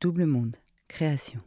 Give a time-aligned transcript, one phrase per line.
[0.00, 0.54] Double Monde,
[0.86, 1.40] création.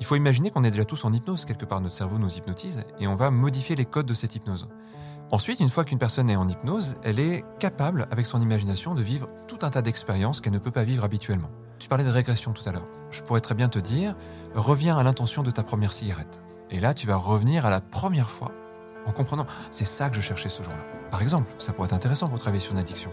[0.00, 2.82] Il faut imaginer qu'on est déjà tous en hypnose, quelque part notre cerveau nous hypnotise,
[2.98, 4.68] et on va modifier les codes de cette hypnose.
[5.30, 9.02] Ensuite, une fois qu'une personne est en hypnose, elle est capable, avec son imagination, de
[9.02, 11.52] vivre tout un tas d'expériences qu'elle ne peut pas vivre habituellement.
[11.78, 12.88] Tu parlais de régression tout à l'heure.
[13.12, 14.16] Je pourrais très bien te dire,
[14.56, 16.40] reviens à l'intention de ta première cigarette.
[16.72, 18.50] Et là, tu vas revenir à la première fois
[19.06, 20.82] en comprenant, c'est ça que je cherchais ce jour-là.
[21.12, 23.12] Par exemple, ça pourrait être intéressant pour travailler sur une addiction.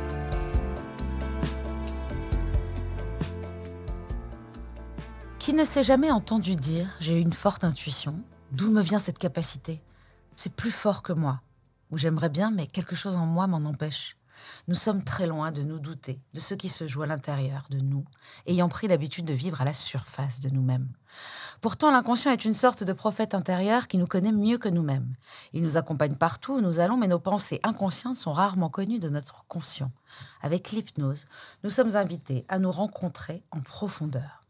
[5.41, 8.19] Qui ne s'est jamais entendu dire j'ai une forte intuition
[8.51, 9.81] D'où me vient cette capacité?
[10.35, 11.41] C'est plus fort que moi.
[11.89, 14.17] Ou j'aimerais bien, mais quelque chose en moi m'en empêche.
[14.67, 17.79] Nous sommes très loin de nous douter de ce qui se joue à l'intérieur de
[17.79, 18.05] nous,
[18.45, 20.89] ayant pris l'habitude de vivre à la surface de nous-mêmes.
[21.59, 25.15] Pourtant, l'inconscient est une sorte de prophète intérieur qui nous connaît mieux que nous-mêmes.
[25.53, 29.09] Il nous accompagne partout où nous allons, mais nos pensées inconscientes sont rarement connues de
[29.09, 29.91] notre conscient.
[30.43, 31.25] Avec l'hypnose,
[31.63, 34.40] nous sommes invités à nous rencontrer en profondeur.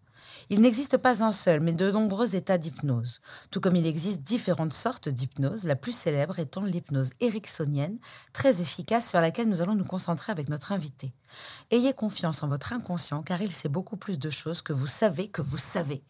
[0.54, 4.74] Il n'existe pas un seul, mais de nombreux états d'hypnose, tout comme il existe différentes
[4.74, 7.98] sortes d'hypnose, la plus célèbre étant l'hypnose ericksonienne,
[8.34, 11.14] très efficace sur laquelle nous allons nous concentrer avec notre invité.
[11.72, 15.30] Ayez confiance en votre inconscient car il sait beaucoup plus de choses que vous savez
[15.30, 16.04] que vous savez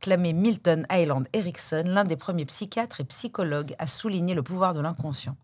[0.00, 4.80] clamait Milton Highland Erickson, l'un des premiers psychiatres et psychologues à souligner le pouvoir de
[4.80, 5.36] l'inconscient.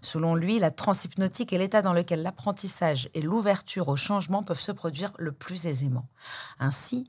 [0.00, 4.72] Selon lui, la transhypnotique est l'état dans lequel l'apprentissage et l'ouverture au changement peuvent se
[4.72, 6.06] produire le plus aisément.
[6.58, 7.04] Ainsi,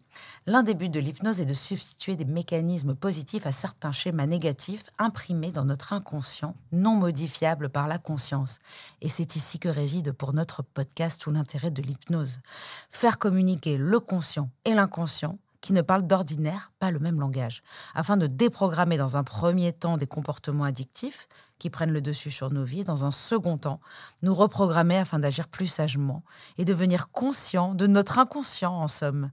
[0.46, 4.90] l'un des buts de l'hypnose est de substituer des mécanismes positifs à certains schémas négatifs
[4.98, 8.60] imprimés dans notre inconscient, non modifiables par la conscience.
[9.02, 12.42] Et c'est ici que réside pour notre podcast tout l'intérêt de l'hypnose.
[12.90, 15.38] Faire communiquer le conscient et l'inconscient
[15.70, 17.62] qui ne parlent d'ordinaire pas le même langage,
[17.94, 21.28] afin de déprogrammer dans un premier temps des comportements addictifs
[21.60, 23.80] qui prennent le dessus sur nos vies, dans un second temps,
[24.24, 26.24] nous reprogrammer afin d'agir plus sagement
[26.58, 29.30] et devenir conscient de notre inconscient en somme.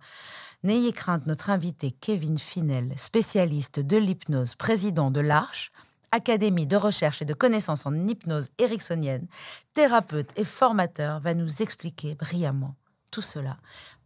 [0.63, 5.71] N'ayez crainte, notre invité Kevin Finel, spécialiste de l'hypnose, président de l'Arche,
[6.13, 9.27] Académie de recherche et de connaissances en hypnose ericksonienne,
[9.73, 12.75] thérapeute et formateur, va nous expliquer brillamment
[13.11, 13.57] tout cela.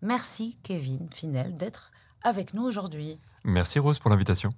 [0.00, 1.90] Merci Kevin Finel d'être
[2.24, 3.18] avec nous aujourd'hui.
[3.44, 4.50] Merci Rose pour l'invitation.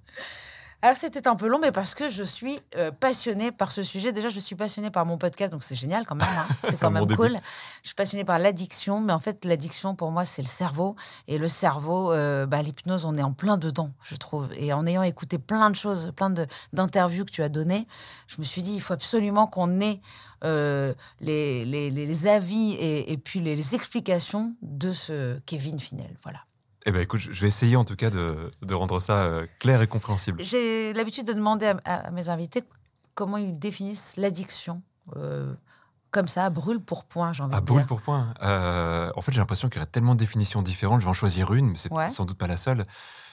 [0.81, 4.11] Alors c'était un peu long, mais parce que je suis euh, passionnée par ce sujet.
[4.11, 6.27] Déjà, je suis passionnée par mon podcast, donc c'est génial quand même.
[6.27, 6.45] hein.
[6.69, 7.15] C'est quand bon même début.
[7.15, 7.39] cool.
[7.83, 10.97] Je suis passionnée par l'addiction, mais en fait, l'addiction pour moi, c'est le cerveau.
[11.29, 14.49] Et le cerveau, euh, bah, l'hypnose, on est en plein dedans, je trouve.
[14.57, 16.33] Et en ayant écouté plein de choses, plein
[16.73, 17.87] d'interviews que tu as données,
[18.27, 20.01] je me suis dit, il faut absolument qu'on ait
[20.43, 26.13] euh, les, les- les avis et, et puis les, les explications de ce Kevin Finel.
[26.23, 26.39] Voilà.
[26.85, 29.81] Eh ben écoute, je vais essayer en tout cas de, de rendre ça euh, clair
[29.81, 30.43] et compréhensible.
[30.43, 32.63] J'ai l'habitude de demander à, à mes invités
[33.15, 34.81] comment ils définissent l'addiction.
[35.15, 35.53] euh,
[36.11, 37.87] comme ça, à brûle pour point, j'ai envie de brûle dire.
[37.87, 38.35] pour point.
[38.43, 40.99] Euh, en fait, j'ai l'impression qu'il y aurait tellement de définitions différentes.
[40.99, 42.11] Je vais en choisir une, mais c'est Ouais.
[42.11, 42.83] sans doute pas la seule.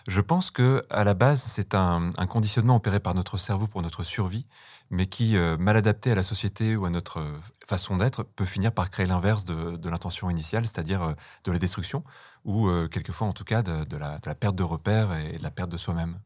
[0.08, 3.82] Je pense que à la base, c'est un, un conditionnement opéré par notre cerveau pour
[3.82, 4.46] notre survie,
[4.88, 7.22] mais qui, euh, mal adapté à la société ou à notre
[7.66, 11.14] façon d'être, peut finir par créer l'inverse de, de l'intention initiale, c'est-à-dire
[11.44, 12.02] de la destruction,
[12.44, 15.38] ou euh, quelquefois, en tout cas, de, de la, de la perte de repères et
[15.38, 16.18] de la perte de soi-même.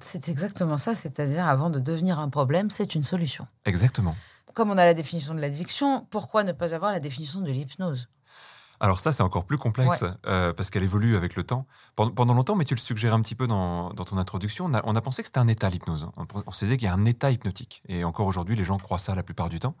[0.00, 3.46] C'est exactement ça, c'est-à-dire avant de devenir un problème, c'est une solution.
[3.64, 4.14] Exactement.
[4.52, 8.08] Comme on a la définition de l'addiction, pourquoi ne pas avoir la définition de l'hypnose?
[8.80, 11.64] Alors ça, c'est encore plus complexe euh, parce qu'elle évolue avec le temps.
[11.94, 14.74] Pendant, pendant longtemps, mais tu le suggères un petit peu dans, dans ton introduction, on
[14.74, 16.08] a, on a pensé que c'était un état l'hypnose.
[16.16, 17.82] On, on se disait qu'il y a un état hypnotique.
[17.88, 19.74] Et encore aujourd'hui, les gens croient ça la plupart du temps.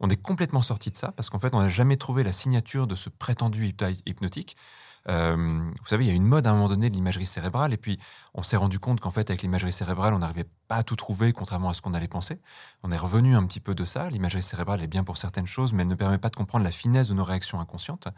[0.00, 2.86] On est complètement sorti de ça parce qu'en fait, on n'a jamais trouvé la signature
[2.86, 3.74] de ce prétendu
[4.06, 4.56] hypnotique.
[5.08, 7.72] Euh, vous savez, il y a une mode à un moment donné de l'imagerie cérébrale,
[7.72, 7.98] et puis
[8.34, 11.32] on s'est rendu compte qu'en fait, avec l'imagerie cérébrale, on n'arrivait pas à tout trouver,
[11.32, 12.40] contrairement à ce qu'on allait penser.
[12.82, 14.10] On est revenu un petit peu de ça.
[14.10, 16.72] L'imagerie cérébrale est bien pour certaines choses, mais elle ne permet pas de comprendre la
[16.72, 18.08] finesse de nos réactions inconscientes.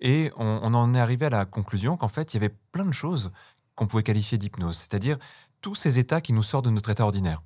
[0.00, 2.92] Et on en est arrivé à la conclusion qu'en fait, il y avait plein de
[2.92, 3.32] choses
[3.74, 5.18] qu'on pouvait qualifier d'hypnose, c'est-à-dire
[5.60, 7.42] tous ces états qui nous sortent de notre état ordinaire.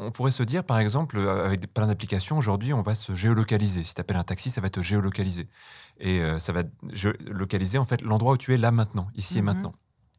[0.00, 3.82] On pourrait se dire, par exemple, euh, avec plein d'applications, aujourd'hui, on va se géolocaliser.
[3.84, 5.48] Si tu appelles un taxi, ça va te géolocaliser.
[5.98, 6.62] Et euh, ça va
[7.26, 9.46] localiser, en fait, l'endroit où tu es là maintenant, ici et Mhm.
[9.46, 9.74] maintenant.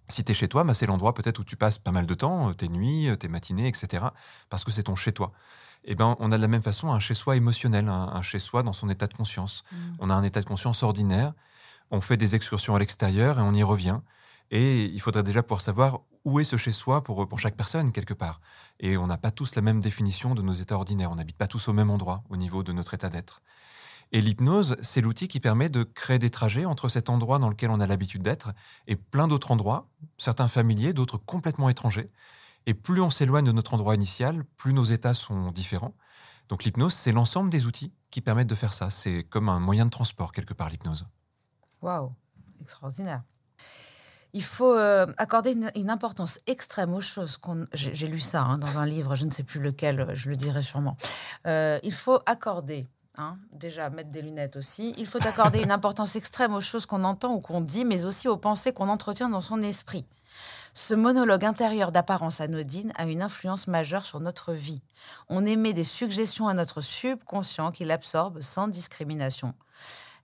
[0.09, 2.13] Si tu es chez toi, bah, c'est l'endroit peut-être où tu passes pas mal de
[2.13, 4.05] temps, euh, tes nuits, tes matinées, etc.
[4.49, 5.31] Parce que c'est ton chez-toi.
[5.85, 8.73] Eh ben, on a de la même façon un chez-soi émotionnel, un, un chez-soi dans
[8.73, 9.63] son état de conscience.
[9.99, 11.31] On a un état de conscience ordinaire,
[11.89, 13.99] on fait des excursions à l'extérieur et on y revient.
[14.51, 18.13] Et il faudrait déjà pouvoir savoir où est ce chez-soi pour, pour chaque personne, quelque
[18.13, 18.41] part.
[18.79, 21.11] Et on n'a pas tous la même définition de nos états ordinaires.
[21.11, 23.41] On n'habite pas tous au même endroit au niveau de notre état d'être.
[24.11, 27.69] Et l'hypnose, c'est l'outil qui permet de créer des trajets entre cet endroit dans lequel
[27.69, 28.51] on a l'habitude d'être
[28.87, 29.87] et plein d'autres endroits,
[30.17, 32.09] certains familiers, d'autres complètement étrangers.
[32.65, 35.93] Et plus on s'éloigne de notre endroit initial, plus nos états sont différents.
[36.49, 38.89] Donc l'hypnose, c'est l'ensemble des outils qui permettent de faire ça.
[38.89, 41.05] C'est comme un moyen de transport, quelque part, l'hypnose.
[41.81, 42.11] Waouh,
[42.59, 43.21] extraordinaire.
[44.33, 47.37] Il faut euh, accorder une, importance extrême aux choses.
[47.37, 50.35] qu'on- J'ai lu ça hein, dans un livre, je ne sais plus lequel, je le
[50.35, 50.95] dirai sûrement.
[51.47, 52.85] Euh, il faut accorder,
[53.17, 57.03] hein, déjà mettre des lunettes aussi, il faut accorder une importance extrême aux choses qu'on
[57.05, 60.05] entend ou qu'on dit, mais aussi aux pensées qu'on entretient dans son esprit.
[60.75, 64.83] Ce monologue intérieur d'apparence anodine a une influence majeure sur notre vie.
[65.27, 69.55] On émet des suggestions à notre subconscient qui l'absorbe sans discrimination.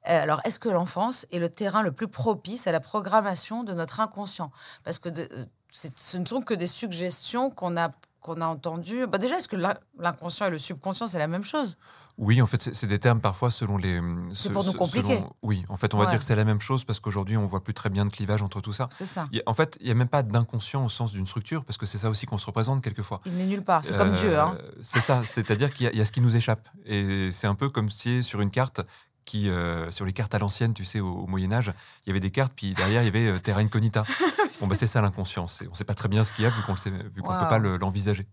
[0.07, 3.73] Euh, Alors, est-ce que l'enfance est le terrain le plus propice à la programmation de
[3.73, 4.51] notre inconscient?
[4.83, 7.91] Parce que de- euh, c'est- ce ne sont que des suggestions qu'on a,
[8.21, 9.05] qu'on a entendues.
[9.07, 11.77] Bah déjà, est-ce que l'in- l'inconscient et le subconscient, c'est la même chose?
[12.17, 14.01] Oui, en fait, c'est c'est des termes parfois selon les.
[14.33, 15.15] C'est se- pour nous compliquer.
[15.17, 16.09] selon- oui, en fait, on va Ouais.
[16.11, 18.41] dire que c'est la même chose parce qu'aujourd'hui, on voit plus très bien de clivage
[18.41, 18.87] entre tout ça.
[18.91, 19.23] C'est ça.
[19.33, 21.85] A- en fait, il n'y a même pas d'inconscient au sens d'une structure parce que
[21.85, 23.21] c'est ça aussi qu'on se représente quelquefois.
[23.25, 23.83] Il n'est nulle part.
[23.83, 24.39] C'est comme Euh, Dieu.
[24.39, 24.57] Hein.
[24.81, 26.67] C'est ça, c'est-à-dire qu'il y, y a ce qui nous échappe.
[26.85, 28.81] Et c'est un peu comme si sur une carte,
[29.25, 31.73] qui, euh, sur les cartes à l'ancienne, tu sais, au, au Moyen-Âge,
[32.05, 34.03] il y avait des cartes, puis derrière, il y avait euh, Terra Incognita.
[34.61, 35.47] bon, bah, c'est ça l'inconscient.
[35.47, 37.21] C'est- On ne sait pas très bien ce qu'il y a vu qu'on ne peut
[37.49, 38.27] pas le- l'envisager.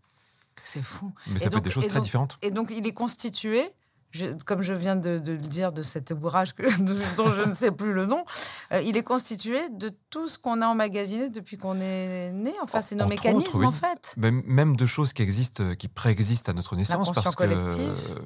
[0.64, 1.12] C'est fou.
[1.28, 2.38] Mais Et ça peut être des choses très différentes.
[2.42, 3.64] Et donc, il est constitué,
[4.10, 6.62] je- comme je viens de, de le dire de cet ouvrage que-
[7.16, 8.24] dont je ne sais plus le nom,
[8.72, 12.52] euh, il est constitué de tout ce qu'on a emmagasiné depuis qu'on est né.
[12.62, 13.66] Enfin, c'est nos Entre mécanismes, autres, oui.
[13.66, 14.14] en fait.
[14.16, 17.08] Même, même de choses qui existent, qui préexistent à notre naissance.
[17.08, 17.80] L'inconscient collectif.
[17.80, 18.18] euh,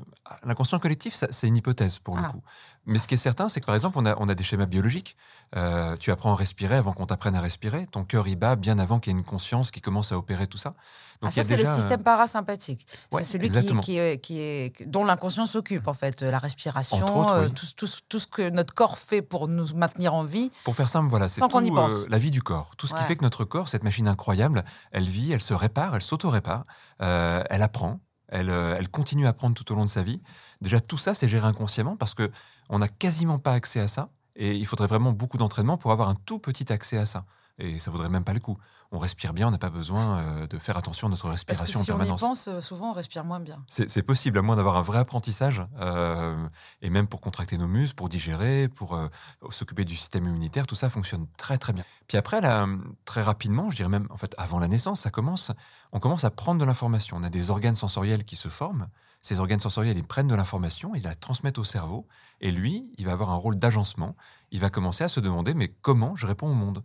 [0.44, 2.22] L'inconscient collectif, c'est une hypothèse pour Ah.
[2.26, 2.42] le coup.
[2.88, 4.66] Mais ce qui est certain, c'est que par exemple, on a, on a des schémas
[4.66, 5.16] biologiques.
[5.56, 7.84] Euh, tu apprends à respirer avant qu'on t'apprenne à respirer.
[7.86, 10.46] Ton cœur y bat bien avant qu'il y ait une conscience qui commence à opérer
[10.46, 10.74] tout ça.
[11.22, 12.86] Ah, il y ça, c'est déjà, le système parasympathique.
[13.10, 13.80] Ouais, c'est celui qui, exactement.
[13.80, 16.20] qui, est- qui est, dont l'inconscient s'occupe, en fait.
[16.22, 17.52] La respiration, autres, oui.
[17.54, 20.35] tout, tout- tout ce que notre corps fait pour nous maintenir en vie.
[20.64, 21.92] Pour faire simple, voilà, c'est Sans qu'on y tout, pense.
[21.92, 22.76] euh, la vie du corps.
[22.76, 25.94] Tout ce qui fait que notre corps, cette machine incroyable, elle vit, elle se répare,
[25.94, 26.64] elle s'auto-répare,
[27.02, 30.20] euh, elle apprend, elle, euh, elle continue à apprendre tout au long de sa vie.
[30.60, 32.30] Déjà, tout ça, c'est géré inconsciemment parce que
[32.70, 34.10] on n'a quasiment pas accès à ça.
[34.38, 37.24] Et il faudrait vraiment beaucoup d'entraînement pour avoir un tout petit accès à ça.
[37.58, 38.58] Et ça vaudrait même pas le coup.
[38.92, 41.52] On respire bien, on n'a pas besoin euh, de faire attention à notre Parce que
[41.52, 42.20] respiration si en on y permanence.
[42.20, 43.64] pense, euh, souvent on respire moins bien.
[43.66, 46.36] C'est c'est possible, à moins d'avoir un vrai apprentissage, euh,
[46.82, 49.08] et même pour contracter nos muscles, pour digérer, pour euh,
[49.50, 51.82] s'occuper du système immunitaire, tout ça fonctionne très très bien.
[52.08, 52.66] Puis après, là,
[53.06, 55.50] très rapidement, je dirais même, en fait, avant la naissance, ça commence,
[55.92, 57.16] on commence à prendre de l'information.
[57.18, 58.86] On a des organes sensoriels qui se forment.
[59.22, 62.06] Ces organes sensoriels, ils prennent de l'information, ils la transmettent au cerveau,
[62.40, 64.14] et lui, il va avoir un rôle d'agencement.
[64.52, 66.84] Il va commencer à se demander, mais comment je réponds au monde?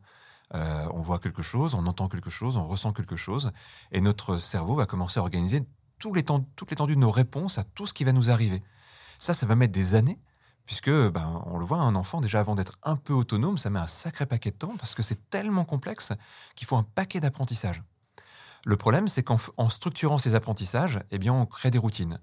[0.54, 3.52] Euh, On voit quelque chose, on entend quelque chose, on ressent quelque chose,
[3.92, 5.66] et notre cerveau va commencer à organiser
[6.00, 8.64] toute l'étendue de nos réponses à tout ce qui va nous arriver.
[9.20, 10.20] Ça, ça va mettre des années,
[10.66, 13.80] puisque, ben, on le voit, un enfant, déjà avant d'être un peu autonome, ça met
[13.80, 16.12] un sacré paquet de temps, parce que c'est tellement complexe
[16.56, 17.84] qu'il faut un paquet d'apprentissage.
[18.66, 22.20] Le problème, c'est qu'en structurant ces apprentissages, eh on crée des routines.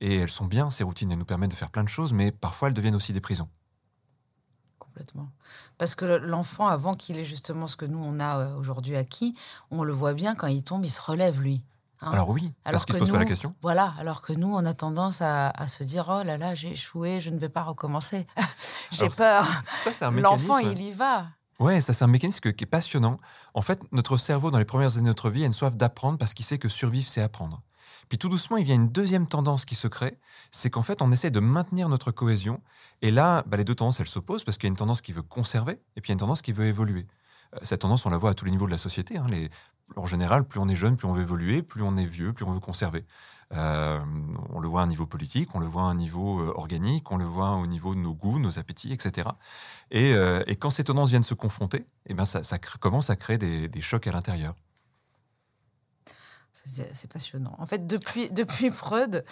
[0.00, 2.32] Et elles sont bien, ces routines, elles nous permettent de faire plein de choses, mais
[2.32, 3.48] parfois elles deviennent aussi des prisons.
[4.94, 5.28] Complètement.
[5.76, 8.94] Parce que le- l'enfant, avant qu'il ait justement ce que nous, on a euh, aujourd'hui
[8.96, 9.34] acquis,
[9.72, 11.64] on le voit bien, quand il tombe, il se relève, lui.
[12.00, 12.10] Hein.
[12.12, 13.54] Alors oui, Alors parce qu'il que se pose pas la nous- question.
[13.60, 16.70] Voilà, alors que nous, on a tendance à, à se dire Oh là là, j'ai
[16.72, 18.26] échoué, je ne vais pas recommencer.
[18.92, 19.46] j'ai peur.
[19.82, 21.26] Ça, c'est un L'enfant, il y va.
[21.58, 23.16] Ouais, ça c'est un mécanisme qui est passionnant.
[23.54, 26.18] En fait, notre cerveau, dans les premières années de notre vie, a une soif d'apprendre
[26.18, 27.62] parce qu'il sait que survivre, c'est apprendre.
[28.08, 30.18] Puis tout doucement, il y a une deuxième tendance qui se crée,
[30.50, 32.60] c'est qu'en fait, on essaie de maintenir notre cohésion.
[33.02, 35.12] Et là, bah, les deux tendances, elles s'opposent parce qu'il y a une tendance qui
[35.12, 37.06] veut conserver et puis il y a une tendance qui veut évoluer.
[37.54, 39.16] Euh, Cette tendance, on la voit à tous les niveaux de la société.
[39.16, 39.26] hein.
[39.96, 42.44] En général, plus on est jeune, plus on veut évoluer, plus on est vieux, plus
[42.46, 43.04] on veut conserver.
[43.52, 44.00] Euh,
[44.50, 47.12] on le voit à un niveau politique, on le voit à un niveau euh, organique,
[47.12, 49.28] on le voit au niveau de nos goûts, nos appétits, etc.
[49.90, 50.14] Et,
[50.58, 54.12] quand ces tendances viennent se confronter, eh ben ça, commence à créer des chocs à
[54.12, 54.54] l'intérieur.
[56.64, 57.54] C'est passionnant.
[57.58, 59.24] En fait, depuis, depuis Freud,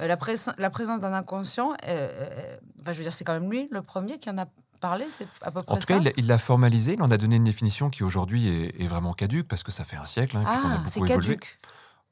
[0.00, 0.16] euh, la,
[0.58, 3.82] la présence d'un inconscient, euh, euh, enfin, je veux dire, c'est quand même lui le
[3.82, 4.46] premier qui en a
[4.80, 5.94] parlé, c'est à peu près En tout ça.
[5.94, 8.80] cas, il l'a- il l'a formalisé, il en a donné une définition qui aujourd'hui est,
[8.82, 11.00] est vraiment caduque parce que ça fait un siècle hein, qu'on a ah, beaucoup c'est
[11.00, 11.14] évolué.
[11.36, 11.58] caduque.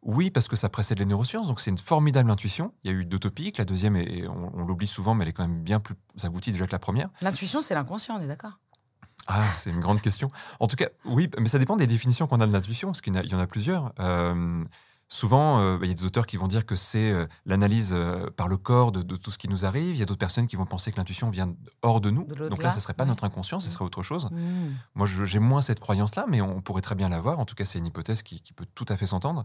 [0.03, 2.73] Oui, parce que ça précède les neurosciences, donc c'est une formidable intuition.
[2.85, 5.33] Il y a eu d'utopique, la deuxième, est- on, on l'oublie souvent, mais elle est
[5.33, 7.09] quand même bien plus aboutie déjà que la première.
[7.23, 8.59] L'intuition, c'est l'inconscient, on est d'accord
[9.29, 10.31] Ah, c'est une grande question.
[10.61, 13.15] En tout cas, oui, mais ça dépend des définitions qu'on a de l'intuition, parce qu'il
[13.15, 13.93] y en a, plusieurs.
[13.99, 14.65] Euh,
[15.09, 17.95] souvent, euh, il y a des auteurs qui vont dire que c'est euh, l'analyse
[18.37, 19.95] par le corps de, de tout ce qui nous arrive.
[19.95, 21.53] Il y a d'autres personnes qui vont penser que l'intuition vient
[21.83, 22.25] hors de nous.
[22.25, 23.09] De Donc là, ce ne serait pas ouais.
[23.09, 24.29] notre inconscient, ce serait autre chose.
[24.31, 24.75] Hmm.
[24.95, 27.39] Moi, j'ai moins cette croyance-là, mais on pourrait très bien l'avoir.
[27.39, 29.45] En tout cas, c'est une hypothèse qui, qui peut tout à fait s'entendre.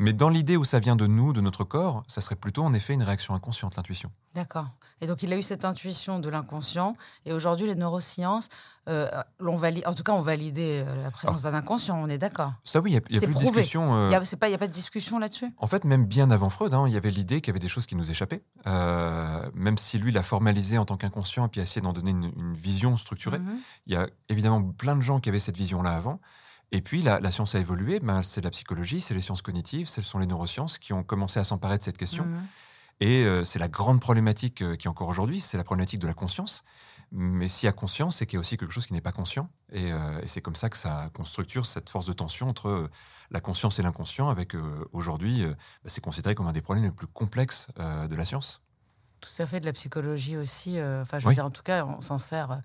[0.00, 2.72] Mais dans l'idée où ça vient de nous, de notre corps, ça serait plutôt en
[2.72, 4.10] effet une réaction inconsciente, l'intuition.
[4.34, 4.66] D'accord.
[5.02, 6.96] Et donc, il a eu cette intuition de l'inconscient.
[7.26, 8.48] Et aujourd'hui, les neurosciences,
[8.88, 9.08] euh,
[9.40, 12.52] en tout cas, ont validé euh, la présence d'un inconscient, on est d'accord.
[12.64, 13.94] Ça, oui, il n'y a, y a plus de discussion.
[13.94, 15.52] euh, Il n'y a, pas- il y a pas de discussion là-dessus?
[15.58, 17.68] En fait, même bien avant Freud, hein, il y avait l'idée qu'il y avait des
[17.68, 18.42] choses qui nous échappaient.
[18.66, 22.10] Euh, même si lui l'a formalisé en tant qu'inconscient et puis a essayé d'en donner
[22.10, 23.38] une, une vision structurée.
[23.38, 23.58] Mhm.
[23.86, 26.20] Il y a évidemment plein de gens qui avaient cette vision-là avant.
[26.72, 28.00] Et puis la, la science a évolué.
[28.00, 31.40] Ben, c'est la psychologie, c'est les sciences cognitives, ce sont les neurosciences qui ont commencé
[31.40, 32.24] à s'emparer de cette question.
[32.24, 32.46] Mhm.
[33.02, 36.06] Et euh, c'est la grande problématique euh, qui est encore aujourd'hui, c'est la problématique de
[36.06, 36.64] la conscience.
[37.12, 39.10] Mais s'il y a conscience, c'est qu'il y a aussi quelque chose qui n'est pas
[39.10, 39.48] conscient.
[39.72, 42.88] Et, euh, et c'est comme ça que ça qu'on structure cette force de tension entre
[43.32, 44.54] la conscience et l'inconscient, avec
[44.92, 45.54] aujourd'hui, bah,
[45.86, 48.62] c'est considéré comme un des problèmes les plus complexes de la science.
[49.20, 50.80] Tout à fait, de la psychologie aussi.
[50.80, 51.34] Enfin, je veux Oui.
[51.34, 52.60] dire, en tout cas, on s'en sert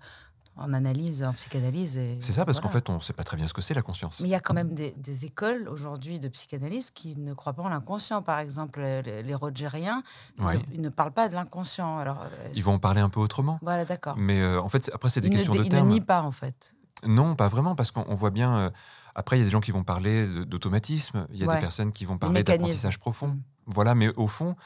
[0.56, 2.00] en analyse, en psychanalyse.
[2.20, 2.68] C'est ça, parce voilà.
[2.68, 4.20] qu'en fait, on ne sait pas très bien ce que c'est la conscience.
[4.20, 7.52] Mais il y a quand même des, des écoles aujourd'hui de psychanalyse qui ne croient
[7.52, 8.22] pas en l'inconscient.
[8.22, 10.02] Par exemple, les, les Rogériens,
[10.38, 10.56] ils Ouais.
[10.56, 11.98] ne- ils, ne parlent pas de l'inconscient.
[11.98, 13.58] Alors, euh, Ils vont en parler un peu autrement.
[13.62, 14.14] voilà, d'accord.
[14.16, 15.88] Mais euh, en fait, après, c'est des Ils, ne, questions de ils ne termes.
[15.88, 16.74] nient pas, en fait.
[17.06, 18.56] Non, pas vraiment, parce qu'on on voit bien.
[18.56, 18.70] euh,
[19.14, 21.54] après, il y a des gens qui vont parler d'automatisme, il y a Ouais.
[21.56, 23.28] des personnes qui vont parler d'apprentissage profond.
[23.28, 23.40] Mm.
[23.66, 24.56] Voilà, mais au fond,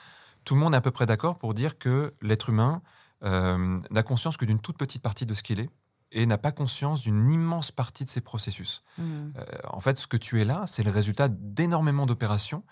[0.45, 2.81] tout le monde est à peu près d'accord pour dire que l'être humain
[3.25, 5.69] euh, n'a conscience que d'une toute petite partie de ce qu'il est
[6.13, 8.83] et n'a pas conscience d'une immense partie de ses processus.
[8.99, 9.33] Mhm.
[9.37, 12.63] Euh, en fait, ce que tu es là, c'est le résultat d'énormément d'opérations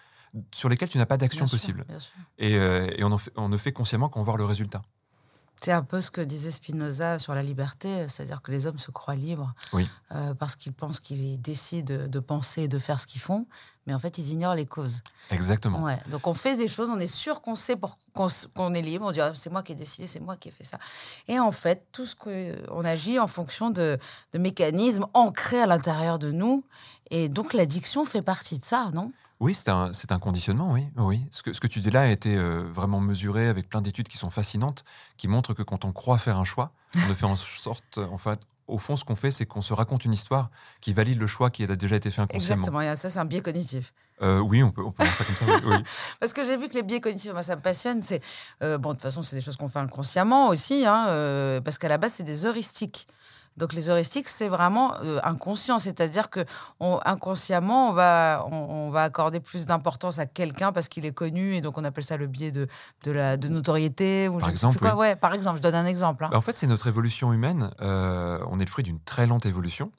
[0.52, 1.84] sur lesquelles tu n'as pas d'action possible.
[1.88, 2.12] bien sûr.
[2.38, 4.82] Et, euh, et on, en fait- on ne fait consciemment qu'en voir le résultat.
[5.62, 8.90] C'est un peu ce que disait Spinoza sur la liberté, c'est-à-dire que les hommes se
[8.92, 9.88] croient libres Oui.
[10.14, 13.46] euh, parce qu'ils pensent qu'ils décident de penser et de faire ce qu'ils font,
[13.86, 15.02] mais en fait, ils ignorent les causes.
[15.30, 15.82] Exactement.
[15.82, 15.98] Ouais.
[16.10, 17.76] Donc on fait des choses, on est sûr qu'on sait
[18.14, 20.52] qu'on est libre, on dit Ah, c'est moi qui ai décidé, c'est moi qui ai
[20.52, 20.78] fait ça.
[21.26, 23.98] Et en fait, tout ce qu'on agit en fonction de,
[24.32, 26.64] de mécanismes ancrés à l'intérieur de nous.
[27.10, 29.12] Et donc l'addiction fait partie de ça, non?
[29.40, 30.88] Oui, c'est un, conditionnement, oui.
[30.96, 31.24] oui.
[31.30, 34.08] Ce, que, ce que tu dis là a été euh, vraiment mesuré avec plein d'études
[34.08, 34.84] qui sont fascinantes,
[35.16, 38.18] qui montrent que quand on croit faire un choix, on ne fait en sorte, en
[38.18, 41.26] fait, au fond, ce qu'on fait, c'est qu'on se raconte une histoire qui valide le
[41.26, 42.62] choix qui a déjà été fait inconsciemment.
[42.62, 43.94] Exactement, et ça c'est un biais cognitif.
[44.20, 45.44] Euh, oui, on peut, on peut ça comme ça.
[45.46, 45.76] oui, oui.
[46.20, 48.20] Parce que j'ai vu que les biais cognitifs, moi ça me passionne, c'est...
[48.62, 51.78] euh, bon, de toute façon, c'est des choses qu'on fait inconsciemment aussi, hein, euh, parce
[51.78, 53.08] qu'à la base, c'est des heuristiques.
[53.58, 56.44] Donc les heuristiques, c'est vraiment euh, inconscient, c'est-à-dire que
[56.80, 61.12] on, inconsciemment, on va, on, on va accorder plus d'importance à quelqu'un parce qu'il est
[61.12, 62.66] connu, et donc on appelle ça le biais de,
[63.04, 64.28] de, la, de notoriété.
[64.28, 64.92] Ou Par je sais exemple, quoi.
[64.94, 64.98] oui.
[65.00, 66.24] Ouais, par exemple, je donne un exemple.
[66.24, 66.28] hein.
[66.30, 67.70] Bah, En fait, c'est notre évolution humaine.
[67.82, 69.90] Euh, on est le fruit d'une très lente évolution.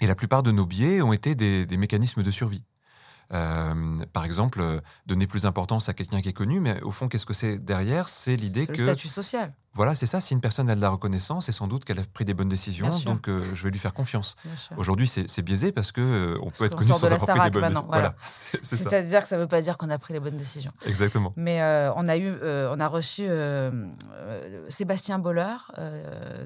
[0.00, 2.62] Et la plupart de nos biais ont été des, des mécanismes de survie.
[3.32, 3.74] Euh,
[4.12, 4.60] par exemple,
[5.06, 8.08] donner plus d'importance à quelqu'un qui est connu, mais au fond, qu'est-ce que c'est derrière?
[8.08, 10.20] C'est l'idée que le statut social, voilà, c'est ça.
[10.20, 12.48] Si une personne a de la reconnaissance, c'est sans doute qu'elle a pris des bonnes
[12.48, 14.36] décisions, donc euh, je vais lui faire confiance.
[14.76, 17.50] Aujourd'hui, c'est biaisé parce que euh, on Parce peut être connu sans de avoir pris
[17.50, 17.86] des bonnes décisions.
[17.88, 18.14] voilà.
[18.62, 20.72] C'est-à-dire que ça ne veut pas dire qu'on a pris les bonnes décisions.
[20.86, 21.32] Exactement.
[21.36, 23.28] Mais euh, on a eu, on a reçu
[24.68, 25.56] Sébastien Boller,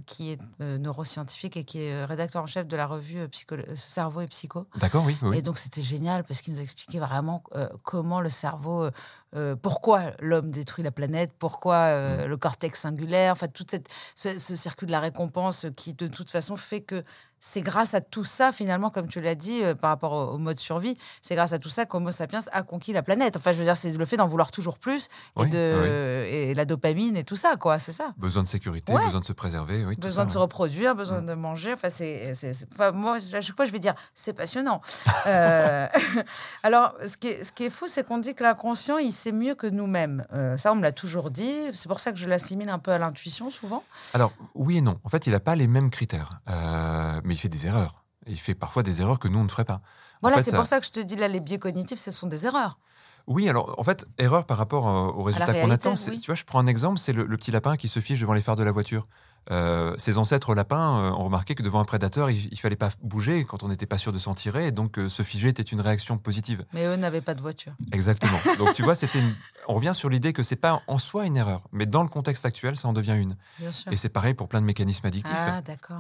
[0.07, 0.39] qui est
[0.79, 4.67] neuroscientifique et qui est rédacteur en chef de la revue Psycho- Cerveau et Psycho.
[4.77, 5.39] D'accord, oui, oui.
[5.39, 7.43] Et donc c'était génial parce qu'il nous a expliqué vraiment
[7.83, 8.89] comment le cerveau,
[9.35, 14.39] euh, pourquoi l'homme détruit la planète, pourquoi euh, le cortex singulaire, enfin tout cette, ce,
[14.39, 17.03] ce circuit de la récompense qui de toute façon fait que
[17.47, 20.39] c'est grâce à tout ça finalement, comme tu l'as dit euh, par rapport au, au
[20.39, 23.37] mode survie, c'est grâce à tout ça qu'Homo sapiens a conquis la planète.
[23.37, 25.09] Enfin je veux dire c'est le fait d'en vouloir toujours plus et,
[25.43, 28.15] Oui, de, et la dopamine et tout ça quoi, c'est ça.
[28.17, 29.05] Besoin de sécurité, Ouais.
[29.05, 29.97] besoin de se préserver, oui.
[29.97, 31.75] tout Besoin ça, de se reproduire, besoin de manger.
[31.75, 34.81] Enfin, c'est, c'est- c'est- enfin, moi, à chaque fois, je vais dire, c'est passionnant.
[35.27, 35.87] Euh,
[36.63, 39.33] alors, ce qui est, ce qui est fou, c'est qu'on dit que l'inconscient, il sait
[39.33, 40.25] mieux que nous-mêmes.
[40.35, 41.53] Euh, ça, on me l'a toujours dit.
[41.73, 43.83] C'est pour ça que je l'assimile un peu à l'intuition, souvent.
[44.13, 44.99] Alors, oui et non.
[45.03, 46.41] En fait, il n'a pas les mêmes critères,
[47.35, 48.05] mais il fait des erreurs.
[48.27, 49.75] Il fait parfois des erreurs que nous, on ne ferait pas.
[49.75, 49.81] En
[50.23, 52.11] Voilà, fait, c'est ça- pour ça que je te dis, là, les biais cognitifs, ce
[52.13, 52.79] sont des erreurs.
[53.27, 55.95] Oui, alors en fait, erreur par rapport euh, au résultat qu'on attend.
[56.09, 56.21] oui.
[56.21, 58.35] Tu vois, je prends un exemple, c'est le, le petit lapin qui se fiche devant
[58.35, 59.07] les phares de la voiture.
[59.51, 62.91] Euh, ses ancêtres lapins euh, ont remarqué que devant un prédateur, il, il fallait pas
[63.03, 65.63] bouger quand on n'était pas sûr de s'en tirer, et donc euh, se figer était
[65.63, 66.65] une réaction positive.
[66.73, 67.75] Mais eux n'avaient pas de voiture.
[67.93, 68.39] Exactement.
[68.59, 69.35] donc tu vois, c'était une-
[69.69, 72.45] on revient sur l'idée que c'est pas en soi une erreur, mais dans le contexte
[72.47, 73.37] actuel, ça en devient une.
[73.59, 73.91] Bien sûr.
[73.93, 75.35] Et c'est pareil pour plein de mécanismes addictifs.
[75.37, 75.99] Ah, d'accord.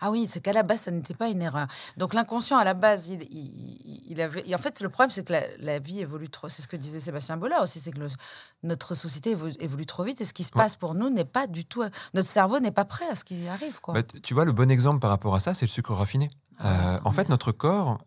[0.00, 1.66] Ah oui, c'est qu'à la base, ça n'était pas une erreur.
[1.96, 4.42] Donc l'inconscient, à la base, il, il, il avait.
[4.46, 6.48] et en fait, le problème, c'est que la, la vie évolue trop.
[6.50, 8.08] C'est ce que disait Sébastien Bollard aussi, c'est que le-
[8.62, 10.62] notre société évolue, évolue trop vite et ce qui se Ouais.
[10.62, 11.82] passe pour nous n'est pas du tout.
[12.14, 13.94] Notre cerveau n'est pas prêt à ce qui arrive, quoi.
[13.94, 16.30] Bah, tu vois, le bon exemple par rapport à ça, c'est le sucre raffiné.
[16.58, 17.98] Ah, Euh, en fait, notre corps,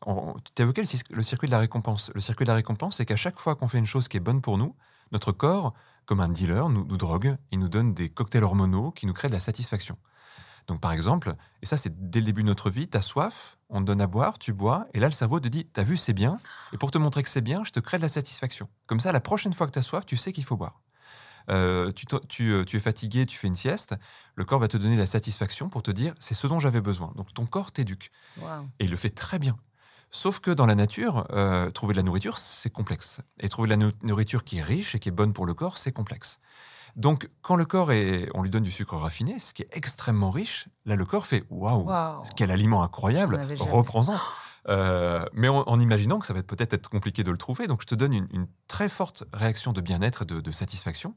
[0.56, 2.12] tu le, cis- le circuit de la récompense.
[2.16, 4.22] Le circuit de la récompense, c'est qu'à chaque fois qu'on fait une chose qui est
[4.22, 4.76] bonne pour nous,
[5.12, 5.74] notre corps,
[6.06, 9.28] comme un dealer, nous, nous drogue, il nous donne des cocktails hormonaux qui nous créent
[9.28, 9.98] de la satisfaction.
[10.70, 13.58] Donc, par exemple, et ça, c'est dès le début de notre vie, tu as soif,
[13.70, 15.98] on te donne à boire, tu bois, et là, le cerveau te dit T'as vu,
[15.98, 16.38] c'est bien,
[16.74, 18.70] et pour te montrer que c'est bien, je te crée de la satisfaction.
[18.86, 20.80] Comme ça, la prochaine fois que tu as soif, tu sais qu'il faut boire.
[21.50, 23.96] Euh, tu, te- tu, euh, tu es fatigué, tu fais une sieste,
[24.36, 27.12] le corps va te donner la satisfaction pour te dire c'est ce dont j'avais besoin.
[27.16, 28.12] Donc ton corps t'éduque.
[28.80, 29.58] Et il le fait très bien.
[30.12, 33.22] Sauf que dans la nature, euh, trouver de la nourriture, c'est complexe.
[33.40, 35.56] Et trouver de la nou- nourriture qui est riche et qui est bonne pour le
[35.56, 36.40] corps, c'est complexe.
[36.96, 40.32] Donc, quand le corps est, on lui donne du sucre raffiné, ce qui est extrêmement
[40.32, 42.24] riche, là, le corps fait waouh, Waouh.
[42.36, 44.18] quel aliment incroyable, reprends-en.
[44.68, 47.82] Euh, mais en, en imaginant que ça va peut-être être compliqué de le trouver, donc
[47.82, 51.16] je te donne une, une très forte réaction de bien-être et de, de satisfaction.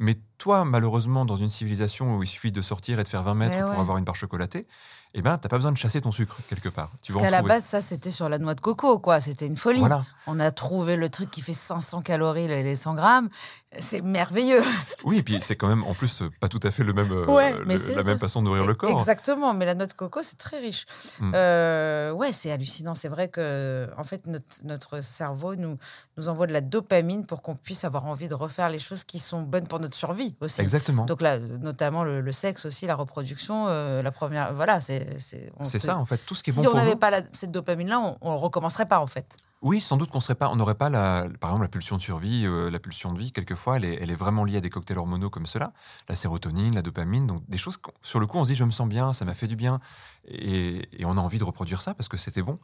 [0.00, 3.34] Mais toi, malheureusement, dans une civilisation où il suffit de sortir et de faire 20
[3.34, 4.68] mètres Mais pour avoir une barre chocolatée,
[5.12, 6.90] eh ben, t'as pas besoin de chasser ton sucre quelque part.
[7.02, 9.20] Tu Parce qu'à la base, ça, c'était sur la noix de coco, quoi.
[9.20, 9.80] C'était une folie.
[9.80, 10.04] Voilà.
[10.28, 13.28] On a trouvé le truc qui fait 500 calories, les 100 grammes.
[13.78, 14.62] C'est merveilleux.
[15.04, 17.12] Oui, et puis c'est quand même en plus euh, pas tout à fait le même,
[17.12, 18.90] euh, Ouais, le- mais c'est- la même façon de nourrir le corps.
[18.90, 20.86] Exactement, mais la noix de coco, c'est très riche.
[21.20, 21.32] Mm.
[21.34, 22.94] Euh, ouais, c'est hallucinant.
[22.94, 25.76] C'est vrai que, en fait, notre, notre cerveau nous,
[26.16, 29.18] nous envoie de la dopamine pour qu'on puisse avoir envie de refaire les choses qui
[29.18, 30.62] sont bonnes pour notre survie aussi.
[30.62, 31.04] Exactement.
[31.04, 34.54] Donc là, notamment le, le sexe aussi, la reproduction, euh, la première.
[34.54, 35.06] Voilà, c'est.
[35.20, 37.10] C'est on ça en fait, tout ce qui est Si bon on pour n'avait pas
[37.10, 39.36] la- cette dopamine-là, on, on recommencerait pas en fait.
[39.60, 42.00] Oui, sans doute qu'on serait pas, on n'aurait pas la, par exemple la pulsion de
[42.00, 43.32] survie, euh, la pulsion de vie.
[43.32, 45.72] Quelquefois, elle est, elle est vraiment liée à des cocktails hormonaux comme cela,
[46.08, 48.70] la sérotonine, la dopamine, donc des choses sur le coup on se dit je me
[48.70, 49.80] sens bien, ça m'a fait du bien,
[50.28, 52.58] et, et on a envie de reproduire ça parce que c'était bon.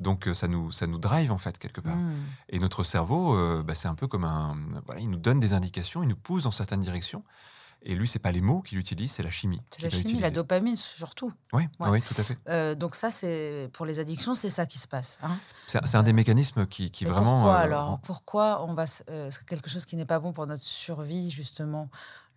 [0.00, 1.96] Donc euh, ça nous, ça nous drive en fait quelque part.
[1.96, 2.16] Mm.
[2.48, 4.56] Et notre cerveau, euh, bah, c'est un peu comme un,
[4.98, 7.22] il nous donne des indications, il nous pousse dans certaines directions.
[7.82, 9.60] Et lui, c'est pas les mots qu'il utilise, c'est la chimie.
[9.70, 11.32] C'est la chimie, la dopamine surtout.
[11.54, 11.88] Oui, Ouais.
[11.88, 12.36] oui, tout à fait.
[12.48, 15.18] Euh, donc ça, c'est pour les addictions, c'est ça qui se passe.
[15.22, 15.36] hein.
[15.66, 17.38] C'est un des mécanismes qui, vraiment.
[17.40, 20.46] Pourquoi euh, alors rend- Pourquoi on va euh, quelque chose qui n'est pas bon pour
[20.46, 21.88] notre survie justement?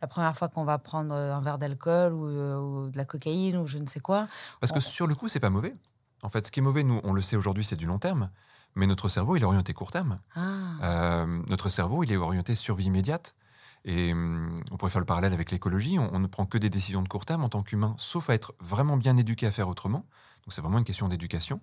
[0.01, 3.67] La première fois qu'on va prendre un verre d'alcool ou, ou de la cocaïne ou
[3.67, 4.27] je ne sais quoi.
[4.59, 5.75] Parce que sur le coup, c'est pas mauvais.
[6.23, 8.29] En fait, ce qui est mauvais, nous, on le sait aujourd'hui, c'est du long terme.
[8.75, 10.19] Mais notre cerveau, il est orienté court terme.
[10.35, 10.41] Ah,
[10.83, 13.35] Euh, notre cerveau, il est orienté survie immédiate.
[13.85, 15.99] Et hum, on pourrait faire le parallèle avec l'écologie.
[15.99, 18.33] On, on ne prend que des décisions de court terme en tant qu'humain, sauf à
[18.33, 19.99] être vraiment bien éduqué à faire autrement.
[20.45, 21.59] Donc c'est vraiment une question d'éducation.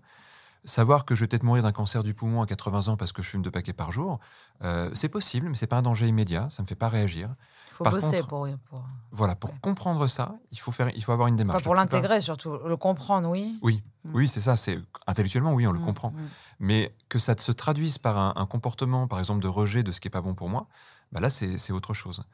[0.64, 3.22] Savoir que je vais peut-être mourir d'un cancer du poumon à 80 ans parce que
[3.22, 4.20] je fume deux paquets par jour,
[4.62, 7.34] euh, c'est possible, mais c'est pas un danger immédiat, ça me fait pas réagir.
[7.70, 9.56] Il faut Par bosser contre- pour, pour, Voilà, pour Ouais.
[9.62, 11.56] comprendre ça, il faut, faire, il faut avoir une démarche.
[11.56, 12.58] enfin, pour l'intégrer surtout.
[12.66, 13.58] Le comprendre, oui.
[13.62, 14.10] Oui, Mm.
[14.14, 14.56] oui, c'est ça.
[14.56, 16.10] C'est intellectuellement, oui, on le Mm, comprend.
[16.10, 16.16] mm.
[16.60, 20.00] Mais que ça se traduise par un, un comportement, par exemple, de rejet de ce
[20.00, 20.66] qui est pas bon pour moi,
[21.12, 22.24] bah là, c'est autre chose.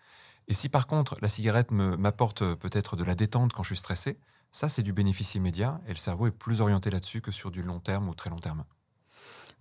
[0.49, 3.77] Et si par contre la cigarette m'apporte euh, peut-être de la détente quand je suis
[3.77, 4.19] stressé,
[4.53, 7.63] ça c'est du bénéfice immédiat et le cerveau est plus orienté là-dessus que sur du
[7.63, 8.65] long terme ou très long terme.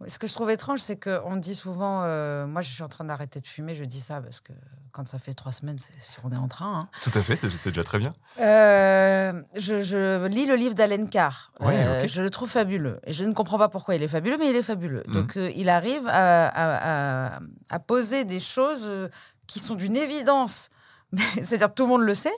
[0.08, 3.05] Ce que je trouve étrange, c'est qu'on dit souvent, euh, moi je suis en train
[3.05, 4.51] d'arrêter de fumer, je dis ça parce que
[4.91, 5.77] quand ça fait trois semaines,
[6.23, 6.79] on est en train.
[6.81, 6.89] hein.
[7.03, 8.13] Tout à fait, c'est déjà très bien.
[8.39, 11.51] Euh, je, je lis le livre d'Alen Carr.
[11.62, 12.08] Ouais, Euh.
[12.08, 12.99] Je le trouve fabuleux.
[13.05, 15.03] Et je ne comprends pas pourquoi il est fabuleux, mais il est fabuleux.
[15.08, 15.13] Mhm.
[15.13, 18.89] Donc il arrive à, à- à- à poser des choses
[19.47, 20.69] qui sont d'une évidence.
[21.36, 22.34] C'est-à-dire tout le monde le sait.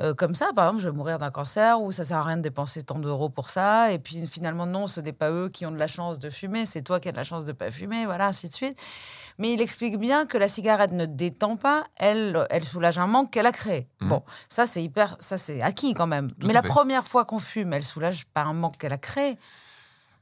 [0.00, 2.36] Euh, comme ça, par exemple, je vais mourir d'un cancer ou ça sert à rien
[2.36, 3.92] de dépenser tant d'euros pour ça.
[3.92, 6.66] Et puis finalement, non, ce n'est pas eux qui ont de la chance de fumer,
[6.66, 8.78] c'est toi qui as de la chance de pas fumer, voilà, ainsi de suite.
[9.38, 13.30] Mais il explique bien que la cigarette ne détend pas, elle, elle soulage un manque
[13.30, 13.88] qu'elle a créé.
[14.00, 14.08] Mhm.
[14.08, 16.30] Bon, ça c'est hyper, ça c'est acquis quand même.
[16.32, 16.68] Tout Mais la fait.
[16.68, 19.38] première fois qu'on fume, elle soulage pas un manque qu'elle a créé.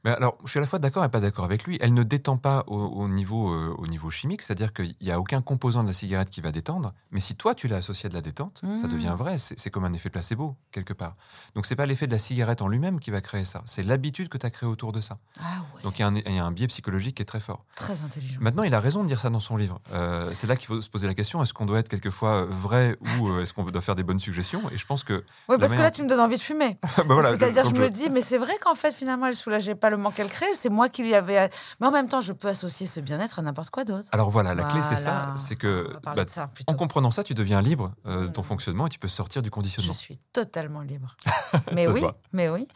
[0.05, 1.77] Mais alors, je suis à la fois d'accord et pas d'accord avec lui.
[1.81, 5.19] Elle ne détend pas au, au niveau, euh, au niveau chimique, c'est-à-dire qu'il n'y a
[5.19, 6.93] aucun composant de la cigarette qui va détendre.
[7.11, 8.93] Mais si toi, tu l'as associé à de la détente, ça Mhm.
[8.93, 9.37] devient vrai.
[9.39, 11.13] C'est comme un effet placebo, quelque part.
[11.55, 13.61] Donc, c'est pas l'effet de la cigarette en lui-même qui va créer ça.
[13.65, 15.17] C'est l'habitude que tu as créée autour de ça.
[15.39, 15.43] Ah
[15.75, 17.39] ouais, Donc, il y, a un- il y a un biais psychologique qui est très
[17.39, 17.65] fort.
[17.75, 18.39] très intelligent.
[18.41, 19.79] Maintenant, il a raison de dire ça dans son livre.
[19.93, 22.45] Euh, c'est là qu'il faut se poser la question est-ce qu'on doit être quelquefois euh,
[22.47, 24.61] vrai ou euh, est-ce qu'on doit faire des bonnes suggestions?
[24.71, 25.23] Et je pense que.
[25.49, 26.77] Oui, parce que là, tu me donnes envie de fumer.
[26.97, 29.75] Bah voilà, C'est-à-dire, je donc, me dis, mais c'est vrai qu'en fait, finalement, elle soulageait
[29.75, 30.45] pas le manque qu'elle crée.
[30.55, 31.49] C'est moi qui lui avais.
[31.79, 34.09] Mais en même temps, je peux associer ce bien-être à n'importe quoi d'autre.
[34.11, 37.61] Alors voilà, la clé, c'est ça c'est que bah, ça en comprenant ça, tu deviens
[37.61, 38.47] libre euh, de ton Mhm.
[38.47, 39.93] fonctionnement et tu peux sortir du Je conditionnement.
[39.93, 41.15] suis totalement libre.
[41.73, 42.03] mais oui,
[42.33, 42.67] mais oui.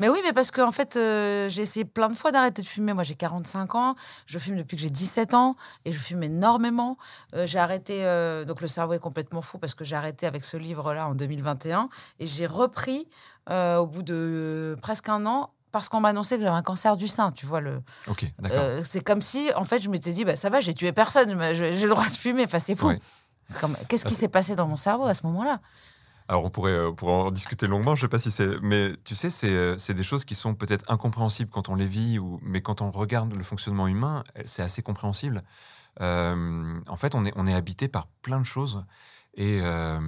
[0.00, 2.66] Mais oui, mais parce que en fait, euh, j'ai essayé plein de fois d'arrêter de
[2.66, 2.92] fumer.
[2.92, 3.94] Moi, j'ai 45 ans.
[4.26, 5.54] Je fume depuis que j'ai 17 ans
[5.84, 6.96] et je fume énormément.
[7.34, 8.02] Euh, j'ai arrêté.
[8.46, 11.88] donc, le cerveau est complètement fou parce que j'ai arrêté avec ce livre-là en 2021
[12.18, 13.08] et j'ai repris
[13.50, 16.96] euh, au bout de presque un an parce qu'on m'a annoncé que j'avais un cancer
[16.96, 17.32] du sein.
[17.32, 17.82] Tu vois le.
[18.06, 18.58] Ok, d'accord.
[18.60, 21.36] Euh, c'est comme si, en fait, je m'étais dit, bah, ça va, j'ai tué personne,
[21.54, 22.44] j'ai le droit de fumer.
[22.44, 22.88] Enfin, c'est fou.
[22.88, 22.98] Ouais.
[23.60, 25.60] Comme- Qu'est-ce qui s'est passé dans mon cerveau à ce moment-là?
[26.28, 28.60] Alors on pourrait, euh, pourrait en discuter longuement, je sais pas si c'est...
[28.62, 31.88] Mais tu sais, c'est euh, c'est des choses qui sont peut-être incompréhensibles quand on les
[31.88, 32.38] vit, ou...
[32.42, 35.42] mais quand on regarde le fonctionnement humain, euh, c'est assez compréhensible.
[36.00, 38.84] Euh, en fait, on est, on est habité par plein de choses.
[39.34, 40.00] Et, euh,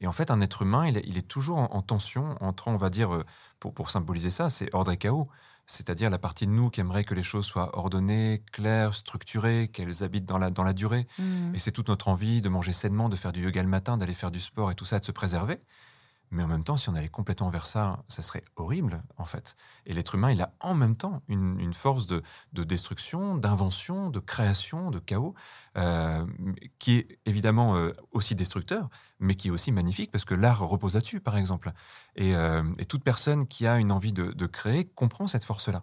[0.00, 2.68] et en fait, un être humain, il est, il est toujours en, en tension entre,
[2.68, 3.24] on va dire, euh,
[3.58, 5.28] pour, pour symboliser ça, c'est ordre et chaos.
[5.66, 10.02] C'est-à-dire la partie de nous qui aimerait que les choses soient ordonnées, claires, structurées, qu'elles
[10.02, 11.06] habitent dans la, dans la durée.
[11.18, 11.54] Mhm.
[11.54, 14.14] Et c'est toute notre envie de manger sainement, de faire du yoga le matin, d'aller
[14.14, 15.60] faire du sport et tout ça, de se préserver.
[16.30, 19.56] Mais en même temps, si on allait complètement vers ça, ça serait horrible, en fait.
[19.86, 24.10] Et l'être humain, il a en même temps une, une force de, de destruction, d'invention,
[24.10, 25.34] de création, de chaos,
[25.76, 26.24] euh,
[26.78, 28.88] qui est évidemment euh, aussi destructeur,
[29.18, 31.72] mais qui est aussi magnifique, parce que l'art repose là-dessus, par exemple.
[32.14, 35.82] Et, euh, et toute personne qui a une envie de, de créer comprend cette force-là.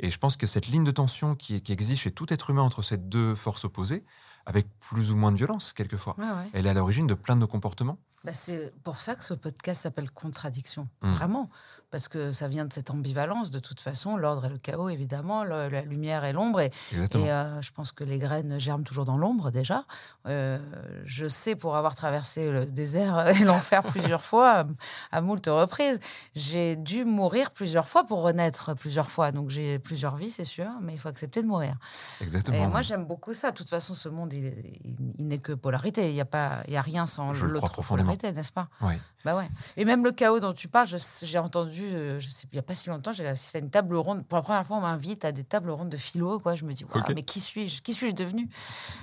[0.00, 2.62] Et je pense que cette ligne de tension qui, qui existe chez tout être humain
[2.62, 4.04] entre ces deux forces opposées,
[4.46, 6.50] avec plus ou moins de violence, quelquefois, ouais.
[6.52, 7.98] elle est à l'origine de plein de nos comportements.
[8.24, 10.88] Bah, c'est pour ça que ce podcast s'appelle Contradiction.
[11.02, 11.12] Mm.
[11.12, 11.50] Vraiment.
[11.92, 14.16] Parce que ça vient de cette ambivalence, de toute façon.
[14.16, 15.44] L'ordre et le chaos, évidemment.
[15.44, 16.60] le- la lumière et l'ombre.
[16.62, 16.72] Et,
[17.20, 19.84] et, euh, je pense que les graines germent toujours dans l'ombre, déjà.
[20.26, 20.58] Euh,
[21.04, 24.64] je sais, pour avoir traversé le désert et l'enfer plusieurs fois,
[25.12, 26.00] à moult reprises,
[26.34, 29.30] j'ai dû mourir plusieurs fois pour renaître plusieurs fois.
[29.30, 31.74] Donc j'ai plusieurs vies, c'est sûr, mais il faut accepter de mourir.
[32.22, 32.56] Exactement.
[32.56, 33.50] Et moi, j'aime beaucoup ça.
[33.50, 36.08] De toute façon, ce monde, il, il- il n'est que polarité.
[36.08, 37.66] Il n'y a, pas- il y a rien sans l'autre
[38.04, 38.68] polarité, n'est-ce pas?
[38.80, 38.98] Ouais.
[39.24, 39.48] Bah ouais.
[39.76, 40.88] Et même le chaos dont tu parles,
[41.22, 43.70] j'ai entendu, euh, je sais, il n'y a pas si longtemps, j'ai assisté à une
[43.70, 44.24] table ronde.
[44.26, 46.38] Pour la première fois, on m'invite à des tables rondes de philo.
[46.38, 46.54] Quoi.
[46.54, 47.82] Je me dis, mais qui suis-je?
[47.82, 48.48] Qui suis-je devenu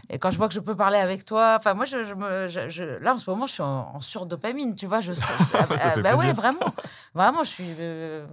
[0.10, 2.48] Et quand je vois que je peux parler avec toi, enfin, moi, je, je me,
[2.50, 5.00] je- je- là, en ce moment, je suis en, en surdopamine, tu vois.
[5.02, 6.36] Je, Ça fait bah ouais, plaisir.
[6.36, 6.74] vraiment.
[7.14, 7.66] Vraiment, je suis.
[7.80, 8.26] euh,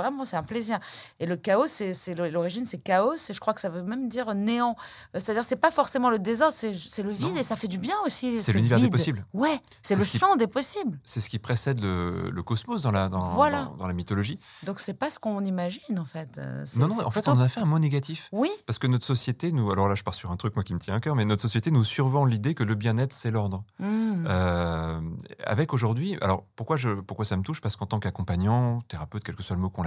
[0.00, 0.78] Vraiment, c'est un plaisir.
[1.18, 3.14] Et le chaos, c'est l'origine, c'est chaos.
[3.28, 4.76] Et je crois que ça veut même dire néant.
[5.14, 7.36] Euh, C'est-à-dire, c'est pas forcément le désordre, c'est c'est le vide Non.
[7.36, 8.38] et ça fait du bien aussi.
[8.40, 9.24] C'est l'univers des possibles.
[9.34, 10.98] Ouais, c'est le ce qui- champ des possibles.
[11.04, 13.64] C'est ce qui précède le, le cosmos dans la, dans, Voilà.
[13.64, 14.38] dans, dans la mythologie.
[14.64, 16.38] Donc c'est pas ce qu'on imagine en fait.
[16.38, 18.28] Euh, Non, non, en fait, plutôt- on a fait un mot négatif.
[18.32, 20.74] Oui, Parce que notre société, nous, alors là, je pars sur un truc, moi, qui
[20.74, 23.64] me tient à cœur, mais notre société nous survend l'idée que le bien-être, c'est l'ordre.
[23.78, 24.26] Mmh.
[24.28, 25.00] Euh,
[25.44, 27.60] avec aujourd'hui, alors pourquoi, je, pourquoi ça me touche?
[27.60, 29.82] Parce qu'en tant qu'accompagnant, thérapeute, quel que soit le mot qu'on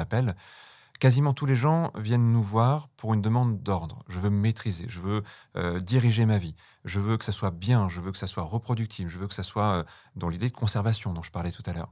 [0.99, 4.03] quasiment tous les gens viennent nous voir pour une demande d'ordre.
[4.07, 5.23] Je veux me maîtriser, je veux
[5.57, 8.43] euh, diriger ma vie, je veux que ça soit bien, je veux que ça soit
[8.43, 9.83] reproductible, je veux que ça soit euh,
[10.15, 11.91] dans l'idée de conservation dont je parlais tout à l'heure.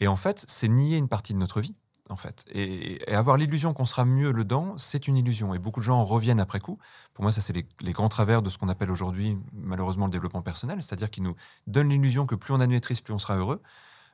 [0.00, 1.74] Et en fait, c'est nier une partie de notre vie.
[2.10, 2.44] en fait.
[2.50, 5.54] Et, avoir l'illusion qu'on sera mieux le dent, c'est une illusion.
[5.54, 6.78] Et beaucoup de gens en reviennent après coup.
[7.14, 10.12] Pour moi, ça, c'est les, les grands travers de ce qu'on appelle aujourd'hui, malheureusement, le
[10.12, 10.82] développement personnel.
[10.82, 11.34] C'est-à-dire qu'ils nous
[11.66, 13.62] donnent l'illusion que plus on a de maîtrise, plus on sera heureux.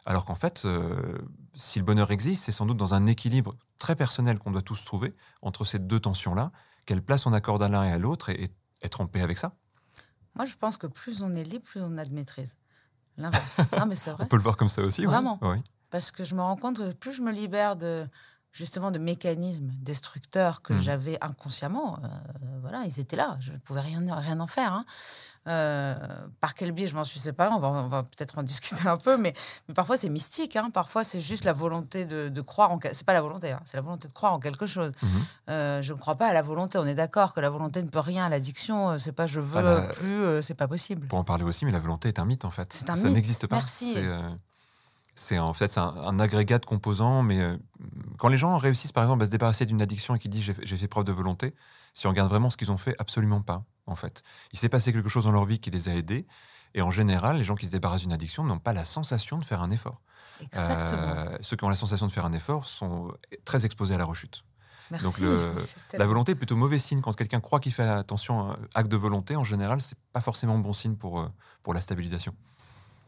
[0.06, 1.18] Alors qu'en fait, euh,
[1.54, 4.84] si le bonheur existe, c'est sans doute dans un équilibre très personnel qu'on doit tous
[4.84, 6.52] trouver entre ces deux tensions-là.
[6.86, 8.50] Quelle place on accorde à l'un et à l'autre et, et
[8.82, 9.52] être en paix avec ça.
[10.34, 12.56] Moi, je pense que plus on est libre, plus on a de maîtrise.
[13.16, 13.60] L'inverse.
[13.78, 14.24] non, mais c'est vrai.
[14.24, 15.02] On peut le voir comme ça aussi.
[15.02, 15.06] oui.
[15.06, 15.38] Vraiment.
[15.42, 15.58] Oui.
[15.90, 18.06] Parce que je me rends compte que plus je me libère de
[18.52, 20.80] justement de mécanismes destructeurs que Mhm.
[20.80, 22.08] j'avais inconsciemment, euh,
[22.62, 24.72] voilà, ils étaient là, je ne pouvais rien, rien en faire.
[24.72, 24.84] hein.
[25.48, 25.94] Euh,
[26.42, 28.98] par quel biais je m'en suis séparée, on va, on va peut-être en discuter un
[28.98, 29.32] peu, mais,
[29.68, 30.68] mais parfois c'est mystique, hein.
[30.70, 33.60] parfois c'est juste la volonté de, de croire en quelque c'est pas la volonté, hein,
[33.64, 34.92] c'est la volonté de croire en quelque chose.
[35.02, 35.08] Mhm.
[35.48, 37.88] Euh, je ne crois pas à la volonté, on est d'accord que la volonté ne
[37.88, 41.06] peut rien, l'addiction, c'est pas je veux Ah bah, plus, euh, c'est pas possible.
[41.06, 42.84] Pour en parler aussi, mais la volonté est un mythe en fait.
[42.88, 43.56] Un ça n'existe pas.
[43.56, 43.94] Merci.
[45.14, 47.56] C'est, en fait un, un agrégat de composants, mais euh,
[48.18, 50.76] quand les gens réussissent par exemple à se débarrasser d'une addiction et qui disent j'ai
[50.76, 51.54] fait- preuve de volonté,
[51.92, 54.22] si on regarde vraiment ce qu'ils ont fait, absolument pas en fait.
[54.52, 56.26] Il s'est passé quelque chose dans leur vie qui les a aidés,
[56.74, 59.44] et en général, les gens qui se débarrassent d'une addiction n'ont pas la sensation de
[59.44, 60.00] faire un effort.
[60.40, 61.02] Exactement.
[61.02, 63.12] Euh, ceux qui ont la sensation de faire un effort sont
[63.44, 64.44] très exposés à la rechute.
[64.92, 65.06] Merci.
[65.06, 65.54] donc le-
[65.98, 67.00] La volonté est plutôt mauvais signe.
[67.00, 70.58] Quand quelqu'un croit qu'il fait attention à acte de volonté, en général, c'est pas forcément
[70.58, 71.28] bon signe pour, euh,
[71.62, 72.34] pour la stabilisation.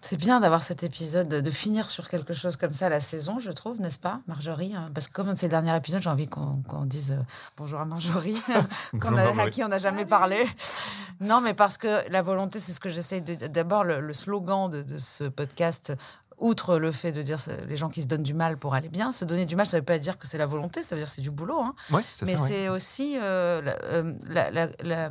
[0.04, 3.52] C'est bien d'avoir cet épisode, de, finir sur quelque chose comme ça la saison, je
[3.52, 4.90] trouve, n'est-ce pas, Marjorie hein?
[4.92, 7.22] Parce que comme c'est le dernier épisode, j'ai envie qu'on dise euh,
[7.56, 8.36] bonjour à Marjorie,
[9.00, 10.44] qu'on à qui on n'a jamais parlé.
[11.20, 13.46] Non, mais parce que la volonté, c'est ce que j'essaie de.
[13.46, 15.92] D'abord, le, le slogan de, de ce podcast.
[16.38, 17.38] Outre le fait de dire
[17.68, 19.76] les gens qui se donnent du mal pour aller bien, se donner du mal, ça
[19.76, 21.60] ne veut pas dire que c'est la volonté, ça veut dire que c'est du boulot.
[21.60, 21.72] hein.
[21.92, 22.48] Ouais, Mais ouais.
[22.48, 25.10] c'est aussi euh, la- euh, la- la- la-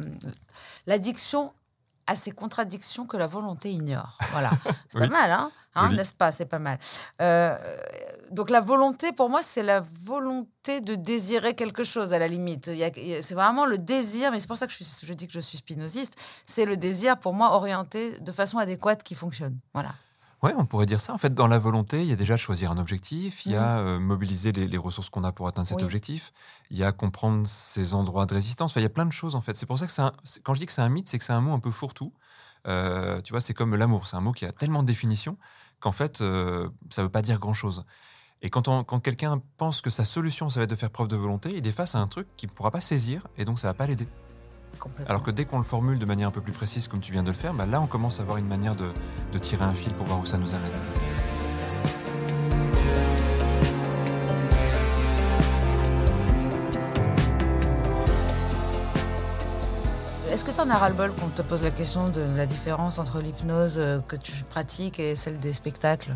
[0.87, 1.53] l'addiction
[2.11, 4.17] à ces contradictions que la volonté ignore.
[4.31, 4.49] Voilà,
[4.89, 5.07] c'est Oui.
[5.07, 6.33] pas mal, hein, Hein, n'est-ce pas?
[6.33, 6.77] C'est pas mal.
[7.21, 7.57] Euh,
[8.29, 12.69] donc la volonté, pour moi, c'est la volonté de désirer quelque chose à la limite.
[13.21, 15.39] C'est vraiment le désir, mais c'est pour ça que je, suis- je dis que je
[15.39, 16.15] suis spinoziste.
[16.45, 19.57] C'est le désir, pour moi, orienté de façon adéquate qui fonctionne.
[19.73, 19.93] Voilà.
[20.43, 21.13] Ouais, on pourrait dire ça.
[21.13, 23.77] En fait, dans la volonté, il y a déjà choisir un objectif, il y a
[23.77, 25.81] euh, mobiliser les, les ressources qu'on a pour atteindre cet Mhm.
[25.81, 25.85] Oui.
[25.85, 26.33] objectif,
[26.71, 28.71] il y a comprendre ses endroits de résistance.
[28.71, 29.55] Enfin, il y a plein de choses, en fait.
[29.55, 30.11] C'est pour ça que un-
[30.43, 32.11] quand je dis que c'est un mythe, c'est que c'est un mot un peu fourre-tout.
[32.67, 34.07] Euh, tu vois, c'est comme l'amour.
[34.07, 35.37] C'est un mot qui a tellement de définitions
[35.79, 37.85] qu'en fait, euh, ça ne veut pas dire grand-chose.
[38.41, 41.07] Et quand, on- quand quelqu'un pense que sa solution, ça va être de faire preuve
[41.07, 43.59] de volonté, il est face à un truc qu'il ne pourra pas saisir et donc
[43.59, 44.07] ça ne va pas l'aider.
[45.07, 47.23] Alors que dès qu'on le formule de manière un peu plus précise, comme tu viens
[47.23, 48.91] de le faire, bah là, on commence à avoir une manière de,
[49.31, 50.71] de tirer un fil pour voir où ça nous amène.
[60.31, 63.19] Est-ce que tu en as ras-le-bol qu'on te pose la question de la différence entre
[63.19, 66.15] l'hypnose euh, que tu pratiques et celle des spectacles?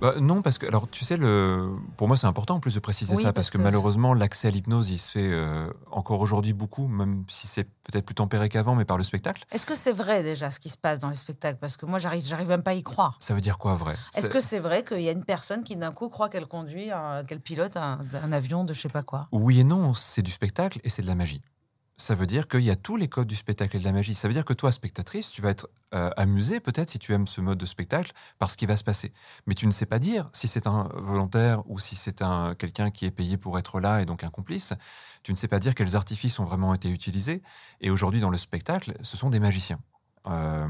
[0.00, 2.80] Bah, non, parce que, alors, tu sais, le, pour moi, c'est important en plus de
[2.80, 5.72] préciser Oui, ça, parce parce que, que- malheureusement, l'accès à l'hypnose, il se fait euh,
[5.92, 9.44] encore aujourd'hui beaucoup, même si c'est peut-être plus tempéré qu'avant, mais par le spectacle.
[9.52, 11.58] Est-ce que c'est vrai déjà ce qui se passe dans les spectacles?
[11.60, 13.16] Parce que moi, j'arrive, j'arrive même pas à y croire.
[13.20, 13.94] Ça veut dire quoi, vrai?
[14.14, 16.46] Est-ce C'est- que c'est vrai qu'il y a une personne qui d'un coup croit qu'elle
[16.48, 19.28] conduit, un- qu'elle pilote un, un avion de je sais pas quoi?
[19.30, 21.40] Oui et non, c'est du spectacle et c'est de la magie.
[22.02, 24.16] Ça veut dire qu'il y a tous les codes du spectacle et de la magie.
[24.16, 27.28] Ça veut dire que toi, spectatrice, tu vas être euh, amusée peut-être si tu aimes
[27.28, 28.10] ce mode de spectacle
[28.40, 29.12] par ce qui va se passer.
[29.46, 32.90] Mais tu ne sais pas dire si c'est un volontaire ou si c'est un quelqu'un
[32.90, 34.72] qui est payé pour être là et donc un complice.
[35.22, 37.40] Tu ne sais pas dire quels artifices ont vraiment été utilisés.
[37.80, 39.78] Et aujourd'hui, dans le spectacle, ce sont des magiciens.
[40.26, 40.66] Euh,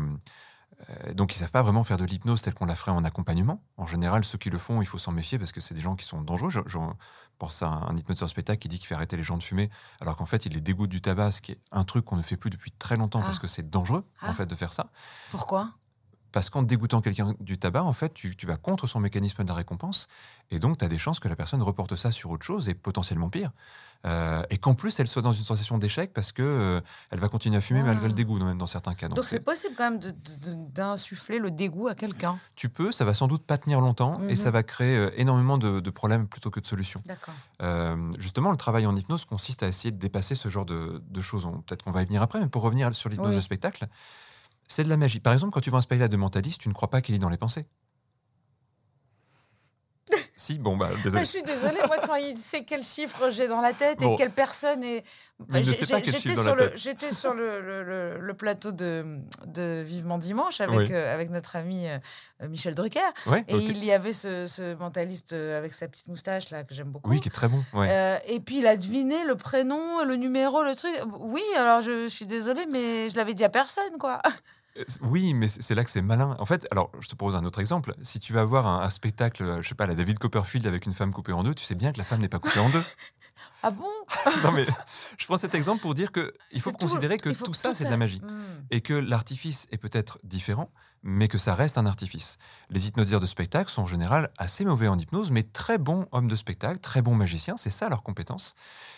[1.15, 3.63] donc, ils savent pas vraiment faire de l'hypnose telle qu'on la ferait en accompagnement.
[3.77, 5.97] En général, ceux qui le font, il faut s'en méfier parce que c'est des gens
[5.97, 6.51] qui sont dangereux.
[6.51, 6.79] Je, je
[7.39, 10.17] pense à un hypnotiseur spectacle qui dit qu'il fait arrêter les gens de fumer, alors
[10.17, 12.37] qu'en fait, il les dégoûte du tabac, ce qui est un truc qu'on ne fait
[12.37, 13.27] plus depuis très longtemps Ah.
[13.27, 14.31] parce que c'est dangereux, Ah.
[14.31, 14.91] en fait, de faire ça.
[15.31, 15.71] Pourquoi?
[16.33, 19.49] Parce qu'en dégoûtant quelqu'un du tabac, en fait, tu, tu vas contre son mécanisme de
[19.49, 20.09] la récompense,
[20.53, 22.75] et donc tu as des chances que la personne reporte ça sur autre chose, et
[22.75, 23.51] potentiellement pire.
[24.05, 27.29] Euh, et qu'en plus, elle soit dans une sensation d'échec parce que euh, elle va
[27.29, 27.85] continuer à fumer Ah.
[27.85, 29.09] malgré le dégoût, même dans certains cas.
[29.09, 30.01] Donc c'est possible quand même
[30.73, 32.37] d'insuffler le dégoût à quelqu'un.
[32.57, 34.37] tu peux, ça va sans doute pas tenir longtemps, et Mhm.
[34.37, 37.03] ça va créer euh, énormément de, de problèmes plutôt que de solutions.
[37.07, 37.35] D'accord.
[37.63, 41.21] Euh, justement, le travail en hypnose consiste à essayer de dépasser ce genre de, de
[41.23, 41.47] choses.
[41.47, 43.37] On- Peut-être qu'on va y venir après, mais pour revenir sur l'hypnose Oui.
[43.37, 43.87] de spectacle,
[44.67, 45.21] c'est de la magie.
[45.21, 47.19] Par exemple, quand tu vois un spectacle de mentaliste, tu ne crois pas qu'il lit
[47.21, 47.67] dans les pensées.
[50.43, 51.25] Si, bon, bah, Ah, désolé.
[51.25, 54.15] je suis désolée, moi, quand il sait quel chiffre j'ai dans la tête Bon.
[54.15, 55.05] et quelle personne est.
[55.55, 56.79] J'étais sur le- tête.
[56.79, 60.89] J'étais sur le, le- le- le plateau de, de Vivement Dimanche avec, Oui.
[60.93, 61.99] euh, avec notre ami euh,
[62.49, 63.01] Michel Drucker.
[63.27, 66.75] Ouais, Et il y avait ce, ce mentaliste euh, avec sa petite moustache là que
[66.75, 67.11] j'aime beaucoup.
[67.11, 67.63] Oui, qui est très bon.
[67.73, 67.89] Ouais.
[67.91, 70.93] Euh, et puis il a deviné le prénom, le numéro, le truc.
[71.19, 74.21] Oui, alors je, suis désolée, mais je l'avais dit à personne, quoi.
[75.03, 76.37] Oui, mais c'est là que c'est malin.
[76.39, 77.95] En fait, alors, je te propose un autre exemple.
[78.03, 80.93] Si tu vas voir un, un spectacle, je sais pas, la David Copperfield avec une
[80.93, 82.83] femme coupée en deux, tu sais bien que la femme n'est pas coupée en deux.
[83.65, 83.85] Ah bon
[84.43, 84.67] non, mais
[85.19, 87.77] je prends cet exemple pour dire que il faut tout- considérer que faut tout ça,
[87.77, 88.21] c'est de la magie.
[88.21, 88.57] Hmm.
[88.73, 90.73] Et que l'artifice est peut-être différent,
[91.05, 92.39] mais que ça reste un artifice.
[92.71, 96.27] Les hypnotiseurs de spectacle sont en général assez mauvais en hypnose, mais très bons hommes
[96.27, 98.55] de spectacle, très bons magiciens, c'est ça leur compétence.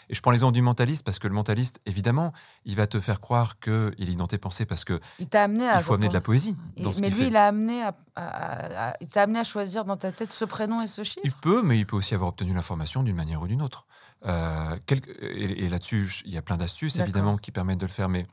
[0.08, 2.32] Et je prends l'exemple du mentaliste, parce que le mentaliste, évidemment,
[2.64, 5.68] il va te faire croire qu'il est dans tes pensées, parce qu'il Il t'a amené
[5.68, 5.80] à.
[5.80, 7.26] faut amener de la poésie Et- dans ce mais lui, fait.
[7.28, 10.32] il a amené à, à- à- à- il t'a amené à choisir dans ta tête
[10.32, 11.20] ce prénom et ce chiffre.
[11.24, 13.86] Il peut, mais il peut aussi avoir obtenu l'information d'une manière ou d'une autre.
[14.26, 17.90] Euh, quel- et et là-dessus, il y a plein d'astuces, évidemment, qui permettent de le
[17.92, 18.26] faire, mais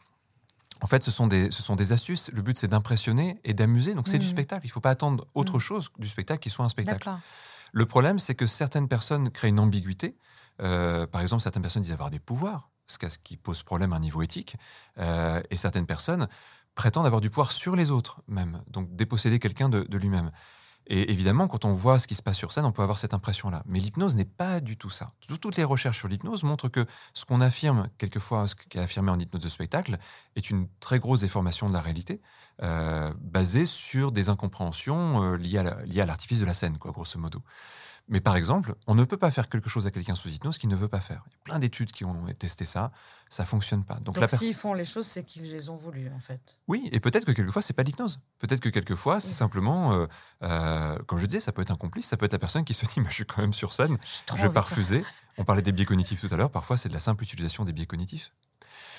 [0.81, 2.29] en fait, ce sont des, ce sont des astuces.
[2.33, 3.93] Le but, c'est d'impressionner et d'amuser.
[3.93, 4.31] Donc, c'est du Mhm.
[4.31, 4.65] spectacle.
[4.65, 5.59] Il ne faut pas attendre autre Mhm.
[5.59, 7.09] chose du spectacle qui soit un spectacle.
[7.73, 10.15] Le problème, c'est que certaines personnes créent une ambiguïté.
[10.61, 13.99] Euh, par exemple, certaines personnes disent avoir des pouvoirs, ce qui- pose problème à un
[13.99, 14.55] niveau éthique.
[14.97, 16.27] Euh, et certaines personnes
[16.75, 18.61] prétendent avoir du pouvoir sur les autres, même.
[18.67, 20.31] Donc, déposséder quelqu'un de, lui-même.
[20.87, 23.13] Et évidemment, quand on voit ce qui se passe sur scène, on peut avoir cette
[23.13, 23.61] impression-là.
[23.65, 25.09] Mais l'hypnose n'est pas du tout ça.
[25.25, 28.81] Tout- Toutes les recherches sur l'hypnose montrent que ce qu'on affirme, quelquefois, ce qui est
[28.81, 29.97] affirmé en hypnose de spectacle,
[30.35, 32.19] est une très grosse déformation de la réalité,
[32.63, 36.91] euh, basée sur des incompréhensions liées à la- liées à l'artifice de la scène, quoi,
[36.91, 37.41] grosso modo.
[38.07, 40.69] Mais par exemple, on ne peut pas faire quelque chose à quelqu'un sous hypnose qu'il
[40.69, 41.23] ne veut pas faire.
[41.27, 42.91] Il y a plein d'études qui ont testé ça,
[43.29, 43.95] ça fonctionne pas.
[44.01, 46.41] Donc, Donc, s'ils font les choses, c'est qu'ils les ont voulu, en fait.
[46.67, 48.19] Oui, et peut-être que quelquefois, c'est pas l'hypnose.
[48.39, 49.33] Peut-être que quelquefois, c'est Oui.
[49.35, 50.07] simplement, euh,
[50.43, 52.73] euh, comme je disais, ça peut être un complice, ça peut être la personne qui
[52.73, 53.97] se dit, je suis quand même sur scène,
[54.35, 55.05] je vais pas refuser.
[55.37, 57.71] On parlait des biais cognitifs tout à l'heure, parfois c'est de la simple utilisation des
[57.71, 58.33] biais cognitifs.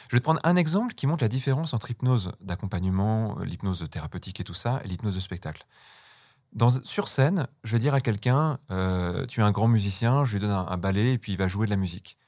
[0.09, 3.87] Je vais te prendre un exemple qui montre la différence entre hypnose d'accompagnement, euh, l'hypnose
[3.91, 5.67] thérapeutique et tout ça, et l'hypnose de spectacle.
[6.85, 10.41] Sur scène, je vais dire à quelqu'un, euh, tu es un grand musicien, je lui
[10.41, 12.19] donne un, ballet et puis il va jouer de la musique.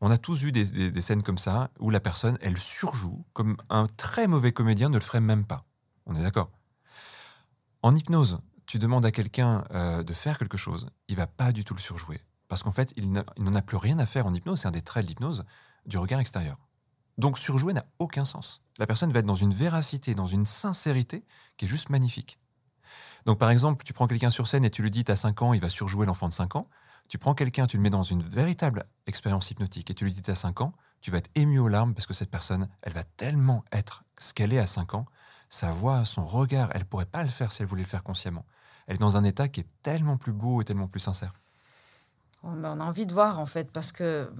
[0.00, 3.88] On a tous vu des, scènes comme ça où la personne, elle surjoue comme un
[3.88, 5.64] très mauvais comédien ne le ferait même pas.
[6.06, 6.50] On est d'accord
[7.82, 11.64] En hypnose, tu demandes à quelqu'un euh, de faire quelque chose, il va pas du
[11.64, 12.20] tout le surjouer.
[12.46, 14.82] Parce qu'en fait, il n'en a plus rien à faire en hypnose, c'est un des
[14.82, 15.44] traits de l'hypnose,
[15.86, 16.58] du regard extérieur.
[17.18, 18.62] Donc surjouer n'a aucun sens.
[18.78, 21.24] La personne va être dans une véracité, dans une sincérité
[21.56, 22.38] qui est juste magnifique.
[23.26, 25.52] Donc par exemple, tu prends quelqu'un sur scène et tu lui dis t'as 5 ans,
[25.54, 26.68] il va surjouer l'enfant de 5 ans.
[27.08, 30.22] Tu prends quelqu'un, tu le mets dans une véritable expérience hypnotique et tu lui dis
[30.22, 33.04] t'as 5 ans, tu vas être ému aux larmes parce que cette personne, elle va
[33.04, 35.06] tellement être ce qu'elle est à 5 ans,
[35.48, 38.44] sa voix, son regard, elle pourrait pas le faire si elle voulait le faire consciemment.
[38.86, 41.34] Elle est dans un état qui est tellement plus beau et tellement plus sincère.
[42.46, 44.30] On a envie de voir en fait parce que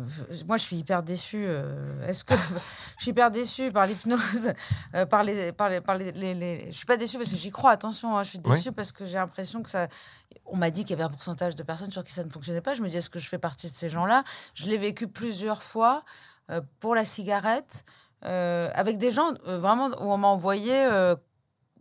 [0.46, 1.44] moi je suis hyper déçue.
[1.46, 2.34] euh, Est-ce que
[2.98, 4.52] je suis hyper déçue par l'hypnose,
[4.94, 7.36] euh, par les, par les, par les, les- les- Je suis pas déçue parce que
[7.36, 7.70] j'y crois.
[7.70, 8.56] Attention, hein, je suis Oui.
[8.56, 9.88] déçue parce que j'ai l'impression que ça.
[10.44, 12.60] On m'a dit qu'il y avait un pourcentage de personnes sur qui ça ne fonctionnait
[12.60, 12.74] pas.
[12.74, 14.22] Je me dis est-ce que je fais partie de ces gens-là?
[14.54, 16.02] Je l'ai vécu plusieurs fois
[16.50, 17.84] euh, pour la cigarette
[18.26, 20.72] euh, avec des gens euh, vraiment où on m'a envoyé.
[20.74, 21.16] euh,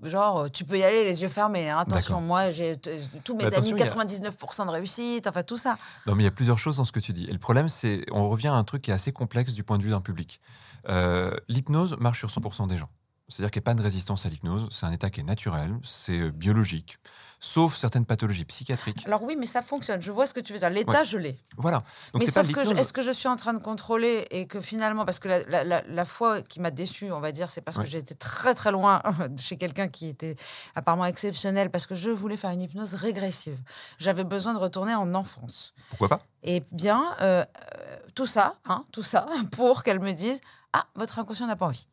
[0.01, 1.69] Genre, euh, tu peux y aller les yeux fermés.
[1.69, 1.77] hein.
[1.77, 5.27] Attention, moi, j'ai t- tous mes Mais amis, attention, il y a- 99% de réussite,
[5.27, 5.77] enfin tout ça.
[6.07, 7.23] Non, mais il y a plusieurs choses dans ce que tu dis.
[7.29, 9.77] Et le problème, c'est, on revient à un truc qui est assez complexe du point
[9.77, 10.41] de vue d'un public.
[10.89, 12.89] Euh, L'hypnose marche sur 100% des gens.
[13.29, 14.67] C'est-à-dire qu'il n'y a pas de résistance à l'hypnose.
[14.69, 16.97] C'est un état qui est naturel, c'est euh, biologique,
[17.45, 19.03] sauf certaines pathologies psychiatriques.
[19.05, 20.01] Alors oui, mais ça fonctionne.
[20.01, 20.69] Je vois ce que tu veux dire.
[20.69, 21.05] L'état, Ouais.
[21.05, 21.37] je l'ai.
[21.57, 21.83] Voilà.
[22.13, 24.61] Donc Mais pas que je- est-ce que je suis en train de contrôler et que
[24.61, 27.59] finalement, parce que la, la, la- la fois qui m'a déçue, on va dire, c'est
[27.59, 27.83] parce Ouais.
[27.83, 29.01] que j'ai été très très loin
[29.37, 30.37] chez quelqu'un qui était
[30.75, 33.57] apparemment exceptionnel, parce que je voulais faire une hypnose régressive.
[33.99, 35.73] J'avais besoin de retourner en enfance.
[35.89, 36.19] Pourquoi pas?
[36.43, 40.39] Et bien, euh, euh, tout ça, hein, tout ça, pour qu'elle me dise,
[40.71, 41.87] ah, votre inconscient n'a pas envie.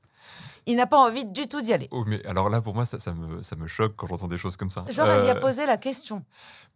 [0.67, 1.89] Il n'a pas envie du tout d'y aller.
[1.91, 4.37] Oh, mais alors là, pour moi, ça, ça me, ça me choque quand j'entends des
[4.39, 4.85] choses comme ça.
[4.91, 6.25] Genre, elle y a Euh, posé la question.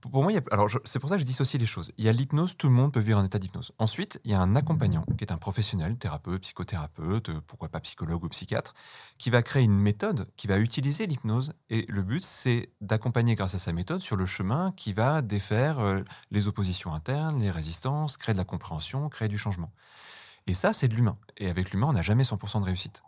[0.00, 1.92] Pour moi, il y a- alors c'est pour ça que je dissocie les choses.
[1.98, 3.72] Il y a l'hypnose, tout le monde peut vivre un état d'hypnose.
[3.78, 7.80] Ensuite, il y a un accompagnant qui est un professionnel, thérapeute, psychothérapeute, euh, pourquoi pas
[7.80, 8.74] psychologue ou psychiatre,
[9.18, 11.52] qui va créer une méthode, qui va utiliser l'hypnose.
[11.70, 15.78] Et le but, c'est d'accompagner grâce à sa méthode sur le chemin qui va défaire
[15.80, 19.70] euh, les oppositions internes, les résistances, créer de la compréhension, créer du changement.
[20.46, 21.16] Et ça, c'est de l'humain.
[21.38, 23.02] Et avec l'humain, on n'a jamais 100% de réussite.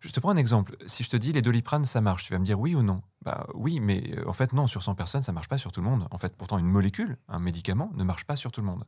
[0.00, 0.76] Je te prends un exemple.
[0.86, 3.02] Si je te dis les doliprane, ça marche, tu vas me dire oui ou non
[3.22, 5.80] Bah oui, mais euh, en fait non, sur 100 personnes, ça marche pas sur tout
[5.80, 6.06] le monde.
[6.10, 8.84] En fait, pourtant, une molécule, un médicament, ne marche pas sur tout le monde.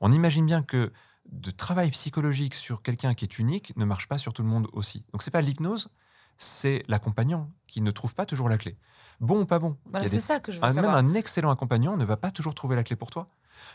[0.00, 0.92] On imagine bien que
[1.30, 4.68] de travail psychologique sur quelqu'un qui est unique ne marche pas sur tout le monde
[4.72, 5.04] aussi.
[5.12, 5.90] Donc c'est pas l'hypnose,
[6.36, 8.78] c'est l'accompagnant qui ne trouve pas toujours la clé.
[9.20, 10.96] Bon ou pas bon Voilà, c'est des- ça que je veux un- même savoir.
[10.96, 13.28] un excellent accompagnant ne va pas toujours trouver la clé pour toi.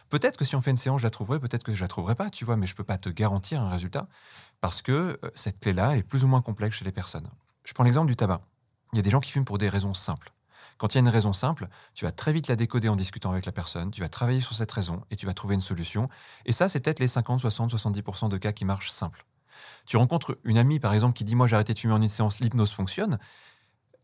[0.10, 2.16] Peut-être que si on fait une séance, je la trouverai, peut-être que je la trouverai
[2.16, 4.08] pas, tu vois, mais je peux pas te garantir un résultat
[4.62, 7.28] parce que euh, cette clé-là elle est plus ou moins complexe chez les personnes.
[7.66, 8.42] Je prends l'exemple du tabac.
[8.94, 10.32] Il y a des gens qui fument pour des raisons simples.
[10.78, 13.32] Quand il y a une raison simple, tu vas très vite la décoder en discutant
[13.32, 16.10] avec la personne, tu vas travailler sur cette raison et tu vas trouver une solution.
[16.46, 19.26] Et ça, c'est peut-être les 50, 60, 70% de cas qui marchent simples.
[19.86, 22.10] Tu rencontres une amie, par exemple, qui dit Moi, j'ai arrêté de fumer en une
[22.10, 23.20] séance, l'hypnose fonctionne.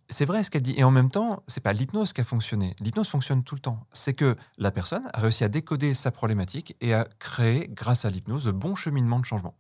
[0.09, 0.73] C'est vrai ce qu'elle dit.
[0.77, 2.75] Et en même temps, c'est pas l'hypnose qui a fonctionné.
[2.79, 3.85] L'hypnose fonctionne tout le temps.
[3.93, 8.09] C'est que la personne a réussi à décoder sa problématique et à créer, grâce à
[8.09, 9.55] l'hypnose, de bons cheminements de changement.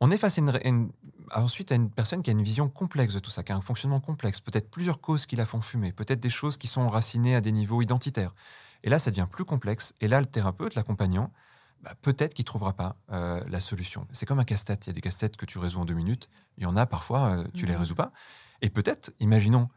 [0.00, 0.90] On est face à une,
[1.32, 3.60] ensuite à une personne qui a une vision complexe de tout ça, qui a un
[3.60, 7.36] fonctionnement complexe, peut-être plusieurs causes qui la font fumer, peut-être des choses qui sont enracinées
[7.36, 8.34] à des niveaux identitaires.
[8.82, 9.94] Et là, ça devient plus complexe.
[10.00, 11.30] Et là, le thérapeute, l'accompagnant,
[11.82, 14.06] bah, peut-être qu'il ne trouvera pas euh, la solution.
[14.12, 14.86] C'est comme un casse-tête.
[14.86, 16.28] Il y a des casse-têtes que tu résous en deux minutes.
[16.56, 17.78] Il y en a parfois, euh, tu les mmh.
[17.78, 18.12] résous pas.
[18.62, 19.68] Et peut-être, imaginons,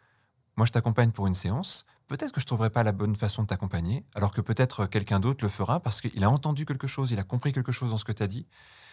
[0.57, 3.43] moi je t'accompagne pour une séance, peut-être que je ne trouverai pas la bonne façon
[3.43, 7.11] de t'accompagner, alors que peut-être quelqu'un d'autre le fera parce qu'il a entendu quelque chose,
[7.11, 8.47] il a compris quelque chose dans ce que tu as dit.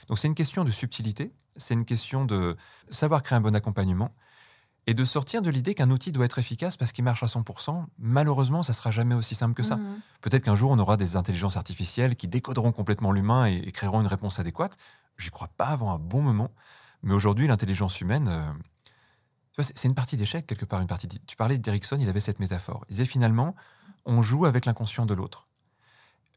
[0.09, 2.57] Donc c'est une question de subtilité, c'est une question de
[2.89, 4.15] savoir créer un bon accompagnement
[4.87, 7.85] et de sortir de l'idée qu'un outil doit être efficace parce qu'il marche à 100%.
[7.99, 9.77] Malheureusement, ça sera jamais aussi simple que ça.
[9.77, 10.01] Mmh.
[10.23, 14.09] Peut-être qu'un jour, on aura des intelligences artificielles qui décoderont complètement l'humain et, créeront une
[14.09, 14.77] réponse adéquate.
[15.19, 16.51] J'y crois pas avant un bon moment.
[17.05, 18.53] Mais aujourd'hui, l'intelligence humaine, euh,
[19.59, 20.81] c'est une partie d'échec, quelque part.
[20.81, 22.85] Une partie tu parlais d'Erickson, il avait cette métaphore.
[22.89, 23.55] Il disait finalement,
[24.07, 25.49] on joue avec l'inconscient de l'autre.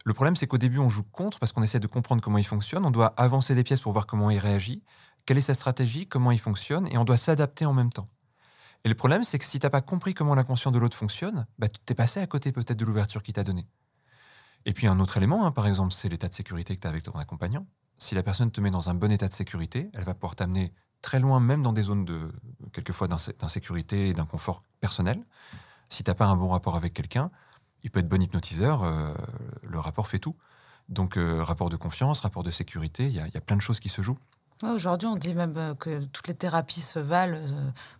[0.03, 2.45] Le problème, c'est qu'au début, on joue contre parce qu'on essaie de comprendre comment il
[2.45, 2.85] fonctionne.
[2.85, 4.83] On doit avancer des pièces pour voir comment il réagit,
[5.25, 8.09] quelle est sa stratégie, comment il fonctionne, et on doit s'adapter en même temps.
[8.83, 11.47] Et le problème, c'est que si tu n'as pas compris comment l'inconscient de l'autre fonctionne,
[11.57, 13.67] bah, tu es passé à côté peut-être de l'ouverture qu'il t'a donnée.
[14.65, 16.91] Et puis un autre élément, hein, par exemple, c'est l'état de sécurité que tu as
[16.91, 17.65] avec ton accompagnant.
[17.97, 20.71] Si la personne te met dans un bon état de sécurité, elle va pouvoir t'amener
[21.05, 22.31] très loin, même dans des zones de
[22.73, 25.23] quelquefois d'insécurité et d'inconfort personnel.
[25.87, 27.29] Si tu n'as pas un bon rapport avec quelqu'un,
[27.83, 29.13] il peut être bon hypnotiseur, euh,
[29.61, 30.35] le rapport fait tout.
[30.89, 33.79] Donc, euh, rapport de confiance, rapport de sécurité, il y, y, a plein de choses
[33.79, 34.17] qui se jouent.
[34.63, 37.37] Aujourd'hui, on dit même euh, que toutes les thérapies se valent.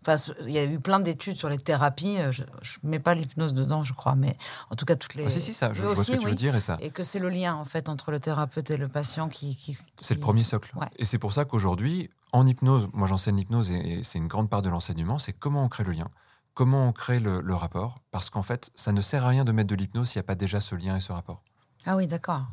[0.02, 2.18] Enfin, il y a eu plein d'études sur les thérapies.
[2.32, 2.44] Je
[2.84, 4.38] ne mets pas l'hypnose dedans, je crois, mais
[4.70, 5.26] en tout cas, toutes les.
[5.26, 6.56] Ah, si, si, ça, je, vois ce que tu veux dire.
[6.56, 6.78] Et, ça...
[6.80, 9.56] et que c'est le lien, en fait, entre le thérapeute et le patient qui.
[9.56, 10.74] qui, C'est le premier socle.
[10.98, 14.62] Et c'est pour ça qu'aujourd'hui, en hypnose, moi j'enseigne l'hypnose et, c'est une grande part
[14.62, 16.10] de l'enseignement, c'est comment on crée le lien,
[16.54, 19.70] comment on crée le, rapport, parce qu'en fait, ça ne sert à rien de mettre
[19.70, 21.42] de l'hypnose s'il n'y a pas déjà ce lien et ce rapport.
[21.86, 22.44] Ah oui, d'accord.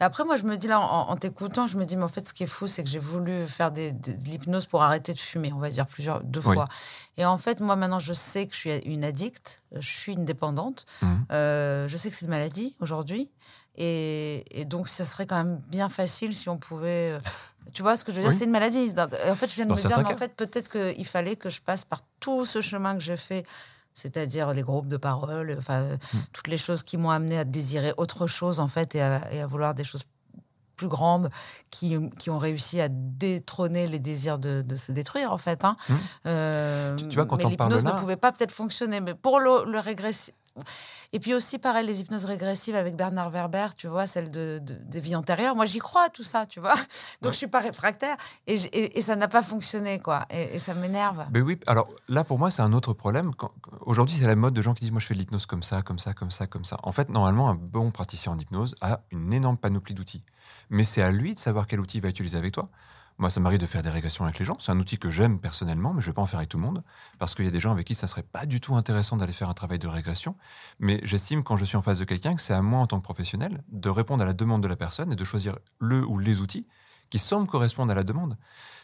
[0.00, 2.28] Mais après, moi, je me dis là, en, t'écoutant, je me dis, mais en fait,
[2.28, 5.18] ce qui est fou, c'est que j'ai voulu faire des, de, l'hypnose pour arrêter de
[5.18, 6.66] fumer, on va dire plusieurs, deux fois.
[7.16, 10.24] Et en fait, moi, maintenant, je sais que je suis une addicte, je suis une
[10.24, 10.84] dépendante.
[11.00, 11.06] Mmh.
[11.32, 13.30] Euh, je sais que c'est une maladie aujourd'hui.
[13.76, 17.18] Et, et, donc, ça serait quand même bien facile si on pouvait euh,
[17.72, 18.32] tu vois ce que je veux dire?
[18.36, 18.92] C'est une maladie.
[18.96, 21.60] en fait, je viens de me dire, mais en fait, peut-être qu'il fallait que je
[21.60, 23.44] passe par tout ce chemin que j'ai fait,
[23.94, 26.18] c'est-à-dire les groupes de parole, enfin, hmm.
[26.32, 29.74] toutes les choses qui m'ont amené à désirer autre chose, en fait, et à, vouloir
[29.74, 30.02] des choses
[30.76, 31.30] plus grandes
[31.70, 35.64] qui, qui, ont réussi à détrôner les désirs de, se détruire, en fait.
[35.64, 35.76] Hein.
[35.88, 35.94] Hmm.
[36.26, 39.00] Euh, tu, vois, quand mais l'hypnose ne pouvait pas peut-être fonctionner.
[39.00, 40.34] Mais pour le, le régressif
[41.12, 45.00] et puis aussi, pareil, les hypnoses régressives avec Bernard Werber, tu vois, celle de, des
[45.00, 45.54] vies antérieures.
[45.56, 46.74] Moi, j'y crois à tout ça, tu vois.
[47.22, 48.16] Donc, je suis pas réfractaire.
[48.46, 50.26] Et, et, ça n'a pas fonctionné, quoi.
[50.30, 51.26] Et, ça m'énerve.
[51.32, 53.32] Mais oui, alors là, pour moi, c'est un autre problème.
[53.80, 55.82] Aujourd'hui, c'est la mode de gens qui disent Moi, je fais de l'hypnose comme ça,
[55.82, 56.78] comme ça, comme ça, comme ça.
[56.82, 60.22] En fait, normalement, un bon praticien en hypnose a une énorme panoplie d'outils.
[60.70, 62.68] Mais c'est à lui de savoir quel outil il va utiliser avec toi.
[63.18, 64.56] Moi, ça m'arrive de faire des régressions avec les gens.
[64.58, 66.56] C'est un outil que j'aime personnellement, mais je ne vais pas en faire avec tout
[66.56, 66.82] le monde,
[67.18, 69.32] parce qu'il y a des gens avec qui ça serait pas du tout intéressant d'aller
[69.32, 70.36] faire un travail de régression.
[70.80, 72.98] Mais j'estime, quand je suis en face de quelqu'un, que c'est à moi, en tant
[72.98, 76.18] que professionnel, de répondre à la demande de la personne et de choisir le ou
[76.18, 76.66] les outils
[77.10, 78.36] qui semblent correspondre à la demande.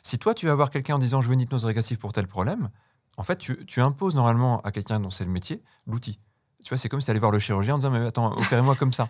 [0.05, 2.29] Si toi, tu vas voir quelqu'un en disant je veux une hypnose régressive pour tel
[2.29, 2.71] problème,
[3.17, 6.21] en fait, tu, imposes normalement à quelqu'un dont c'est le métier l'outil.
[6.63, 8.93] Tu vois, c'est comme si aller voir le chirurgien en disant mais attends, opérez-moi comme
[8.93, 9.09] ça.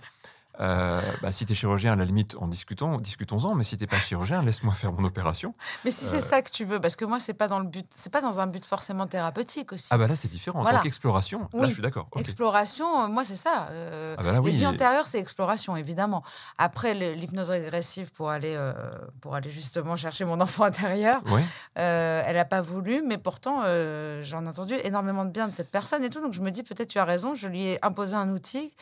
[0.60, 3.82] Euh, bah, si tu es chirurgien, à la limite, en discutons, discutons-en, mais si tu
[3.82, 5.54] n'es pas chirurgien, laisse-moi faire mon opération.
[5.84, 7.66] Mais si c'est euh, ça que tu veux, parce que moi, c'est pas dans le
[7.66, 9.88] but, c'est pas dans un but forcément thérapeutique aussi.
[9.90, 10.60] Ah bah là, c'est différent.
[10.60, 12.08] En tant qu'exploration, là, je suis d'accord.
[12.16, 13.68] Exploration, euh, moi, c'est ça.
[14.18, 14.52] ah bah là, oui.
[14.52, 16.22] Les vies antérieures, c'est exploration, évidemment.
[16.58, 18.58] Après, l'hypnose régressive pour aller,
[19.20, 21.22] pour aller justement chercher mon enfant intérieur,
[21.74, 23.62] elle n'a pas voulu, mais pourtant,
[24.22, 26.20] j'en ai entendu énormément de bien de cette personne et tout.
[26.20, 28.74] Donc, je me dis, peut-être tu as raison, je lui ai imposé un outil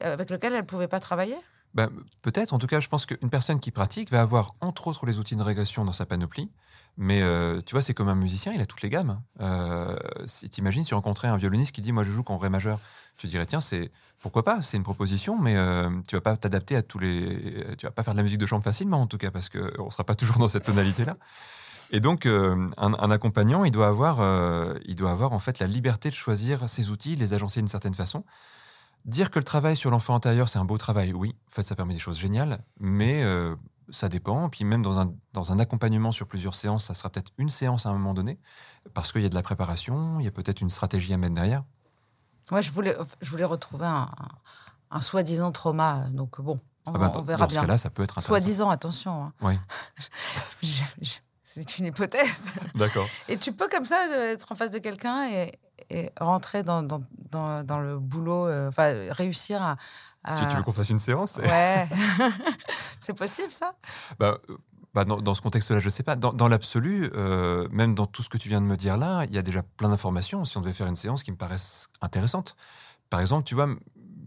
[0.00, 1.36] avec lequel elle ne pouvait pas travailler?
[1.74, 1.90] Ben,
[2.20, 2.52] Peut-être.
[2.52, 5.36] En tout cas, je pense qu'une personne qui pratique va avoir, entre autres, les outils
[5.36, 6.50] de régression dans sa panoplie.
[6.98, 9.20] Mais euh, tu vois, c'est comme un musicien, il a toutes les gammes.
[9.40, 12.50] Euh, si t'imagines, si tu rencontrais un violoniste qui dit Moi, je joue qu'en ré
[12.50, 12.78] majeur,
[13.16, 13.90] tu dirais Tiens, c'est
[14.20, 17.64] pourquoi pas C'est une proposition, mais euh, tu vas pas t'adapter à tous les.
[17.78, 19.90] Tu vas pas faire de la musique de chambre facilement, en tout cas, parce qu'on
[19.90, 21.16] sera pas toujours dans cette tonalité-là.
[21.94, 24.20] Et donc, un, un, accompagnant, il doit, avoir,
[24.86, 27.92] il doit avoir en fait la liberté de choisir ses outils, les agencer d'une certaine
[27.92, 28.24] façon.
[29.04, 31.74] Dire que le travail sur l'enfant intérieur, c'est un beau travail, oui, en fait, ça
[31.74, 33.56] permet des choses géniales, mais euh,
[33.90, 34.48] ça dépend.
[34.48, 37.86] Puis même dans un, dans un accompagnement sur plusieurs séances, ça sera peut-être une séance
[37.86, 38.38] à un moment donné,
[38.94, 41.34] parce qu'il y a de la préparation, il y a peut-être une stratégie à mettre
[41.34, 41.64] derrière.
[42.50, 44.10] Ouais, je voulais, je voulais retrouver un,
[44.90, 47.60] un soi-disant trauma, donc bon, on, ah bah, verra dans bien.
[47.60, 49.24] ce cas-là, ça peut être Soi-disant, attention.
[49.24, 49.32] Hein.
[49.40, 49.58] Oui.
[51.54, 52.50] c'est une hypothèse.
[52.74, 53.06] D'accord.
[53.28, 55.52] Et tu peux comme ça être en face de quelqu'un et,
[55.90, 59.76] et rentrer dans, dans, dans, dans le boulot, euh, enfin, réussir à.
[60.24, 61.88] à- Tu, tu veux qu'on fasse une séance Ouais.
[63.00, 63.74] c'est possible, ça?
[64.18, 64.56] Bah, euh,
[64.94, 66.16] bah, dans, dans ce contexte-là, je sais pas.
[66.16, 69.24] Dans, dans l'absolu, euh, même dans tout ce que tu viens de me dire là,
[69.24, 70.44] il y a déjà plein d'informations.
[70.44, 72.56] Si on devait faire une séance qui me paraissent intéressantes.
[73.10, 73.68] Par exemple, tu vois,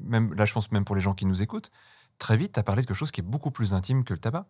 [0.04, 1.72] même là, je pense même pour les gens qui nous écoutent,
[2.20, 4.20] très vite, tu as parlé de quelque chose qui est beaucoup plus intime que le
[4.20, 4.46] tabac.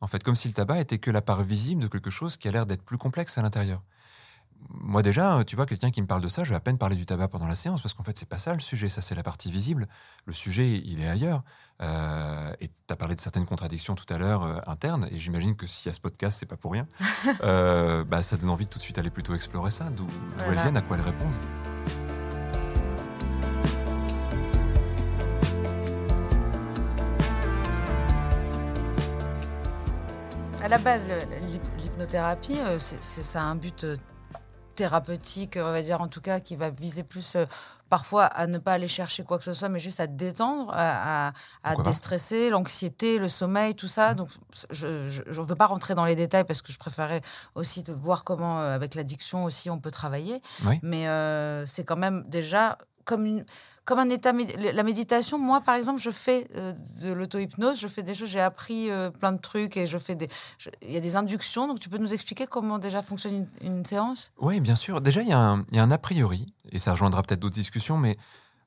[0.00, 2.48] En fait, comme si le tabac était que la part visible de quelque chose qui
[2.48, 3.82] a l'air d'être plus complexe à l'intérieur.
[4.70, 6.96] Moi déjà, tu vois, quelqu'un qui me parle de ça, je vais à peine parler
[6.96, 9.14] du tabac pendant la séance parce qu'en fait, c'est pas ça le sujet, ça c'est
[9.14, 9.86] la partie visible.
[10.26, 11.42] Le sujet, il est ailleurs.
[11.80, 15.54] Euh, et tu as parlé de certaines contradictions tout à l'heure euh, internes, et j'imagine
[15.54, 16.86] que s'il y a ce podcast, c'est pas pour rien.
[17.44, 20.06] Euh, bah, ça donne envie de tout de suite aller plutôt explorer ça, d'où
[20.46, 21.77] elles viennent, à quoi elles répondent.
[30.68, 31.06] À la base,
[31.78, 33.96] l'hypnothérapie, euh, ça a un but euh,
[34.74, 37.46] thérapeutique, on va dire en tout cas, qui va viser plus euh,
[37.88, 41.32] parfois à ne pas aller chercher quoi que ce soit, mais juste à détendre, à,
[41.86, 44.12] déstresser, l'anxiété, le sommeil, tout ça.
[44.12, 44.28] Donc,
[44.70, 47.22] je ne veux pas rentrer dans les détails parce que je préférais
[47.54, 50.42] aussi de voir comment, euh, avec l'addiction aussi, on peut travailler.
[50.66, 50.78] Oui.
[50.82, 53.46] Mais euh, c'est quand même déjà comme une
[53.88, 54.32] comme un état
[54.74, 58.38] la méditation moi par exemple je fais euh, de l'auto-hypnose je fais des choses j'ai
[58.38, 60.28] appris euh, plein de trucs et je fais des
[60.82, 64.32] il y a des inductions donc tu peux nous expliquer comment déjà fonctionne une, séance?
[64.38, 65.00] Oui, bien sûr.
[65.00, 68.16] Déjà, il y, y a un a priori, et ça rejoindra peut-être d'autres discussions, mais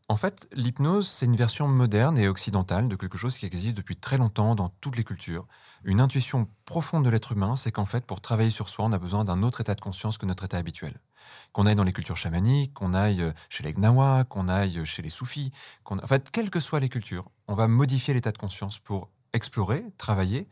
[0.08, 3.96] en fait, l'hypnose, c'est une version moderne et occidentale de quelque chose qui existe depuis
[3.96, 5.48] très longtemps dans toutes les cultures.
[5.84, 9.00] Une intuition profonde de l'être humain, c'est qu'en fait, pour travailler sur soi, on a
[9.00, 11.00] besoin d'un autre état de conscience que notre état habituel.
[11.54, 14.86] Qu'on aille dans les cultures chamaniques, qu'on aille euh, chez les Gnawa, qu'on aille euh,
[14.86, 15.52] chez les soufis,
[15.84, 16.00] qu'on...
[16.00, 19.84] en fait, quelles que soient les cultures, on va modifier l'état de conscience pour explorer,
[19.98, 20.48] travailler,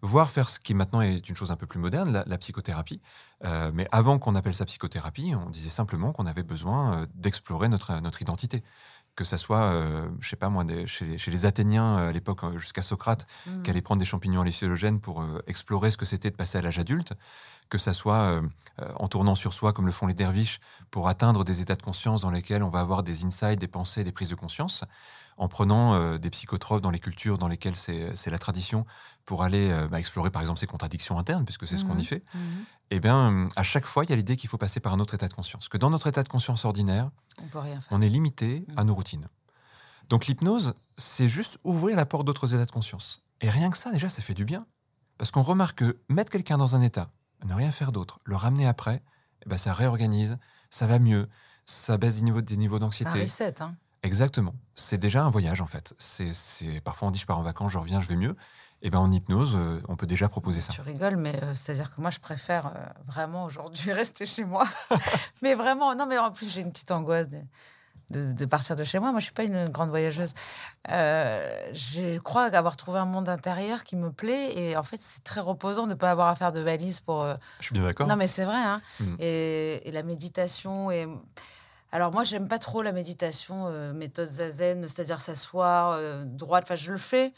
[0.00, 3.00] voire faire ce qui maintenant est une chose un peu plus moderne, la, la psychothérapie.
[3.44, 8.00] Euh, mais avant qu'on appelle ça psychothérapie, on disait simplement qu'on avait besoin d'explorer notre,
[8.00, 8.62] notre identité.
[9.16, 12.12] Que ça soit, euh, je sais pas moi, des- chez, les, chez les Athéniens à
[12.12, 13.62] l'époque, jusqu'à Socrate, Mhm.
[13.64, 16.62] qui allait prendre des champignons hallucinogènes pour euh, explorer ce que c'était de passer à
[16.62, 17.14] l'âge adulte,
[17.68, 18.42] que ça soit euh,
[18.80, 20.60] euh, en tournant sur soi comme le font les derviches
[20.90, 24.04] pour atteindre des états de conscience dans lesquels on va avoir des insights, des pensées,
[24.04, 24.84] des prises de conscience,
[25.36, 28.86] en prenant euh, des psychotropes dans les cultures dans lesquelles c'est la tradition
[29.24, 32.24] pour aller bah, explorer par exemple ses contradictions internes, puisque c'est ce qu'on y fait.
[32.34, 32.40] Mhm.
[32.90, 35.12] Eh bien, à chaque fois, il y a l'idée qu'il faut passer par un autre
[35.14, 35.68] état de conscience.
[35.68, 37.10] Que dans notre état de conscience ordinaire,
[37.42, 39.28] on peut rien faire on est limité à nos routines.
[40.08, 43.20] Donc l'hypnose, c'est juste ouvrir la porte d'autres états de conscience.
[43.42, 44.66] Et rien que ça, déjà, ça fait du bien.
[45.18, 47.10] Parce qu'on remarque que mettre quelqu'un dans un état,
[47.44, 49.02] ne rien faire d'autre, le ramener après,
[49.44, 50.38] eh ben, ça réorganise,
[50.70, 51.28] ça va mieux,
[51.66, 53.22] ça baisse des niveaux, des niveaux d'anxiété.
[53.22, 53.74] reset hein.
[54.02, 54.54] Exactement.
[54.74, 55.94] C'est déjà un voyage, en fait.
[55.98, 58.36] C'est, c'est- Parfois, on dit, je pars en vacances, je reviens, je vais mieux.
[58.80, 60.72] Et ben en hypnose, euh, on peut déjà proposer ça.
[60.72, 62.70] Tu rigoles, mais euh, c'est-à-dire que moi, je préfère euh,
[63.04, 64.68] vraiment aujourd'hui rester chez moi.
[65.42, 67.26] mais vraiment, non, mais en plus, j'ai une petite angoisse
[68.10, 69.10] de- de partir de chez moi.
[69.10, 70.32] Moi, je suis pas une grande voyageuse.
[70.90, 74.52] Euh, je crois avoir trouvé un monde intérieur qui me plaît.
[74.56, 77.24] Et en fait, c'est très reposant de ne pas avoir à faire de valise pour.
[77.24, 78.06] euh, Je suis bien d'accord.
[78.06, 78.56] Non, mais c'est vrai.
[78.56, 78.80] Hein.
[79.00, 79.14] Mm.
[79.20, 80.90] Et, et la méditation.
[80.90, 81.06] Et...
[81.92, 86.64] Alors, moi, j'aime pas trop la méditation, euh, méthode zazen, c'est-à-dire s'asseoir droite.
[86.64, 87.32] Enfin, je le fais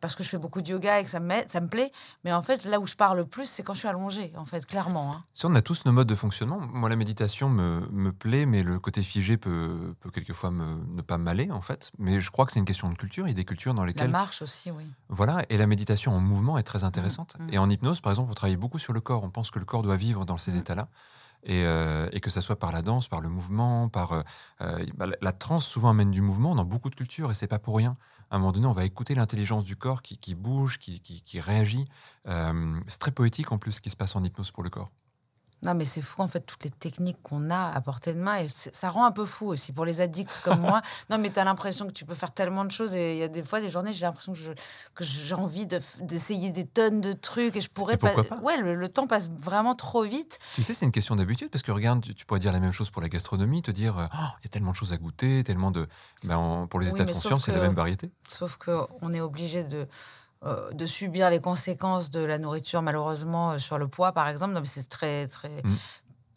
[0.00, 1.90] parce que je fais beaucoup de yoga et que ça me, ça me plaît.
[2.24, 4.44] Mais en fait, là où je parle le plus, c'est quand je suis allongée, en
[4.44, 5.12] fait, clairement.
[5.12, 5.24] hein.
[5.34, 8.62] Si on a tous nos modes de fonctionnement, moi la méditation me, me plaît, mais
[8.62, 11.90] le côté figé peut, peut quelquefois me, ne pas m'aller en fait.
[11.98, 13.26] Mais je crois que c'est une question de culture.
[13.26, 14.84] Il y a des cultures dans La lesquelles marche aussi, oui.
[15.08, 17.36] voilà, et la méditation en mouvement est très intéressante.
[17.38, 17.54] Mm, mm.
[17.54, 19.22] Et en hypnose, par exemple, on travaille beaucoup sur le corps.
[19.24, 20.58] On pense que le corps doit vivre dans ces Mm.
[20.60, 20.88] états-là.
[21.44, 24.22] Et, euh, et que ça soit par la danse, par le mouvement, par euh,
[24.60, 27.46] euh, bah, la, la transe souvent amène du mouvement dans beaucoup de cultures et c'est
[27.46, 27.94] pas pour rien.
[28.30, 31.86] À un moment donné, on va écouter l'intelligence du corps qui, bouge, qui réagit.
[32.26, 34.90] Euh, c'est très poétique en plus ce qui se passe en hypnose pour le corps.
[35.62, 38.36] Non, mais c'est fou, en fait, toutes les techniques qu'on a à portée de main.
[38.36, 40.82] Et c'est- ça rend un peu fou aussi pour les addicts comme moi.
[41.10, 42.94] Non, mais tu as l'impression que tu peux faire tellement de choses.
[42.94, 44.34] Et il y a des fois, des journées, j'ai l'impression
[44.94, 47.56] que j'ai envie de d'essayer des tonnes de trucs.
[47.56, 50.38] Et je pourrais Et pourquoi pas Ouais, le, le temps passe vraiment trop vite.
[50.54, 52.72] Tu sais, c'est une question d'habitude parce que regarde, tu, tu pourrais dire la même
[52.72, 55.42] chose pour la gastronomie, te dire Oh, il y a tellement de choses à goûter,
[55.44, 55.86] tellement de.
[56.24, 58.10] Ben, en- pour les Oui, états de conscience, a la même variété.
[58.28, 59.86] Sauf qu'on est obligé de,
[60.44, 64.58] euh, de subir les conséquences de la nourriture, malheureusement, euh, sur le poids, par exemple.
[64.64, 65.76] C'est très, très, Mm.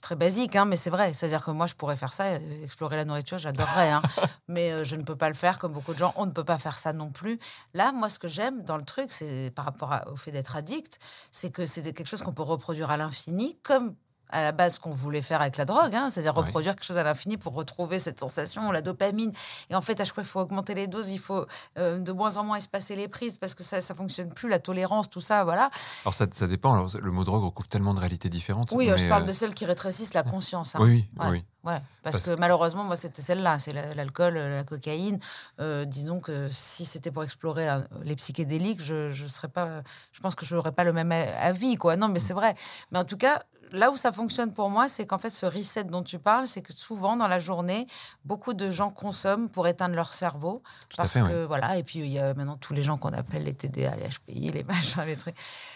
[0.02, 1.14] très basique, hein, mais c'est vrai.
[1.14, 3.92] C'est-à-dire que moi, je pourrais faire ça, euh, explorer la nourriture, j'adorerais.
[3.92, 4.02] hein.
[4.48, 6.14] mais euh, je ne peux pas le faire, comme beaucoup de gens.
[6.16, 7.40] On ne peut pas faire ça non plus.
[7.76, 10.56] Là, moi, ce que j'aime dans le truc, c'est par rapport à- au fait d'être
[10.56, 10.98] addict,
[11.32, 13.94] c'est que c'est quelque chose qu'on peut reproduire à l'infini, comme
[14.32, 16.44] à la base qu'on voulait faire avec la drogue, hein, c'est-à-dire Ouais.
[16.44, 19.32] reproduire quelque chose à l'infini pour retrouver cette sensation, la dopamine.
[19.70, 21.46] Et en fait, à chaque fois, il faut augmenter les doses, il faut
[21.78, 24.60] euh, de moins en moins espacer les prises parce que ça ne fonctionne plus, la
[24.60, 25.70] tolérance, tout ça, voilà.
[26.06, 26.74] Alors ça, ça dépend.
[26.74, 28.72] Alors, le mot drogue recouvre tellement de réalités différentes.
[28.72, 30.76] Oui, euh, je parle euh, de celles qui rétrécissent la conscience.
[30.76, 30.80] hein.
[30.82, 31.32] Oui, oui, Ouais.
[31.32, 31.46] oui.
[31.64, 35.20] Ouais, parce, Parce- que malheureusement, moi, c'était celle-là, c'est la- l'alcool, la cocaïne.
[35.60, 40.20] Euh, disons que si c'était pour explorer euh, les psychédéliques, je, je serais pas, je
[40.22, 41.98] pense que je n'aurais pas le même avis, quoi.
[41.98, 42.56] Non, mais c'est vrai.
[42.92, 45.84] Mais en tout cas, là où ça fonctionne pour moi, c'est qu'en fait, ce reset
[45.86, 47.88] dont tu parles, c'est que souvent dans la journée,
[48.26, 51.78] beaucoup de gens consomment pour éteindre leur cerveau, Tout parce fait, que voilà.
[51.78, 54.52] Et puis il y a maintenant tous les gens qu'on appelle les TDA, les HPI,
[54.52, 55.36] les machins, les trucs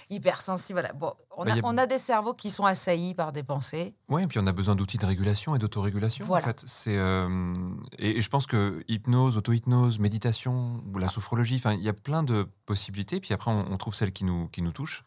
[0.09, 0.79] hypersensibles.
[0.79, 0.93] Voilà.
[0.93, 3.31] Bon, on Bah, a, il y a- on a des cerveaux qui sont assaillis par
[3.31, 3.93] des pensées.
[4.09, 6.25] Oui, et puis on a besoin d'outils de régulation et d'autorégulation.
[6.25, 6.45] Voilà.
[6.45, 7.29] En fait, c'est euh,
[7.97, 12.23] et, et je pense que hypnose, auto-hypnose, méditation ou la sophrologie, il y a plein
[12.23, 13.19] de possibilités.
[13.19, 15.03] Puis après, on, on trouve celle qui nous qui nous touche.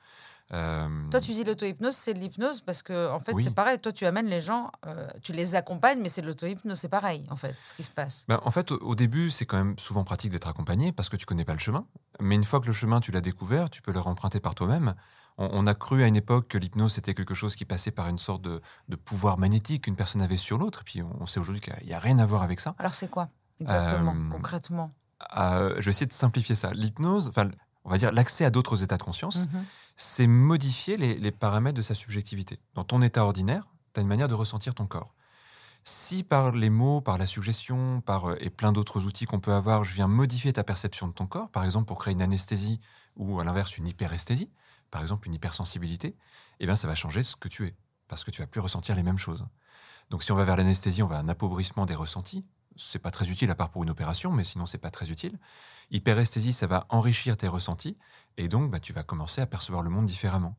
[0.55, 3.45] Euh, Toi, tu dis l'auto-hypnose, c'est de l'hypnose parce que, en fait, Oui.
[3.45, 3.79] c'est pareil.
[3.79, 7.27] Toi, tu amènes les gens, euh, tu les accompagnes, mais c'est de l'auto-hypnose, c'est pareil,
[7.31, 8.25] en fait, ce qui se passe.
[8.29, 11.27] ben, en fait, au, début, c'est quand même souvent pratique d'être accompagné parce que tu
[11.27, 11.87] connais pas le chemin.
[12.21, 14.95] Mais une fois que le chemin, tu l'as découvert, tu peux le emprunter par toi-même.
[15.41, 18.19] On, a cru à une époque que l'hypnose, c'était quelque chose qui passait par une
[18.19, 20.81] sorte de, de pouvoir magnétique qu'une personne avait sur l'autre.
[20.81, 22.75] Et puis, on, sait aujourd'hui qu'il n'y a rien à voir avec ça.
[22.79, 23.29] Alors, c'est quoi,
[23.61, 24.91] exactement, Euh, concrètement?
[25.37, 26.73] Euh, je vais essayer de simplifier ça.
[26.73, 27.51] L'hypnose, enfin,
[27.85, 29.65] on va dire l'accès à d'autres états de conscience, Mhm.
[29.99, 32.61] C'est modifier les, paramètres de sa subjectivité.
[32.75, 35.13] Dans ton état ordinaire, tu as une manière de ressentir ton corps.
[35.83, 39.53] Si par les mots, par la suggestion, par, euh, et plein d'autres outils qu'on peut
[39.53, 42.79] avoir, je viens modifier ta perception de ton corps, par exemple pour créer une anesthésie
[43.17, 44.51] ou à l'inverse une hyperesthésie,
[44.91, 46.15] par exemple une hypersensibilité,
[46.61, 47.75] eh bien ça va changer ce que tu es,
[48.07, 49.47] parce que tu vas plus ressentir les mêmes choses.
[50.11, 52.45] Donc si on va vers l'anesthésie, on va à un appauvrissement des ressentis.
[52.77, 55.39] C'est pas très utile à part pour une opération, mais sinon c'est pas très utile.
[55.91, 57.97] Hyperesthésie, ça va enrichir tes ressentis,
[58.39, 60.57] et donc bah, tu vas commencer à percevoir le monde différemment.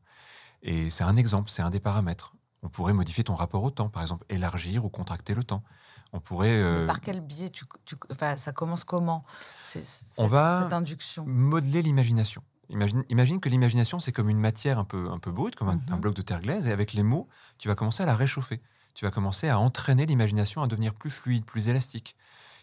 [0.62, 2.34] Et c'est un exemple, c'est un des paramètres.
[2.62, 5.64] On pourrait modifier ton rapport au temps, par exemple, élargir ou contracter le temps.
[6.12, 9.22] On pourrait euh, Par quel biais tu, tu- enfin, ça commence comment?
[9.62, 9.82] C'est,
[10.18, 12.42] On va- cette induction modeler l'imagination.
[12.68, 15.74] Imagine, imagine que l'imagination, c'est comme une matière un peu, un peu brute, comme un,
[15.76, 15.82] Mhm.
[15.92, 17.28] un bloc de terre glaise, et avec les mots,
[17.58, 18.60] tu vas commencer à la réchauffer.
[18.94, 22.16] Tu vas commencer à entraîner l'imagination à devenir plus fluide, plus élastique.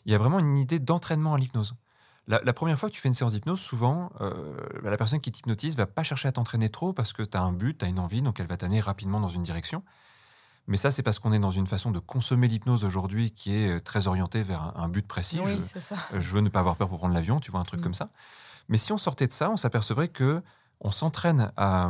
[0.05, 1.73] Il y a vraiment une idée d'entraînement à l'hypnose.
[2.27, 4.31] La, la première fois que tu fais une séance d'hypnose, souvent, euh,
[4.83, 7.41] bah, la personne qui t'hypnotise va pas chercher à t'entraîner trop parce que tu as
[7.41, 9.81] un but, tu as une envie, donc elle va t'amener rapidement dans une direction.
[10.67, 13.77] Mais ça, c'est parce qu'on est dans une façon de consommer l'hypnose aujourd'hui qui est
[13.77, 15.39] euh, très orientée vers un, un but précis.
[15.41, 15.95] Oui, Je- c'est ça.
[16.13, 17.83] euh, je veux ne pas avoir peur pour prendre l'avion, tu vois, un truc Mm.
[17.83, 18.09] comme ça.
[18.67, 20.41] Mais si on sortait de ça, on s'apercevrait que
[20.81, 21.89] on s'entraîne à,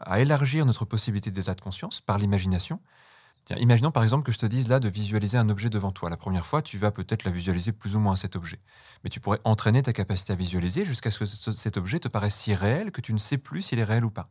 [0.00, 2.80] à élargir notre possibilité d'état de conscience par l'imagination.
[3.46, 6.10] Tiens, imaginons par exemple que je te dise là de visualiser un objet devant toi.
[6.10, 8.58] La première fois, tu vas peut-être la visualiser plus ou moins cet objet.
[9.04, 12.08] Mais tu pourrais entraîner ta capacité à visualiser jusqu'à ce que ce- cet objet te
[12.08, 14.30] paraisse si réel que tu ne sais plus s'il est réel ou pas.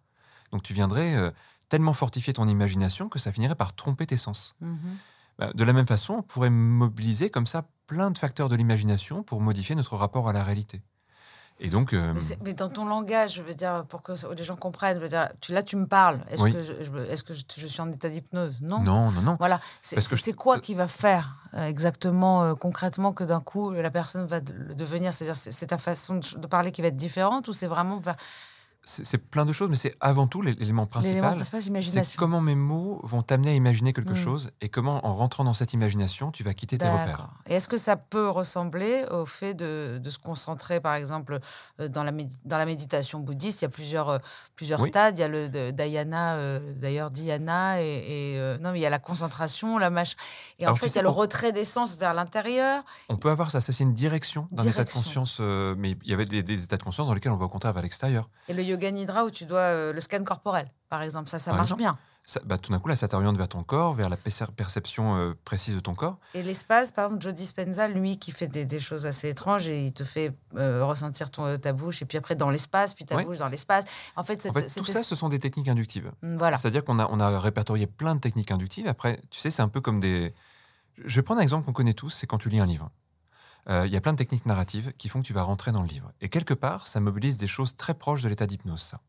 [0.52, 1.32] Donc tu viendrais euh,
[1.70, 4.56] tellement fortifier ton imagination que ça finirait par tromper tes sens.
[4.60, 4.98] Mhm.
[5.40, 9.24] Bah, De la même façon, on pourrait mobiliser comme ça plein de facteurs de l'imagination
[9.24, 10.82] pour modifier notre rapport à la réalité.
[11.62, 14.98] Et donc, euh, Mais, dans ton langage, je veux dire, pour que les gens comprennent,
[14.98, 16.20] je veux dire, tu, là, tu me parles.
[16.30, 16.52] Est-ce Oui.
[16.54, 18.60] que, je, je- est-ce que je, je suis en état d'hypnose?
[18.62, 18.80] Non.
[18.82, 19.36] non, non, non.
[19.40, 19.62] Voilà.
[19.82, 24.28] C'est je- quoi qui va faire euh, exactement, euh, concrètement, que d'un coup, la personne
[24.28, 25.14] va de- le devenir?
[25.14, 28.00] C'est-à-dire, c'est c'est ta façon de, de parler qui va être différente ou c'est vraiment
[28.02, 28.18] vers
[28.88, 31.42] C'est plein de choses, mais c'est avant tout l'élément principal.
[31.44, 34.16] C'est comment mes mots vont t'amener à imaginer quelque Mm.
[34.16, 37.30] chose et comment, en rentrant dans cette imagination, tu vas quitter tes repères.
[37.48, 41.40] Et est-ce que ça peut ressembler au fait de, de se concentrer, par exemple,
[41.80, 42.12] euh, dans la,
[42.46, 43.62] dans la méditation bouddhiste?
[43.62, 44.18] Il y a plusieurs, euh,
[44.56, 44.90] plusieurs Oui.
[44.90, 45.18] stades.
[45.18, 48.84] Il y a le de- dhyana, euh, d'ailleurs dhyana, et, et, euh, non, mais il
[48.84, 50.16] y a la concentration, la mâche.
[50.60, 52.84] Et en Alors, fait, il y a le retrait des sens vers l'intérieur.
[53.10, 56.12] On peut avoir ça, ça c'est une direction d'un état de conscience, euh, mais il
[56.12, 58.30] y avait des, des états de conscience dans lesquels on va au contraire vers l'extérieur.
[58.48, 61.52] Et le yoga nidra où tu dois euh, le scan corporel, par exemple, ça, ça
[61.52, 61.82] Par marche exemple.
[61.82, 61.98] bien.
[62.28, 65.16] Ça- bah, tout d'un coup, là, ça t'oriente vers ton corps, vers la perce- perception
[65.16, 66.18] euh, précise de ton corps.
[66.34, 69.86] Et l'espace, par exemple, Joe Dispenza, lui, qui fait des, des choses assez étranges et
[69.86, 73.22] il te fait euh, ressentir ton, ta bouche, et puis après dans l'espace, puis ta
[73.24, 73.86] bouche dans l'espace.
[74.16, 76.12] En fait, En tout ça, ce sont des techniques inductives.
[76.24, 76.58] Voilà.
[76.58, 78.88] C'est-à-dire qu'on a, on a répertorié plein de techniques inductives.
[78.88, 80.34] Après, tu sais, c'est un peu comme des.
[81.04, 82.90] Je vais prendre un exemple qu'on connaît tous, c'est quand tu lis un livre.
[83.70, 85.82] Euh, Il y a plein de techniques narratives qui font que tu vas rentrer dans
[85.82, 86.12] le livre.
[86.22, 89.02] Et quelque part, ça mobilise des choses très proches de l'état d'hypnose, ça.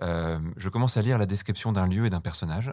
[0.00, 2.72] Euh, je commence à lire la description d'un lieu et d'un personnage.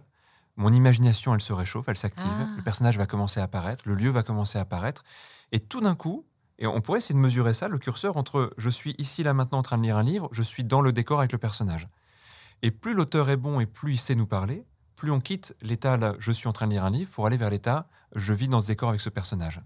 [0.56, 2.32] Mon imagination, elle se réchauffe, elle s'active.
[2.40, 2.48] Ah.
[2.58, 5.04] Le personnage va commencer à apparaître, le lieu va commencer à apparaître.
[5.52, 6.26] Et tout d'un coup,
[6.58, 9.60] et on pourrait essayer de mesurer ça, le curseur entre je suis ici, là, maintenant
[9.60, 11.88] en train de lire un livre, je suis dans le décor avec le personnage.
[12.62, 14.66] Et plus l'auteur est bon et plus il sait nous parler,
[14.96, 17.38] plus on quitte l'état là, je suis en train de lire un livre pour aller
[17.38, 19.62] vers l'état je vis dans ce décor avec ce personnage.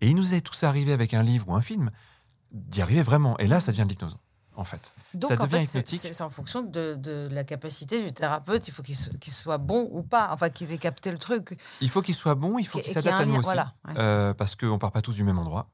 [0.00, 1.90] Et il nous est tous arrivé avec un livre ou un film
[2.52, 3.36] d'y arriver vraiment.
[3.38, 4.16] Et là, ça devient de l'hypnose.
[4.56, 4.94] en fait.
[5.14, 6.00] Donc, ça en devient fait, hypnotique.
[6.00, 8.68] c'est en fonction de, de la capacité du thérapeute.
[8.68, 11.58] Il faut qu'il so- qu'il soit bon ou pas, enfin qu'il ait capté le truc.
[11.82, 13.44] Il faut qu'il soit bon, il faut qu'il s'adapte à nous lien, aussi.
[13.46, 13.94] voilà, ouais.
[13.98, 15.68] Euh, parce qu'on part pas tous du même endroit.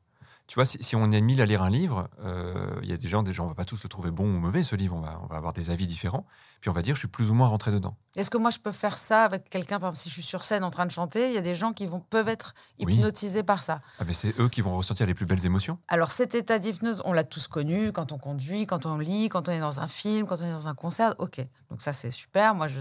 [0.48, 2.96] Tu vois, si, si on est mille à lire un livre, euh, il y a
[2.96, 4.96] des gens, des gens, on va pas tous le trouver bon ou mauvais, ce livre,
[4.96, 6.26] on va, on va avoir des avis différents.
[6.60, 7.96] Puis on va dire, je suis plus ou moins rentré dedans.
[8.14, 10.44] Est-ce que moi je peux faire ça avec quelqu'un, par exemple, si je suis sur
[10.44, 12.94] scène en train de chanter, il y a des gens qui vont, peuvent être Oui.
[12.94, 13.80] hypnotisés par ça.
[13.98, 15.78] Ah, mais c'est eux qui vont ressentir les plus belles émotions.
[15.88, 19.48] Alors cet état d'hypnose, on l'a tous connu quand on conduit, quand on lit, quand
[19.48, 21.14] on est dans un film, quand on est dans un concert.
[21.18, 21.38] Ok,
[21.70, 22.54] donc ça c'est super.
[22.54, 22.78] Moi, je...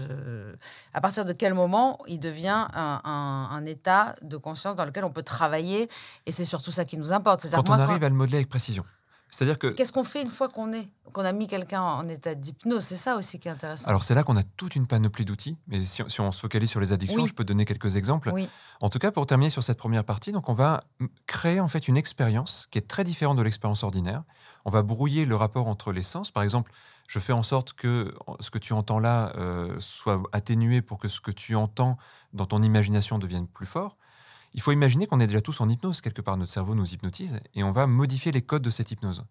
[0.92, 5.04] à partir de quel moment il devient un, un- un état de conscience dans lequel
[5.04, 5.88] on peut travailler
[6.26, 7.48] Et c'est surtout ça qui nous importe.
[7.50, 8.84] Quand moi, on arrive à le modeler avec précision.
[9.34, 12.34] C'est-à-dire que Qu'est-ce qu'on fait une fois qu'on est, qu'on a mis quelqu'un en état
[12.34, 12.84] d'hypnose?
[12.84, 13.88] C'est ça aussi qui est intéressant.
[13.88, 16.68] Alors c'est là qu'on a toute une panoplie d'outils, mais si, si on se focalise
[16.68, 17.28] sur les addictions, Oui.
[17.28, 18.30] je peux donner quelques exemples.
[18.34, 18.46] oui,
[18.82, 20.84] En tout cas, pour terminer sur cette première partie, donc on va
[21.26, 24.22] créer en fait une expérience qui est très différente de l'expérience ordinaire.
[24.66, 26.30] On va brouiller le rapport entre les sens.
[26.30, 26.70] Par exemple,
[27.08, 31.08] je fais en sorte que ce que tu entends là euh, soit atténué pour que
[31.08, 31.96] ce que tu entends
[32.34, 33.96] dans ton imagination devienne plus fort.
[34.54, 36.00] Il faut imaginer qu'on est déjà tous en hypnose.
[36.00, 39.24] Quelque part, notre cerveau nous hypnotise et on va modifier les codes de cette hypnose.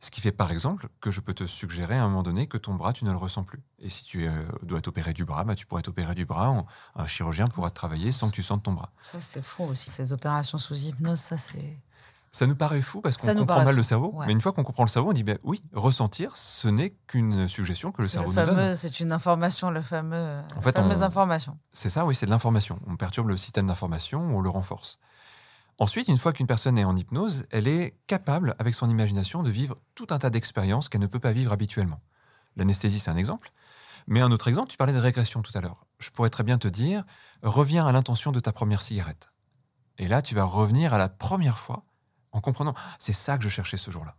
[0.00, 2.58] Ce qui fait par exemple que je peux te suggérer à un moment donné que
[2.58, 3.62] ton bras, tu ne le ressens plus.
[3.78, 6.64] Et si tu euh, dois t'opérer du bras, bah, tu pourrais t'opérer du bras.
[6.96, 8.90] un chirurgien pourra travailler sans que tu sentes ton bras.
[9.04, 9.90] ça c'est faux aussi.
[9.90, 11.78] Ces opérations sous hypnose, ça c'est.
[12.34, 14.10] Ça nous paraît fou parce qu'on comprend mal le cerveau.
[14.14, 14.26] ouais.
[14.26, 17.46] Mais une fois qu'on comprend le cerveau, on dit ben oui, ressentir, ce n'est qu'une
[17.46, 18.74] suggestion que le cerveau le nous donne.
[18.76, 21.58] c'est une information, le fameux, En la fait, fameuse on- information.
[21.74, 22.78] C'est ça, oui, c'est de l'information.
[22.86, 24.98] On perturbe le système d'information, on le renforce.
[25.78, 29.50] Ensuite, une fois qu'une personne est en hypnose, elle est capable, avec son imagination, de
[29.50, 32.00] vivre tout un tas d'expériences qu'elle ne peut pas vivre habituellement.
[32.56, 33.50] L'anesthésie, c'est un exemple.
[34.06, 35.84] Mais un autre exemple, tu parlais de régression tout à l'heure.
[35.98, 37.04] Je pourrais très bien te dire,
[37.42, 39.28] reviens à l'intention de ta première cigarette.
[39.98, 41.84] Et là, tu vas revenir à la première fois
[42.32, 44.14] en comprenant, c'est ça que je cherchais ce jour-là.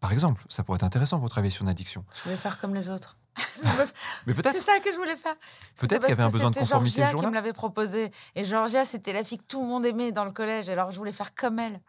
[0.00, 2.04] Par exemple, ça pourrait être intéressant pour travailler sur une addiction.
[2.14, 3.16] Je voulais faire comme les autres.
[4.26, 5.34] Mais peut-être c'est ça que je voulais faire.
[5.80, 8.10] Peut-être qu'il y avait un besoin de conformité Georgia qui me l'avait proposé.
[8.34, 10.68] Et Georgia, c'était la fille que tout le monde aimait dans le collège.
[10.68, 11.80] Alors je voulais faire comme elle.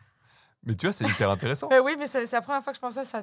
[0.63, 1.68] Mais tu vois, c'est hyper intéressant.
[1.72, 3.20] Mais oui, mais c'est la première fois que je pensais à ça.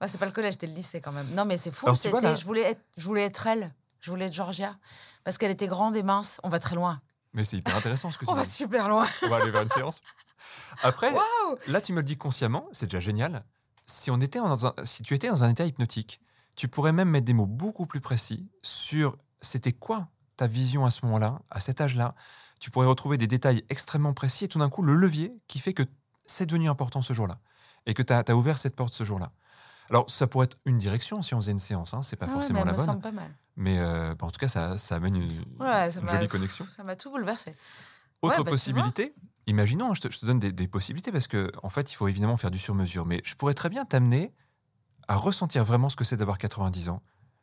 [0.00, 1.28] Bah, c'est pas le collège, c'était le lycée quand même.
[1.32, 1.86] Non, mais c'est fou.
[1.86, 3.74] Alors, tu vois, C'était, là- je voulais être, je voulais être elle.
[4.00, 4.76] Je voulais être Georgia
[5.24, 6.40] parce qu'elle était grande et mince.
[6.42, 7.00] On va très loin.
[7.34, 9.06] Mais c'est hyper intéressant ce que tu On va super loin.
[9.22, 10.00] On va aller vers une séance.
[10.82, 11.12] Après,
[11.66, 13.44] là, tu me le dis consciemment, c'est déjà génial.
[13.86, 16.20] Si, on était dans un- si tu étais dans un état hypnotique,
[16.56, 20.90] tu pourrais même mettre des mots beaucoup plus précis sur c'était quoi ta vision à
[20.90, 22.14] ce moment-là, à cet âge-là.
[22.60, 25.74] Tu pourrais retrouver des détails extrêmement précis et tout d'un coup, le levier qui fait
[25.74, 25.82] que
[26.24, 27.40] c'est devenu important ce jour-là
[27.86, 29.32] et que tu as, ouvert cette porte ce jour-là.
[29.90, 32.28] Alors, ça pourrait être une direction si on faisait une séance, hein, c'est pas Ah
[32.28, 32.86] ouais, mais forcément elle la me bonne.
[32.86, 33.30] semble pas mal.
[33.56, 36.66] Mais euh, bah, en tout cas, ça, ça amène une, Ouais, ça une jolie connexion.
[36.74, 37.54] Ça m'a tout bouleversé.
[38.22, 39.14] Autre Ouais, bah, possibilité,
[39.46, 42.08] imaginons, je te, je te donne des, des possibilités parce que en fait, il faut
[42.08, 44.32] évidemment faire du sur-mesure, mais je pourrais très bien t'amener
[45.06, 47.02] à ressentir vraiment ce que c'est d'avoir 90 ans,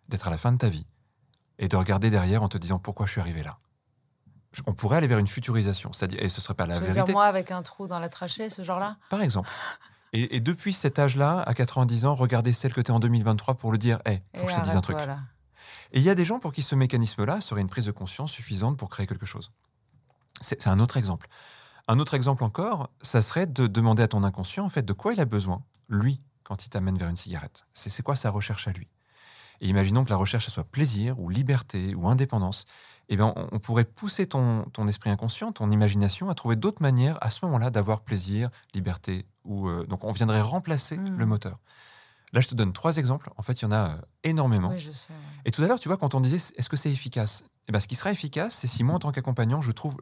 [0.10, 0.88] d'être à la fin de ta vie
[1.60, 3.60] et de regarder derrière en te disant pourquoi je suis arrivé là.
[4.68, 7.04] On pourrait aller vers une futurisation, c'est-à-dire, et ce serait pas la Je veux vérité,
[7.06, 8.98] dire, moi, avec un trou dans la trachée, ce genre-là?
[9.10, 9.50] par exemple.
[10.14, 13.55] Et, et depuis cet âge-là, à 90 ans, regarder celle que tu es en 2023
[13.55, 14.95] pour le dire, hé, faut Et que je te dise un truc.
[14.95, 15.20] voilà.
[15.93, 18.32] Et il y a des gens pour qui ce mécanisme-là serait une prise de conscience
[18.32, 19.51] suffisante pour créer quelque chose.
[20.39, 21.28] C'est un autre exemple.
[21.88, 25.14] Un autre exemple encore, ça serait de demander à ton inconscient, en fait, de quoi
[25.14, 27.66] il a besoin, lui, quand il t'amène vers une cigarette.
[27.74, 28.88] C'est quoi sa recherche à lui?
[29.59, 32.66] Et imaginons que la recherche soit plaisir, ou liberté, ou indépendance.
[33.09, 36.82] Eh bien, on, on pourrait pousser ton, ton esprit inconscient, ton imagination, à trouver d'autres
[36.82, 39.26] manières, à ce moment-là, d'avoir plaisir, liberté.
[39.50, 41.18] Euh, donc, on viendrait remplacer Mhm.
[41.18, 41.60] le moteur.
[42.34, 43.30] Là, je te donne trois exemples.
[43.38, 44.70] En fait, il y en a euh, énormément.
[44.70, 45.10] Oui, je sais.
[45.10, 45.16] ouais.
[45.46, 47.44] Et tout à l'heure, tu vois, quand on disait est-ce que c'est efficace?
[47.68, 49.98] Eh ben, Ce qui sera efficace, c'est si moi, en tant qu'accompagnant, je trouve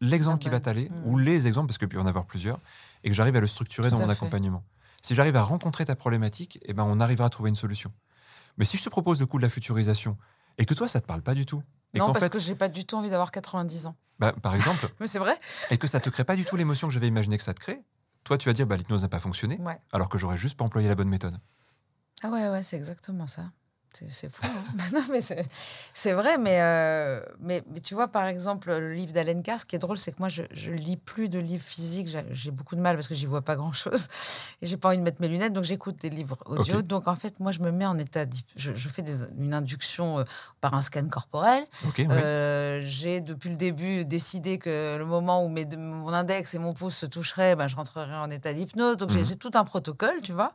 [0.00, 2.24] l'exemple Ah qui bah, va t'aller, ou les exemples, parce qu'il peut y en avoir
[2.26, 2.58] plusieurs,
[3.04, 4.12] et que j'arrive à le structurer Tout dans mon fait.
[4.12, 4.64] accompagnement.
[5.02, 7.92] Si j'arrive à rencontrer ta problématique, eh ben, on arrivera à trouver une solution.
[8.56, 10.16] Mais si je te propose le coup de la futurisation,
[10.58, 11.62] et que toi, ça ne te parle pas du tout,
[11.94, 13.94] et Non, parce fait, que j'ai pas du tout envie d'avoir 90 ans.
[14.18, 15.38] bah, par exemple, Mais c'est vrai
[15.70, 17.60] et que ça te crée pas du tout l'émotion que j'avais imaginé que ça te
[17.60, 17.80] crée,
[18.24, 19.78] toi, tu vas dire, bah, l'hypnose n'a pas fonctionné, Ouais.
[19.92, 21.38] alors que j'aurais juste pas employé la bonne méthode.
[22.22, 23.52] Ah ouais, ouais, c'est exactement ça.
[24.10, 24.42] C'est- fou.
[24.44, 24.74] hein.
[24.92, 29.42] non, mais c'est vrai, mais, euh, mais, mais tu vois, par exemple, le livre d'Alain
[29.42, 32.08] Carr, ce qui est drôle, c'est que moi, je, je lis plus de livres physiques.
[32.30, 34.08] J'ai- beaucoup de mal parce que j'y vois pas grand-chose.
[34.62, 36.82] Et j'ai pas envie de mettre mes lunettes, donc j'écoute des livres audio.
[36.82, 38.24] Donc, en fait, moi, je me mets en état...
[38.56, 40.24] Je, je fais des- une induction euh,
[40.60, 41.64] par un scan corporel.
[41.84, 42.06] Ouais.
[42.10, 46.72] Euh, j'ai depuis le début décidé que le moment où mes mon index et mon
[46.72, 48.96] pouce se toucheraient, ben, je rentrerai en état d'hypnose.
[48.96, 49.24] Donc Mhm.
[49.24, 50.52] j'ai tout un protocole, tu vois.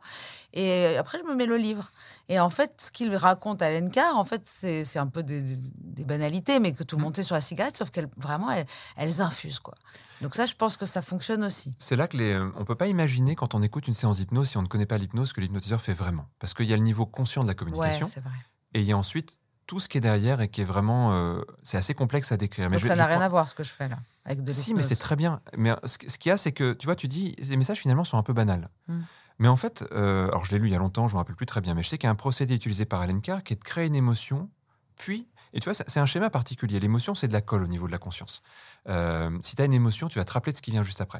[0.54, 1.90] Et après, je me mets le livre.
[2.28, 6.04] Et en fait, ce qu'il raconte à Lencar, en fait, c'est un peu des, des
[6.04, 8.66] banalités, mais que tout le monde sait sur la cigarette, sauf qu'elles vraiment, elles,
[8.96, 9.74] elles infusent, quoi.
[10.22, 11.74] Donc ça, je pense que ça fonctionne aussi.
[11.78, 14.48] C'est là que les, euh, on peut pas imaginer quand on écoute une séance d'hypnose,
[14.48, 16.26] si on ne connaît pas l'hypnose, que l'hypnotiseur fait vraiment.
[16.38, 18.32] Parce qu'il y a le niveau conscient de la Ouais, communication c'est vrai.
[18.72, 21.40] et il y a ensuite tout ce qui est derrière et qui est vraiment, euh,
[21.62, 22.70] c'est assez complexe à décrire.
[22.70, 24.52] Donc je- ça n'a rien crois- à voir ce que je fais là, avec de
[24.52, 25.40] Si, mais c'est très bien.
[25.58, 27.78] Mais euh, ce, ce qu'il y a, c'est que, tu vois, tu dis, les messages
[27.80, 28.68] finalement sont un peu banals.
[28.88, 29.00] Hmm.
[29.38, 31.18] Mais en fait, euh, alors je l'ai lu il y a longtemps, je ne me
[31.20, 33.18] rappelle plus très bien, mais je sais qu'il y a un procédé utilisé par Alan
[33.20, 34.48] Carr qui est de créer une émotion,
[34.96, 36.78] puis, et tu vois, c'est un schéma particulier.
[36.80, 38.42] L'émotion, c'est de la colle au niveau de la conscience.
[38.88, 41.00] Euh, si tu as une émotion, tu vas te rappeler de ce qui vient juste
[41.00, 41.18] après.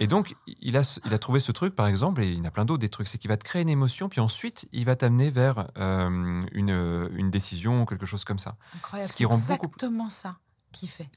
[0.00, 2.44] Et donc, il a, il a trouvé ce truc, par exemple, et il y en
[2.44, 4.84] a plein d'autres des trucs, c'est qu'il va te créer une émotion, puis ensuite, il
[4.84, 8.56] va t'amener vers euh, une, une décision ou quelque chose comme ça.
[8.76, 9.06] Incroyable.
[9.06, 10.36] ce C'est qui rend beaucoup- exactement ça
[10.72, 11.08] qu'il fait.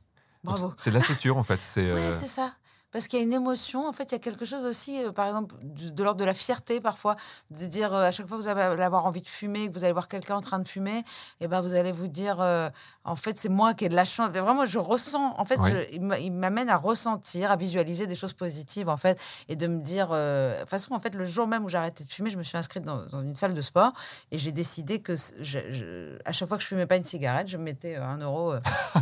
[0.43, 0.74] Bravo.
[0.78, 1.62] C'est de la structure, en fait.
[1.62, 2.54] C'est, Oui, c'est ça.
[2.92, 5.12] Parce qu'il y a une émotion, en fait, il y a quelque chose aussi, euh,
[5.12, 7.16] par exemple, de, de l'ordre de la fierté parfois,
[7.52, 9.84] de dire euh, à chaque fois que vous allez avoir envie de fumer, que vous
[9.84, 11.04] allez voir quelqu'un en train de fumer,
[11.40, 12.70] et ben vous allez vous dire, euh,
[13.04, 14.30] en fait, c'est moi qui ai de la chance.
[14.34, 18.08] Et Vraiment, je ressens, en fait, je- il m'a- il m'amène à ressentir, à visualiser
[18.08, 19.20] des choses positives, en fait,
[19.50, 22.04] et de me dire, de toute façon, en fait, le jour même où j'ai arrêté
[22.06, 23.94] de fumer, je me suis inscrite dans, dans une salle de sport,
[24.32, 27.04] et j'ai décidé que c- je- je- à chaque fois que je fumais pas une
[27.04, 28.54] cigarette, je mettais un euro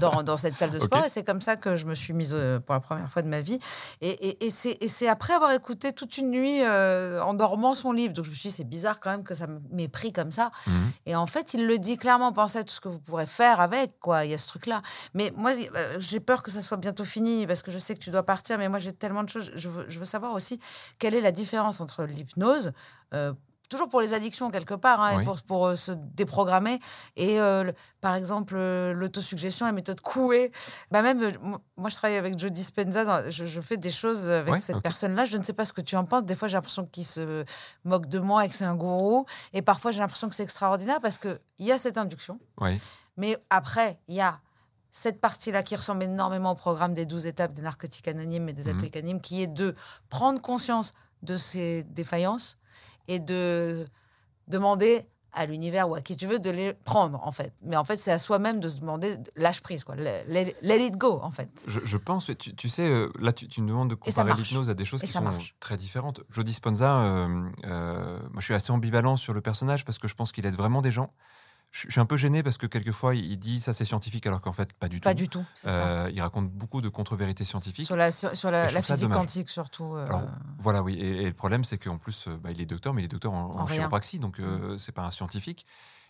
[0.02, 2.36] dans, dans cette salle de sport, et c'est comme ça que je me suis mise
[2.66, 3.60] pour la première fois de ma vie.
[4.02, 7.76] Et, et- et c'est et c'est après avoir écouté toute une nuit euh, en dormant
[7.76, 8.14] son livre.
[8.14, 10.52] Donc je me suis dit, c'est bizarre quand même que ça m'ait pris comme ça.
[10.68, 10.92] Mhm.
[11.08, 13.62] Et en fait, il le dit clairement, pensez à tout ce que vous pourrez faire
[13.62, 14.26] avec, quoi.
[14.26, 14.82] Il y a ce truc-là.
[15.14, 18.00] Mais moi, euh, j'ai peur que ça soit bientôt fini parce que je sais que
[18.00, 18.58] tu dois partir.
[18.58, 19.52] Mais moi, j'ai tellement de choses.
[19.56, 20.60] Je veux, je veux savoir aussi
[21.00, 22.72] quelle est la différence entre l'hypnose.
[23.14, 23.34] euh,
[23.70, 26.80] Toujours pour les addictions, quelque part, hein, et pour, pour euh, se déprogrammer.
[27.18, 30.52] Et euh, le- par exemple, euh, l'autosuggestion, la méthode Coué.
[30.90, 31.32] Bah même, euh,
[31.76, 33.04] moi- je travaille avec Joe Dispenza.
[33.04, 35.26] dans- je, je fais des choses avec cette personne-là.
[35.26, 36.24] Je ne sais pas ce que tu en penses.
[36.24, 37.44] Des fois, j'ai l'impression qu'il se
[37.84, 39.26] moque de moi et que c'est un gourou.
[39.54, 42.40] Et parfois, j'ai l'impression que c'est extraordinaire parce qu'il y a cette induction.
[43.18, 44.40] Mais après, il y a
[44.92, 48.64] cette partie-là qui ressemble énormément au programme des 12 étapes des narcotiques anonymes et des
[48.64, 48.70] Mhm.
[48.70, 49.76] alcooliques anonymes, qui est de
[50.10, 52.58] prendre conscience de ces défaillances
[53.08, 53.86] et de
[54.48, 55.02] demander
[55.34, 57.54] à l'univers ou à qui tu veux de les prendre, en fait.
[57.62, 59.96] Mais en fait, c'est à soi-même de se demander, lâche prise, quoi.
[59.96, 61.50] Let, let- let it go, en fait.
[61.68, 64.70] Je, je pense, tu, tu sais, euh, là, tu, tu me demandes de comparer l'hypnose
[64.70, 65.56] à des choses Et qui sont marche.
[65.60, 66.22] très différentes.
[66.32, 70.16] Joe Dispenza, euh, euh, moi, je suis assez ambivalent sur le personnage parce que je
[70.16, 71.10] pense qu'il aide vraiment des gens.
[71.72, 74.54] Je, suis un peu gêné parce que quelquefois, il dit ça, c'est scientifique, alors qu'en
[74.54, 75.04] fait, pas du tout.
[75.04, 75.70] Pas du tout, ça.
[75.70, 77.86] Euh, il raconte beaucoup de contre-vérités scientifiques.
[77.86, 78.32] Sur la, sur,
[78.84, 79.94] physique quantique, surtout.
[79.96, 80.24] euh, Alors,
[80.58, 80.96] voilà, oui.
[80.96, 83.10] Et, et le problème, c'est qu'en plus, euh, bah, il est docteur, mais il est
[83.10, 83.78] docteur en, En en rien.
[83.80, 85.66] Chiropraxie, donc euh, c'est pas un scientifique.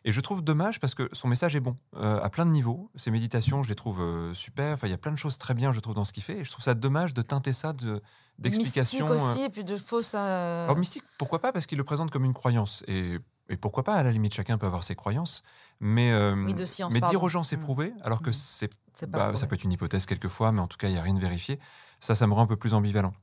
[0.06, 2.90] Et je trouve dommage parce que son message est bon euh, à plein de niveaux.
[2.96, 4.00] Ses méditations, je les trouve
[4.34, 4.76] super.
[4.76, 6.38] Enfin, il y a plein de choses très bien, je trouve, dans ce qu'il fait.
[6.38, 8.02] Et je trouve ça dommage de teinter ça de-
[8.40, 9.10] d'explications.
[9.10, 10.14] Mystique aussi, et puis de fausses...
[10.14, 11.52] alors, mystique, pourquoi pas?
[11.52, 12.84] Parce qu'il le présente comme une croyance.
[12.88, 13.18] Et,
[13.50, 15.44] et pourquoi pas À la limite, chacun peut avoir ses croyances.
[15.80, 17.62] Mais, euh, Oui, de science, mais dire aux gens c'est Mm.
[17.62, 18.34] prouvé, alors que Mm.
[18.34, 20.94] c'est c'est pas bah, ça peut être une hypothèse quelquefois, mais en tout cas, il
[20.94, 21.60] n'y a rien de vérifié.
[22.00, 23.14] Ça, ça me rend un peu plus ambivalent.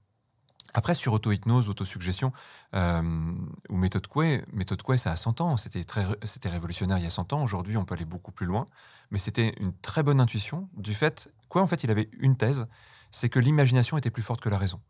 [0.77, 2.33] Après, sur auto-hypnose, autosuggestion,
[2.75, 3.03] euh,
[3.69, 5.57] ou méthode Coué, méthode Coué, ça a 100 ans.
[5.57, 7.43] C'était très, c'était révolutionnaire il y a 100 ans.
[7.45, 8.67] Aujourd'hui, on peut aller beaucoup plus loin.
[9.13, 12.67] Mais c'était une très bonne intuition du fait, quoi, en fait, il avait une thèse,
[13.13, 14.81] c'est que l'imagination était plus forte que la raison.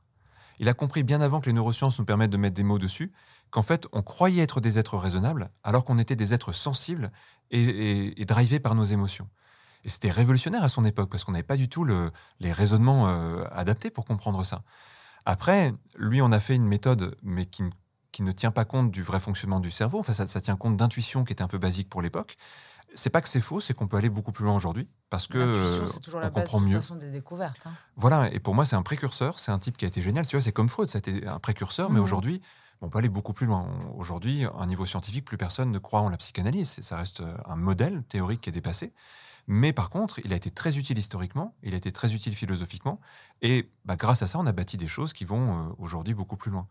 [0.59, 3.13] Il a compris bien avant que les neurosciences nous permettent de mettre des mots dessus,
[3.51, 7.11] qu'en fait, on croyait être des êtres raisonnables, alors qu'on était des êtres sensibles
[7.51, 9.29] et, et, et drivés par nos émotions.
[9.85, 13.09] Et c'était révolutionnaire à son époque, parce qu'on n'avait pas du tout le- les raisonnements
[13.09, 14.63] euh, adaptés pour comprendre ça.
[15.27, 17.71] Après, lui, on a fait une méthode, mais qui, ne-
[18.13, 20.01] qui ne tient pas compte du vrai fonctionnement du cerveau.
[20.01, 22.37] Enfin, ça, ça tient compte d'intuition qui était un peu basique pour l'époque.
[22.97, 25.39] C'est pas que c'est faux, c'est qu'on peut aller beaucoup plus loin aujourd'hui, parce que
[25.39, 26.77] euh, on la base comprend de mieux.
[26.77, 27.61] façon des découvertes.
[27.67, 27.73] hein.
[27.97, 29.39] Voilà, et pour moi, c'est un précurseur.
[29.39, 30.25] C'est un type qui a été génial.
[30.27, 32.05] Tu vois, c'est comme Freud, ça a été un précurseur, mais Mhm.
[32.05, 32.43] aujourd'hui,
[32.85, 33.67] on peut aller beaucoup plus loin.
[33.97, 36.81] Aujourd'hui, à un niveau scientifique, plus personne ne croit en la psychanalyse.
[36.81, 38.93] Ça reste euh, un modèle théorique qui est dépassé.
[39.47, 43.01] Mais par contre, il a été très utile historiquement, il a été très utile philosophiquement,
[43.43, 46.37] et bah, grâce à ça, on a bâti des choses qui vont euh, aujourd'hui beaucoup
[46.37, 46.67] plus loin.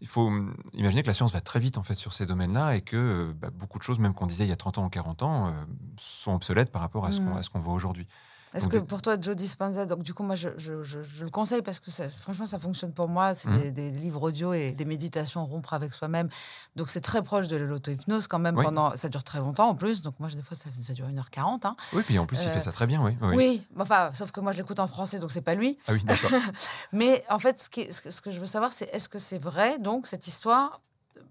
[0.00, 2.76] Il faut hum, imaginer que la science va très vite en fait sur ces domaines-là
[2.76, 4.86] et que euh, bah, beaucoup de choses, même qu'on disait il y a 30 ans
[4.86, 5.52] ou 40 ans, euh,
[5.98, 8.06] sont obsolètes par rapport à ce qu'on ce qu'on voit aujourd'hui.
[8.54, 11.30] Est-ce que pour toi, Joe Dispenza, donc du coup, moi, je, je- je- je le
[11.30, 13.34] conseille parce que ça- franchement, ça fonctionne pour moi.
[13.34, 13.60] C'est Mhm.
[13.60, 16.28] des, des livres audio et des méditations rompre avec soi-même.
[16.74, 18.56] Donc, c'est très proche de l'auto-hypnose quand même.
[18.56, 18.64] Oui.
[18.64, 20.00] Pendant, ça dure très longtemps en plus.
[20.00, 21.66] Donc, moi, des fois, ça, ça dure 1h40.
[21.66, 21.76] hein.
[21.92, 23.16] Oui, puis en plus, il Euh, fait ça très bien, oui.
[23.20, 23.34] oui.
[23.36, 25.76] Oui, enfin, sauf que moi, je l'écoute en français, donc c'est pas lui.
[25.88, 26.30] Ah oui, d'accord.
[26.92, 29.08] Mais en fait, ce, qui est- ce que, ce que je veux savoir, c'est est-ce
[29.08, 30.80] que c'est vrai, donc, cette histoire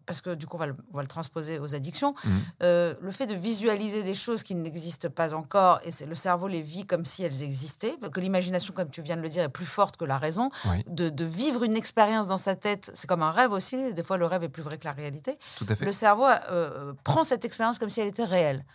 [0.05, 2.31] parce que du coup, on va le, on va le transposer aux addictions, Mhm.
[2.63, 6.61] euh, le fait de visualiser des choses qui n'existent pas encore, et le cerveau les
[6.61, 9.65] vit comme si elles existaient, que l'imagination, comme tu viens de le dire, est plus
[9.65, 13.23] forte que la raison, Oui, de, de vivre une expérience dans sa tête, c'est comme
[13.23, 15.37] un rêve aussi, des fois le rêve est plus vrai que la réalité.
[15.57, 15.85] tout à fait.
[15.85, 18.65] Le cerveau euh, prend cette expérience comme si elle était réelle.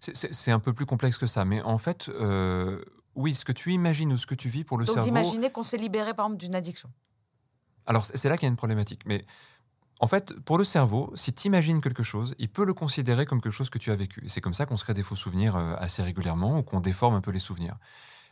[0.00, 2.82] C'est- un peu plus complexe que ça, mais en fait, euh,
[3.14, 5.06] oui, ce que tu imagines ou ce que tu vis pour le Donc cerveau.
[5.08, 6.88] d'imaginer qu'on s'est libéré par exemple d'une addiction.
[7.86, 9.02] Alors, c'est là qu'il y a une problématique.
[9.04, 9.24] Mais
[10.02, 13.42] en fait, pour le cerveau, si tu imagines quelque chose, il peut le considérer comme
[13.42, 14.24] quelque chose que tu as vécu.
[14.28, 17.14] C'est comme ça qu'on se crée des faux souvenirs euh, assez régulièrement ou qu'on déforme
[17.14, 17.76] un peu les souvenirs.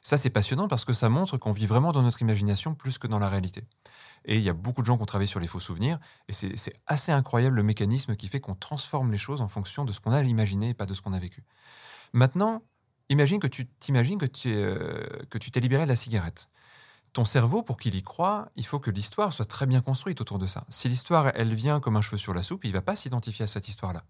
[0.02, 3.06] Ça, c'est passionnant parce que ça montre qu'on vit vraiment dans notre imagination plus que
[3.06, 3.64] dans la réalité.
[4.24, 5.98] Et il y a beaucoup de gens qui ont travaillé sur les faux souvenirs.
[6.28, 9.92] Et c'est assez incroyable le mécanisme qui fait qu'on transforme les choses en fonction de
[9.92, 11.44] ce qu'on a imaginé et pas de ce qu'on a vécu.
[12.14, 12.62] Maintenant,
[13.10, 16.48] imagine que tu t'imagines que tu euh, t'es libéré de la cigarette
[17.12, 20.38] ton cerveau, pour qu'il y croit, il faut que l'histoire soit très bien construite autour
[20.38, 20.64] de ça.
[20.68, 23.46] Si l'histoire, elle vient comme un cheveu sur la soupe, il va pas s'identifier à
[23.46, 24.04] cette histoire-là.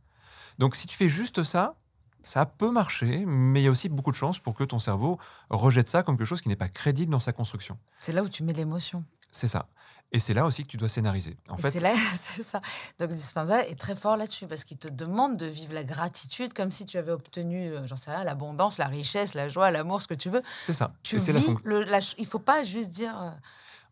[0.58, 1.76] Donc si tu fais juste ça,
[2.24, 5.18] ça peut marcher, mais il y a aussi beaucoup de chances pour que ton cerveau
[5.50, 7.78] rejette ça comme quelque chose qui n'est pas crédible dans sa construction.
[8.00, 9.04] C'est là où tu mets l'émotion.
[9.30, 9.68] C'est ça.
[10.12, 11.36] Et c'est là aussi que tu dois scénariser.
[11.50, 12.62] En Et fait, c'est là, c'est ça.
[12.98, 16.72] Donc Dispenza est très fort là-dessus parce qu'il te demande de vivre la gratitude comme
[16.72, 20.08] si tu avais obtenu, euh, j'en sais rien, l'abondance, la richesse, la joie, l'amour, ce
[20.08, 20.42] que tu veux.
[20.62, 20.92] c'est ça.
[21.02, 23.20] Tu Et la vis le, la il faut pas juste dire.
[23.20, 23.30] euh,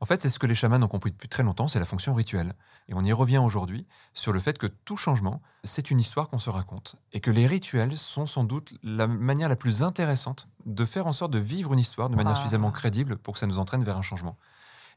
[0.00, 2.14] En fait, c'est ce que les chamans ont compris depuis très longtemps, c'est la fonction
[2.14, 2.54] rituelle.
[2.88, 6.38] Et on y revient aujourd'hui sur le fait que tout changement, c'est une histoire qu'on
[6.38, 6.96] se raconte.
[7.12, 11.12] Et que les rituels sont sans doute la manière la plus intéressante de faire en
[11.12, 12.36] sorte de vivre une histoire de manière Ah.
[12.36, 14.36] suffisamment crédible pour que ça nous entraîne vers un changement.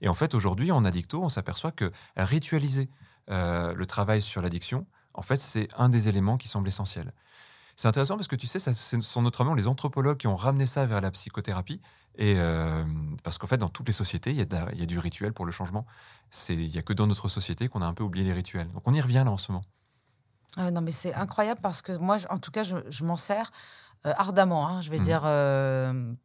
[0.02, 2.90] Et en fait, aujourd'hui, en addicto, on s'aperçoit que ritualiser
[3.30, 7.14] euh, le travail sur l'addiction, en fait, c'est un des éléments qui semble essentiel.
[7.76, 10.66] C'est intéressant parce que tu sais, ça, ce sont notamment les anthropologues qui ont ramené
[10.66, 11.82] ça vers la psychothérapie.
[12.18, 12.84] Et euh,
[13.24, 14.86] parce qu'en fait, dans toutes les sociétés, il y, a de la- il y a
[14.86, 15.86] du rituel pour le changement.
[16.50, 18.70] Il n'y a que dans notre société qu'on a un peu oublié les rituels.
[18.74, 19.64] Donc on y revient là en ce moment.
[20.58, 23.50] ah non, mais c'est incroyable parce que moi, en tout cas, je, je m'en sers
[24.06, 24.68] euh, ardemment.
[24.68, 25.04] hein, je vais Mhm.
[25.04, 25.22] dire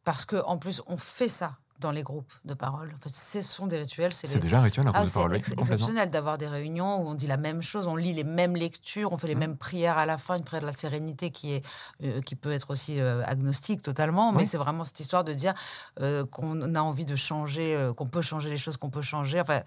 [0.04, 2.92] parce que en plus, on fait ça dans les groupes de parole.
[2.96, 4.12] En fait, ce sont des rituels.
[4.12, 5.32] C'est C'est les- déjà un rituel, un Ah, groupe de c'est parole.
[5.32, 5.62] complètement.
[5.62, 9.12] exceptionnel d'avoir des réunions où on dit la même chose, on lit les mêmes lectures,
[9.12, 9.40] on fait les Mhm.
[9.40, 11.66] mêmes prières à la fin, une prière de la sérénité qui, est,
[12.02, 14.46] euh, qui peut être aussi euh, agnostique totalement, mais Oui.
[14.46, 15.52] c'est vraiment cette histoire de dire
[16.00, 19.40] euh, qu'on a envie de changer, qu'on peut changer les choses qu'on peut changer.
[19.40, 19.60] Enfin,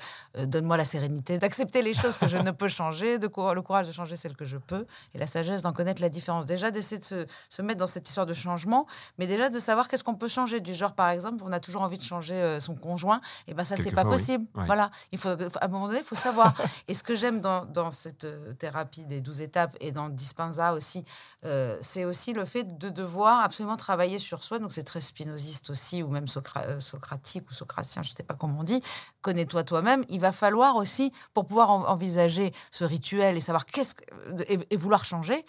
[0.46, 3.88] donne-moi la sérénité d'accepter les choses que je ne peux changer, de cour- le courage
[3.88, 6.46] de changer celles que je peux, et la sagesse d'en connaître la différence.
[6.46, 8.88] Déjà, d'essayer de se, se mettre dans cette histoire de changement,
[9.18, 10.60] mais déjà de savoir qu'est-ce qu'on peut changer.
[10.62, 13.64] Du genre, par exemple, on a toujours envie de changer euh, son conjoint, et ben
[13.64, 14.12] ça, c'est pas oui.
[14.12, 14.46] possible.
[14.56, 14.66] Ouais.
[14.66, 16.54] Voilà, il faut, à un moment donné, il faut savoir.
[16.88, 20.74] et ce que j'aime dans, dans cette euh, thérapie des 12 étapes et dans Dispenza
[20.74, 21.04] aussi,
[21.46, 24.60] euh, c'est aussi le fait de devoir absolument travailler sur soi.
[24.60, 28.34] Donc c'est très spinoziste aussi, ou même socra- socratique ou socratien, je ne sais pas
[28.34, 28.82] comment on dit.
[29.22, 30.04] Connais-toi toi-même.
[30.10, 34.04] Il va falloir aussi, pour pouvoir en- envisager ce rituel et savoir qu'est-ce que,
[34.48, 35.46] et, et vouloir changer,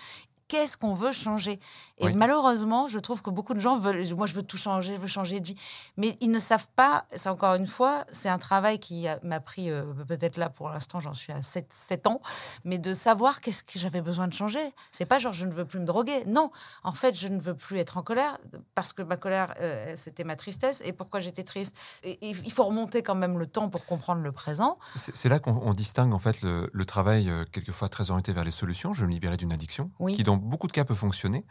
[0.48, 1.60] qu'est-ce qu'on veut changer
[2.00, 2.14] Et Oui.
[2.14, 5.06] malheureusement, je trouve que beaucoup de gens veulent, moi je veux tout changer, je veux
[5.08, 5.56] changer de vie,
[5.96, 9.40] mais ils ne savent pas, c'est encore une fois, c'est un travail qui a- m'a
[9.40, 12.20] pris euh, peut-être là pour l'instant, j'en suis à 7, 7 ans,
[12.64, 14.60] mais de savoir qu'est-ce que j'avais besoin de changer.
[14.92, 16.50] C'est pas genre je ne veux plus me droguer, non,
[16.84, 18.38] en fait je ne veux plus être en colère
[18.74, 21.76] parce que ma colère euh, c'était ma tristesse et pourquoi j'étais triste?
[22.04, 24.78] Et, et il faut remonter quand même le temps pour comprendre le présent.
[24.94, 28.44] C'est là qu'on on distingue en fait le, le travail euh, quelquefois très orienté vers
[28.44, 28.94] les solutions.
[28.94, 30.14] Je me libérer d'une addiction, Oui.
[30.14, 31.44] qui dans beaucoup de cas peut fonctionner,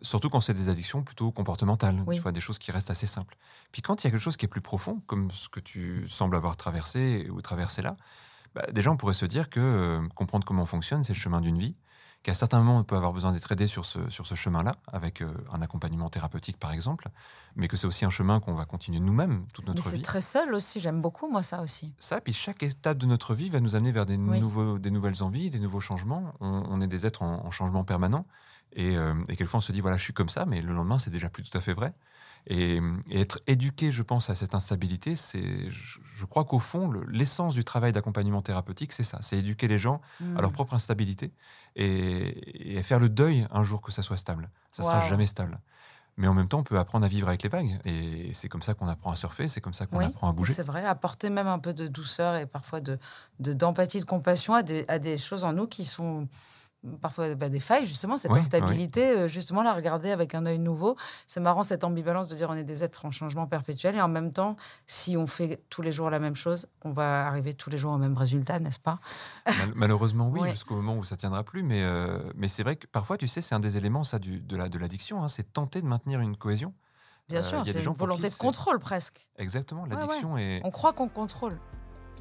[0.00, 2.16] surtout quand c'est des addictions plutôt comportementales, Oui.
[2.16, 3.36] tu vois, des choses qui restent assez simples.
[3.72, 6.08] Puis quand il y a quelque chose qui est plus profond, comme ce que tu
[6.08, 7.96] sembles avoir traversé ou traversé là,
[8.54, 11.40] bah, déjà on pourrait se dire que euh, comprendre comment on fonctionne, c'est le chemin
[11.40, 11.76] d'une vie,
[12.22, 15.22] qu'à certains moments on peut avoir besoin d'être aidé sur ce, sur ce chemin-là, avec
[15.22, 17.08] euh, un accompagnement thérapeutique par exemple,
[17.56, 20.02] mais que c'est aussi un chemin qu'on va continuer nous-mêmes toute Mais notre c'est vie.
[20.02, 21.94] très seul aussi, j'aime beaucoup moi ça aussi.
[21.98, 24.40] Ça, puis chaque étape de notre vie va nous amener vers des, Oui.
[24.40, 26.32] nouveaux, des nouvelles envies, des nouveaux changements.
[26.40, 28.26] On, on est des êtres en, en changement permanent.
[28.74, 30.98] Et, euh, et quelquefois, on se dit, voilà, je suis comme ça, mais le lendemain,
[30.98, 31.92] c'est déjà plus tout à fait vrai.
[32.48, 36.88] Et, et être éduqué, je pense, à cette instabilité, c'est, je, je crois qu'au fond,
[36.88, 39.18] le- l'essence du travail d'accompagnement thérapeutique, c'est ça.
[39.22, 40.38] C'est éduquer les gens Mm.
[40.38, 41.32] à leur propre instabilité
[41.76, 44.50] et, et faire le deuil un jour que ça soit stable.
[44.72, 45.08] Ça sera Wow.
[45.08, 45.60] jamais stable.
[46.18, 47.78] Mais en même temps, on peut apprendre à vivre avec les vagues.
[47.86, 50.32] Et c'est comme ça qu'on apprend à surfer, c'est comme ça qu'on Oui, apprend à
[50.32, 50.52] bouger.
[50.52, 52.98] C'est vrai, apporter même un peu de douceur et parfois de
[53.40, 56.28] de- d'empathie, de, compassion à des, à des choses en nous qui sont
[57.00, 60.58] parfois bah, des failles, justement, cette Oui, instabilité, euh, justement, la regarder avec un œil
[60.58, 60.96] nouveau.
[61.26, 64.08] C'est marrant cette ambivalence de dire on est des êtres en changement perpétuel et en
[64.08, 64.56] même temps,
[64.86, 67.92] si on fait tous les jours la même chose, on va arriver tous les jours
[67.92, 68.98] au même résultat, n'est-ce pas?
[69.46, 71.62] Mal- malheureusement, oui, jusqu'au moment où ça tiendra plus.
[71.62, 74.40] Mais, euh, mais c'est vrai que parfois, tu sais, c'est un des éléments ça, du,
[74.40, 75.22] de la- de l'addiction.
[75.22, 76.74] hein, c'est tenter de maintenir une cohésion.
[77.28, 79.28] Bien Euh, sûr, il y a des c'est gens une volonté de contrôle presque.
[79.38, 79.84] Exactement.
[79.84, 79.90] ouais.
[79.90, 80.60] L'addiction est.
[80.64, 81.56] On croit qu'on contrôle.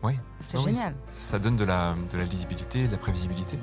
[0.03, 0.14] Oui.
[0.45, 0.95] C'est génial.
[1.18, 3.59] Ça donne de la, de la lisibilité, de la prévisibilité.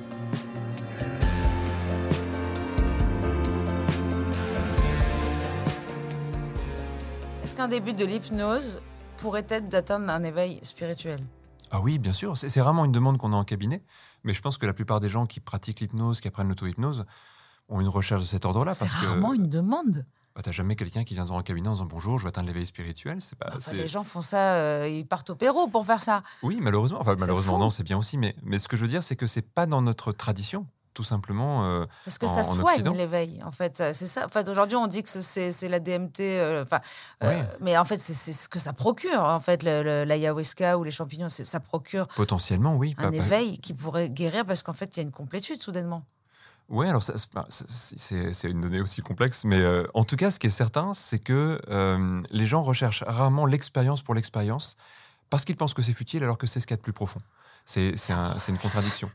[7.48, 8.76] Est-ce qu'un début de l'hypnose
[9.16, 11.26] pourrait être d'atteindre un éveil spirituel?
[11.70, 12.36] Ah oui, bien sûr.
[12.36, 13.82] C'est rarement une demande qu'on a en cabinet,
[14.22, 17.06] mais je pense que la plupart des gens qui pratiquent l'hypnose, qui apprennent l'auto-hypnose,
[17.70, 18.74] ont une recherche de cet ordre-là.
[18.74, 20.04] C'est que rarement une demande.
[20.36, 22.48] bah, t'as jamais quelqu'un qui vient dans un cabinet en disant bonjour, je vais atteindre
[22.48, 23.22] l'éveil spirituel.
[23.22, 23.50] C'est pas.
[23.56, 26.22] Enfin, les gens font ça, euh, ils partent au Pérou pour faire ça.
[26.42, 27.00] Oui, malheureusement.
[27.00, 27.62] Enfin, malheureusement, fou.
[27.62, 28.18] non, c'est bien aussi.
[28.18, 30.66] Mais, mais ce que je veux dire, c'est que c'est pas dans notre tradition,
[30.98, 31.64] tout simplement.
[31.64, 33.76] euh, Parce que En- ça soigne l'éveil, en fait.
[33.94, 34.26] C'est ça.
[34.26, 36.18] En fait, aujourd'hui, on dit que c'est la DMT.
[36.40, 36.78] euh, euh,
[37.22, 37.48] Ouais.
[37.60, 39.22] mais en fait, c'est- ce que ça procure.
[39.22, 42.96] En fait, l'ayahuasca ou les champignons, ça procure potentiellement, oui.
[42.98, 45.62] un pas- pas- éveil qui pourrait guérir parce qu'en fait, il y a une complétude
[45.62, 46.02] soudainement.
[46.68, 50.50] Ouais, alors c'est- une donnée aussi complexe, mais euh, en tout cas, ce qui est
[50.50, 54.76] certain, c'est que euh, les gens recherchent rarement l'expérience pour l'expérience
[55.30, 56.92] parce qu'ils pensent que c'est futile alors que c'est ce qu'il y a de plus
[56.92, 57.20] profond.
[57.64, 59.08] C'est un- c'est une contradiction.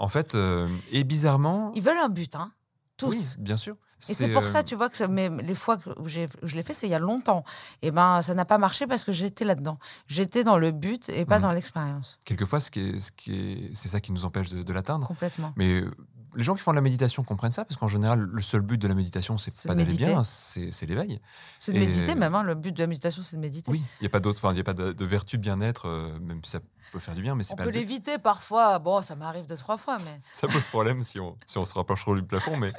[0.00, 2.50] En fait, euh, et bizarrement, Ils veulent un but, hein,
[2.96, 3.10] tous.
[3.10, 3.76] oui, bien sûr.
[4.08, 6.20] Et c'est pour euh, ça, tu vois, que ça- mais les fois que- où, je
[6.54, 7.44] l'ai fait, c'est il y a longtemps.
[7.82, 9.78] Et ben, ça n'a pas marché parce que j'étais là-dedans.
[10.06, 11.42] J'étais dans le but et pas Mhm.
[11.42, 12.18] dans l'expérience.
[12.24, 15.06] Quelquefois, ce qui est- ce qui est- c'est ça qui nous empêche de, de l'atteindre.
[15.06, 15.52] Complètement.
[15.56, 15.90] Mais euh,
[16.34, 18.78] les gens qui font de la méditation comprennent ça, parce qu'en général, le seul but
[18.78, 21.20] de la méditation, c'est pas de d'aller bien, c'est l'éveil.
[21.58, 22.34] C'est de Et- méditer même.
[22.34, 22.42] hein.
[22.42, 23.70] Le but de la méditation, c'est de méditer.
[23.70, 25.86] Oui, il n'y a pas d'autre, enfin, il n'y a pas de, de vertu bien-être,
[25.88, 26.60] euh, même si ça
[26.92, 27.80] peut faire du bien, mais c'est On pas peut le but.
[27.80, 28.78] l'éviter parfois.
[28.78, 31.74] Bon, ça m'arrive deux, trois fois, mais Ça pose problème si on, si on se
[31.74, 32.72] rapproche trop du plafond, mais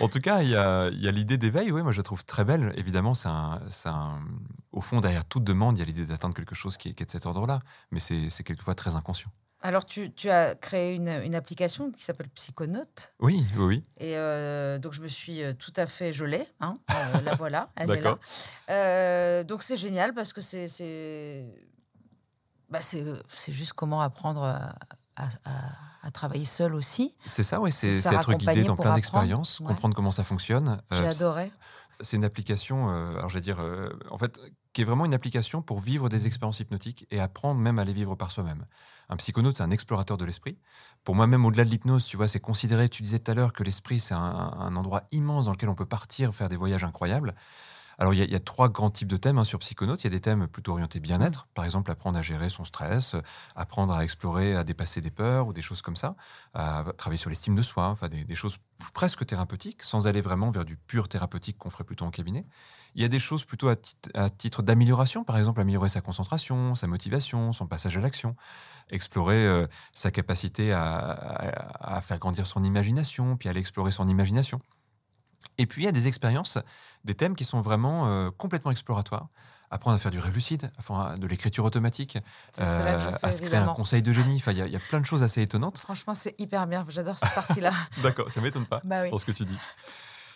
[0.00, 2.02] en tout cas, il y a, il y a l'idée d'éveil, oui, moi je la
[2.04, 2.72] trouve très belle.
[2.76, 4.20] Évidemment, c'est un, un-
[4.72, 7.02] au fond, derrière toute demande, il y a l'idée d'atteindre quelque chose qui est, qui
[7.02, 9.30] est de cet ordre-là, mais c'est quelquefois très inconscient.
[9.62, 13.12] Alors, tu, tu as créé une, une application qui s'appelle Psychonaute.
[13.20, 13.82] Oui, oui, oui.
[13.98, 16.46] Et euh, donc, je me suis euh, tout à fait gelée.
[16.60, 18.18] Hein, Euh, la voilà, elle est là.
[18.70, 20.66] Euh, donc, c'est génial parce que c'est.
[22.80, 24.74] C'est- Bah, c'est c'est juste comment apprendre à,
[25.16, 27.14] à- travailler seul aussi.
[27.26, 29.66] C'est ça, oui, C'est être guidé dans plein d'expériences, ouais.
[29.66, 30.80] comprendre comment ça fonctionne.
[30.90, 31.52] J'ai Euh, adoré.
[32.00, 34.40] C'est une application, euh, alors je vais dire, euh, en fait,
[34.72, 37.92] qui est vraiment une application pour vivre des expériences hypnotiques et apprendre même à les
[37.92, 38.64] vivre par soi-même.
[39.10, 40.58] Un psychonaute, c'est un explorateur de l'esprit.
[41.04, 43.52] Pour moi, même au-delà de l'hypnose, tu vois, c'est considéré, tu disais tout à l'heure
[43.52, 44.18] que l'esprit, c'est un,
[44.58, 47.34] un endroit immense dans lequel on peut partir, faire des voyages incroyables.
[48.00, 50.02] Alors, il y, a- trois grands types de thèmes hein, sur Psychonaute.
[50.02, 53.14] Il y a des thèmes plutôt orientés bien-être, par exemple, apprendre à gérer son stress,
[53.54, 56.16] apprendre à explorer, à dépasser des peurs ou des choses comme ça,
[56.54, 58.56] à travailler sur l'estime de soi, enfin, des, choses
[58.94, 62.46] presque thérapeutiques, sans aller vraiment vers du pur thérapeutique qu'on ferait plutôt en cabinet.
[62.94, 66.00] Il y a des choses plutôt à, tit- à titre d'amélioration, par exemple améliorer sa
[66.00, 68.34] concentration, sa motivation, son passage à l'action,
[68.88, 71.10] explorer euh, sa capacité à-
[71.80, 74.60] à faire grandir son imagination, puis aller explorer son imagination.
[75.60, 76.56] Et puis il y a des expériences,
[77.04, 79.28] des thèmes qui sont vraiment euh, complètement exploratoires.
[79.70, 80.70] Apprendre à faire du rêve lucide,
[81.18, 82.16] de l'écriture automatique,
[82.58, 84.36] euh, fais, à se créer un conseil de génie.
[84.36, 85.78] Enfin, il y, a- il y a plein de choses assez étonnantes.
[85.78, 86.84] Franchement, c'est hyper bien.
[86.88, 87.72] J'adore cette partie-là.
[88.02, 89.10] D'accord, ça m'étonne pas bah oui.
[89.10, 89.56] dans ce que tu dis.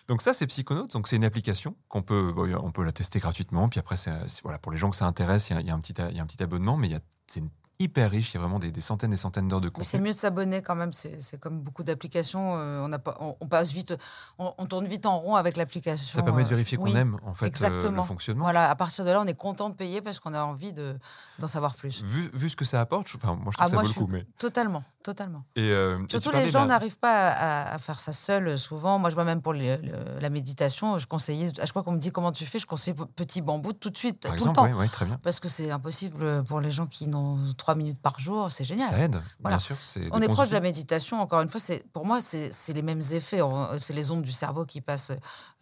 [0.06, 0.92] Donc ça, c'est Psychonautes.
[0.92, 3.68] Donc c'est une application qu'on peut, bon, on peut la tester gratuitement.
[3.68, 4.12] Puis après, c'est,
[4.44, 6.76] voilà, pour les gens que ça intéresse, il y y y a un petit abonnement,
[6.76, 6.90] mais
[7.26, 8.30] c'est une- hyper riche.
[8.32, 10.08] Il y a vraiment des, des centaines et centaines d'heures de Mais c'est contenu.
[10.08, 10.92] mieux de s'abonner quand même.
[10.92, 12.56] C'est comme beaucoup d'applications.
[12.56, 13.94] euh, on, pas- on, on passe vite,
[14.38, 16.06] on, on tourne vite en rond avec l'application.
[16.06, 18.44] Ça permet de euh, vérifier qu'on oui, aime en fait euh, le fonctionnement.
[18.44, 20.96] Voilà, à partir de là, on est content de payer parce qu'on a envie de-
[21.38, 22.02] d'en savoir plus.
[22.02, 23.82] Vu, vu ce que ça apporte, je- enfin, moi je trouve Ah, que ça moi,
[23.82, 24.10] vaut je le coup.
[24.12, 24.26] suis Mais...
[24.38, 25.44] totalement, totalement.
[25.56, 28.98] Et, euh, Surtout les gens n'arrivent pas à, à faire ça seuls souvent.
[28.98, 29.78] Moi, je vois même pour le-
[30.20, 32.94] la méditation, je conseillais, à chaque fois qu'on me dit comment tu fais, je conseille
[33.16, 34.78] petit bambou tout de suite, Par tout exemple, le temps.
[34.78, 35.18] ouais, très bien.
[35.22, 38.90] Parce que c'est impossible pour les gens qui n'ont trois minutes par jour, c'est génial.
[38.90, 39.56] Ça aide, Voilà.
[39.56, 39.74] bien sûr.
[40.12, 43.00] On est proche de la méditation, encore une fois, c'est pour moi, c'est les mêmes
[43.12, 43.40] effets.
[43.78, 45.12] C'est les ondes du cerveau qui passent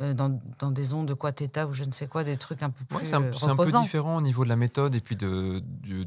[0.00, 2.64] euh, dans, dans des ondes de quoi theta ou je ne sais quoi, des trucs
[2.64, 4.56] un peu plus Ouais, c'est un, euh, c'est un peu différent au niveau de la
[4.56, 5.62] méthode et puis de,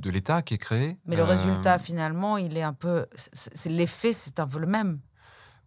[0.09, 0.97] l'état qui est créé.
[1.05, 3.05] Mais le Euh, résultat, finalement, il est un peu.
[3.67, 4.99] L'effet, c'est un peu le même.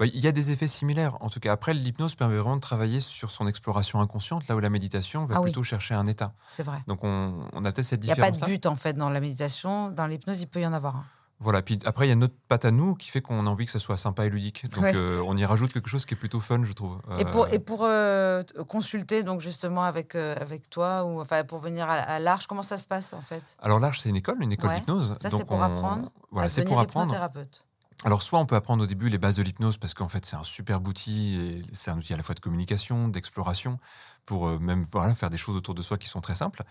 [0.01, 1.17] Ouais, Il y a des effets similaires.
[1.21, 4.61] En tout cas, après, l'hypnose permet vraiment de travailler sur son exploration inconsciente, là où
[4.61, 5.47] la méditation va Ah oui.
[5.51, 6.33] plutôt chercher un état.
[6.47, 6.79] C'est vrai.
[6.87, 9.11] Donc, on, on a peut-être cette Il n'y a pas de but, en fait, dans
[9.11, 9.91] la méditation.
[9.91, 11.05] Dans l'hypnose, il peut y en avoir un.
[11.41, 11.63] Voilà.
[11.63, 13.71] Puis après, il y a notre patte à nous qui fait qu'on a envie que
[13.71, 14.69] ça soit sympa et ludique.
[14.75, 14.93] Donc, Ouais.
[14.97, 16.99] euh, on y rajoute quelque chose qui est plutôt fun, je trouve.
[17.21, 21.59] Et pour, Euh, et pour euh, consulter, donc justement, avec, avec toi, ou enfin, pour
[21.61, 23.57] venir à, à l'Arche, comment ça se passe, en fait?
[23.63, 24.77] Alors, l'Arche, c'est une école, une école Ouais.
[24.81, 25.15] d'hypnose.
[25.21, 27.15] Ça, c'est pour on- apprendre Voilà, c'est pour apprendre.
[28.05, 30.37] Alors, soit on peut apprendre au début les bases de l'hypnose parce qu'en fait, c'est
[30.37, 33.81] un superbe outil et c'est un outil à la fois de communication, d'exploration
[34.25, 34.87] pour euh, même
[35.17, 36.63] faire des choses autour de soi qui sont très simples.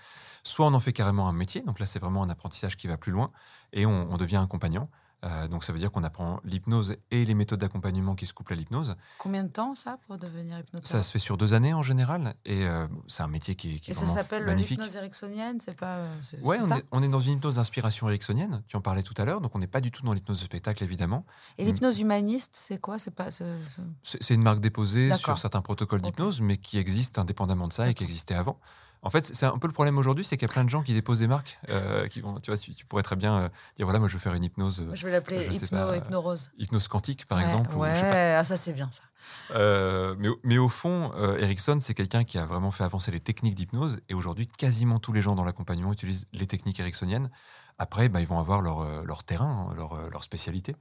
[0.43, 1.63] Soit on en fait carrément un métier.
[1.63, 3.31] Donc là, c'est vraiment un apprentissage qui va plus loin
[3.73, 4.89] et on, devient accompagnant
[5.23, 8.53] Euh, donc ça veut dire qu'on apprend l'hypnose et les méthodes d'accompagnement qui se couplent
[8.53, 8.95] à l'hypnose.
[9.17, 10.85] Combien de temps ça pour devenir hypnothérapeute?
[10.85, 13.79] Ça se fait sur deux années en général et euh, c'est un métier qui est,
[13.79, 14.77] qui est Et ça vraiment s'appelle magnifique.
[14.77, 15.95] l'hypnose ericksonienne, c'est pas.
[15.97, 16.77] euh, c'est- Ouais, c'est on ça?
[16.77, 19.55] est, on est dans une hypnose d'inspiration ericksonienne, tu en parlais tout à l'heure, donc
[19.55, 21.25] on n'est pas du tout dans l'hypnose de spectacle évidemment.
[21.57, 22.99] Et l'hypnose humaniste, c'est quoi?
[22.99, 23.31] C'est pas.
[23.31, 25.25] c'est- une marque déposée D'accord.
[25.25, 28.59] sur certains protocoles d'hypnose, mais qui existe indépendamment de ça et qui existait avant.
[29.03, 30.81] En fait, c'est un peu le problème aujourd'hui, c'est qu'il y a plein de gens
[30.83, 33.85] qui déposent des marques euh, qui vont, tu vois, tu, pourrais très bien euh, dire
[33.85, 36.51] voilà, moi je veux faire une hypnose, euh, je vais l'appeler sais hypno, hypnorose.
[36.57, 37.73] hypnose quantique par Ouais, exemple.
[37.75, 38.39] ou Ouais, je sais pas.
[38.39, 39.03] ah, ça c'est bien ça.
[39.51, 43.11] Euh, mais, au- mais au fond, euh, Erickson, c'est quelqu'un qui a vraiment fait avancer
[43.11, 47.29] les techniques d'hypnose et aujourd'hui, quasiment tous les gens dans l'accompagnement utilisent les techniques ericksoniennes.
[47.77, 50.75] Après, bah, ils vont avoir leur, euh, leur terrain, hein, leur, euh, leur spécialité.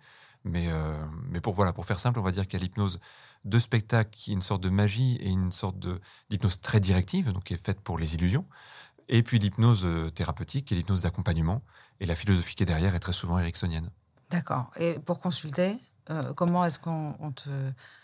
[0.44, 0.97] Mais, euh,
[1.28, 3.01] mais pour, voilà, pour faire simple, on va dire qu'il y a l'hypnose
[3.47, 5.77] de spectacle qui est une sorte de magie et une sorte
[6.31, 8.44] d'hypnose très directive, donc qui est faite pour les illusions.
[9.09, 11.62] Et puis l'hypnose euh, thérapeutique est l'hypnose d'accompagnement.
[12.01, 13.90] Et la philosophie qui est derrière est très souvent ericksonienne.
[14.31, 14.70] D'accord.
[14.77, 15.78] Et pour consulter,
[16.10, 17.48] euh, comment est-ce qu'on on te.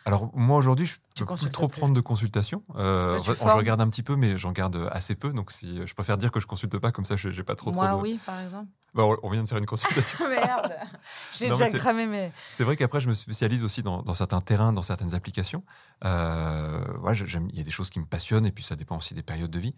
[0.06, 1.80] Alors moi aujourd'hui, je Tu peux plus trop plus.
[1.80, 2.62] prendre de consultations.
[2.76, 5.32] Euh, je regarde un petit peu, mais j'en garde assez peu.
[5.32, 7.72] Donc si je préfère dire que je consulte pas, comme ça, je j'ai pas trop.
[7.72, 8.70] Moi, trop de- oui, par exemple.
[8.94, 10.18] Bah, on- vient de faire une consultation.
[10.28, 10.76] Merde
[11.32, 12.32] J'ai déjà mais cramé mes.
[12.50, 15.64] C'est vrai qu'après, je me spécialise aussi dans, dans certains terrains, dans certaines applications.
[16.04, 19.14] Euh, ouais, il y a des choses qui me passionnent, et puis ça dépend aussi
[19.14, 19.74] des périodes de vie.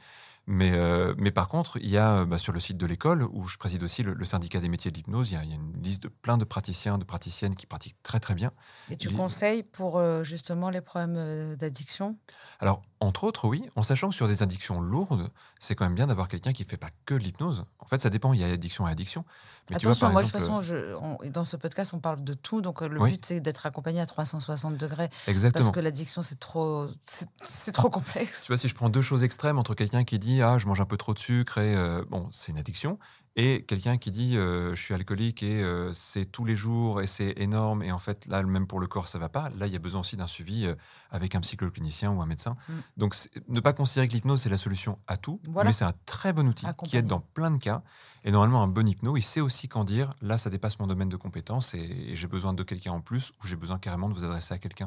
[0.47, 3.47] Mais, euh, mais par contre, il y a bah, sur le site de l'école, où
[3.47, 5.53] je préside aussi le, le syndicat des métiers de l'hypnose, il y, a, il y
[5.53, 8.51] a une liste de plein de praticiens, de praticiennes qui pratiquent très très bien.
[8.91, 12.19] Et tu Il- conseilles pour euh, justement les problèmes euh, d'addiction?
[12.61, 15.28] Alors, entre autres, oui, en sachant que sur des addictions lourdes,
[15.59, 17.64] c'est quand même bien d'avoir quelqu'un qui ne fait pas que de l'hypnose.
[17.78, 19.24] En fait, ça dépend, il y a addiction et addiction.
[19.70, 21.93] Mais tu vois, Attention, par moi, exemple, de toute façon, je, on- dans ce podcast,
[21.94, 22.60] on parle de tout.
[22.60, 23.12] Donc, euh, le Oui.
[23.12, 25.09] but, c'est d'être accompagné à 360 degrés.
[25.26, 25.64] Exactement.
[25.64, 28.43] Parce que l'addiction, c'est trop, c'est c'est trop complexe.
[28.43, 30.81] Tu vois, si je prends deux choses extrêmes entre quelqu'un qui dit ah je mange
[30.81, 32.98] un peu trop de sucre et euh, bon c'est une addiction
[33.36, 37.09] et quelqu'un qui dit euh, je suis alcoolique et euh, c'est tous les jours et
[37.09, 39.73] c'est énorme et en fait là même pour le corps ça va pas là il
[39.73, 40.74] y a besoin aussi d'un suivi euh,
[41.11, 42.73] avec un psychoclinicien ou un médecin Mm.
[42.97, 43.16] donc
[43.48, 45.70] ne pas considérer que l'hypnose c'est la solution à tout Voilà.
[45.70, 47.82] mais c'est un très bon outil qui aide dans plein de cas
[48.24, 51.09] et normalement un bon hypno il sait aussi quand dire là ça dépasse mon domaine
[51.09, 54.15] de compétence et, et j'ai besoin de quelqu'un en plus ou j'ai besoin carrément de
[54.15, 54.86] vous adresser à quelqu'un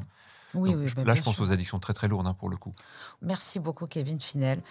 [0.54, 1.44] Oui, Donc, oui, je- bah, là je pense sûr.
[1.44, 2.72] aux addictions très très lourdes hein, pour le coup
[3.20, 4.62] Merci beaucoup, Kevin Finel.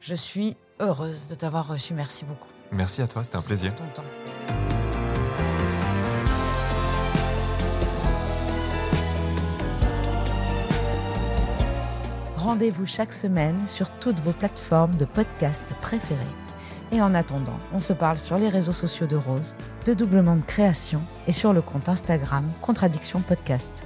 [0.00, 1.94] Je suis heureuse de t'avoir reçu.
[1.94, 2.48] Merci beaucoup.
[2.74, 4.08] Merci à toi c'était un plaisir pour ton temps.
[12.36, 16.20] Rendez-vous chaque semaine sur toutes vos plateformes de podcast préférées.
[16.92, 19.56] Et en attendant, on se parle sur les réseaux sociaux de Rose,
[19.86, 23.84] de Doublement de Création et sur le compte Instagram Contradiction Podcast.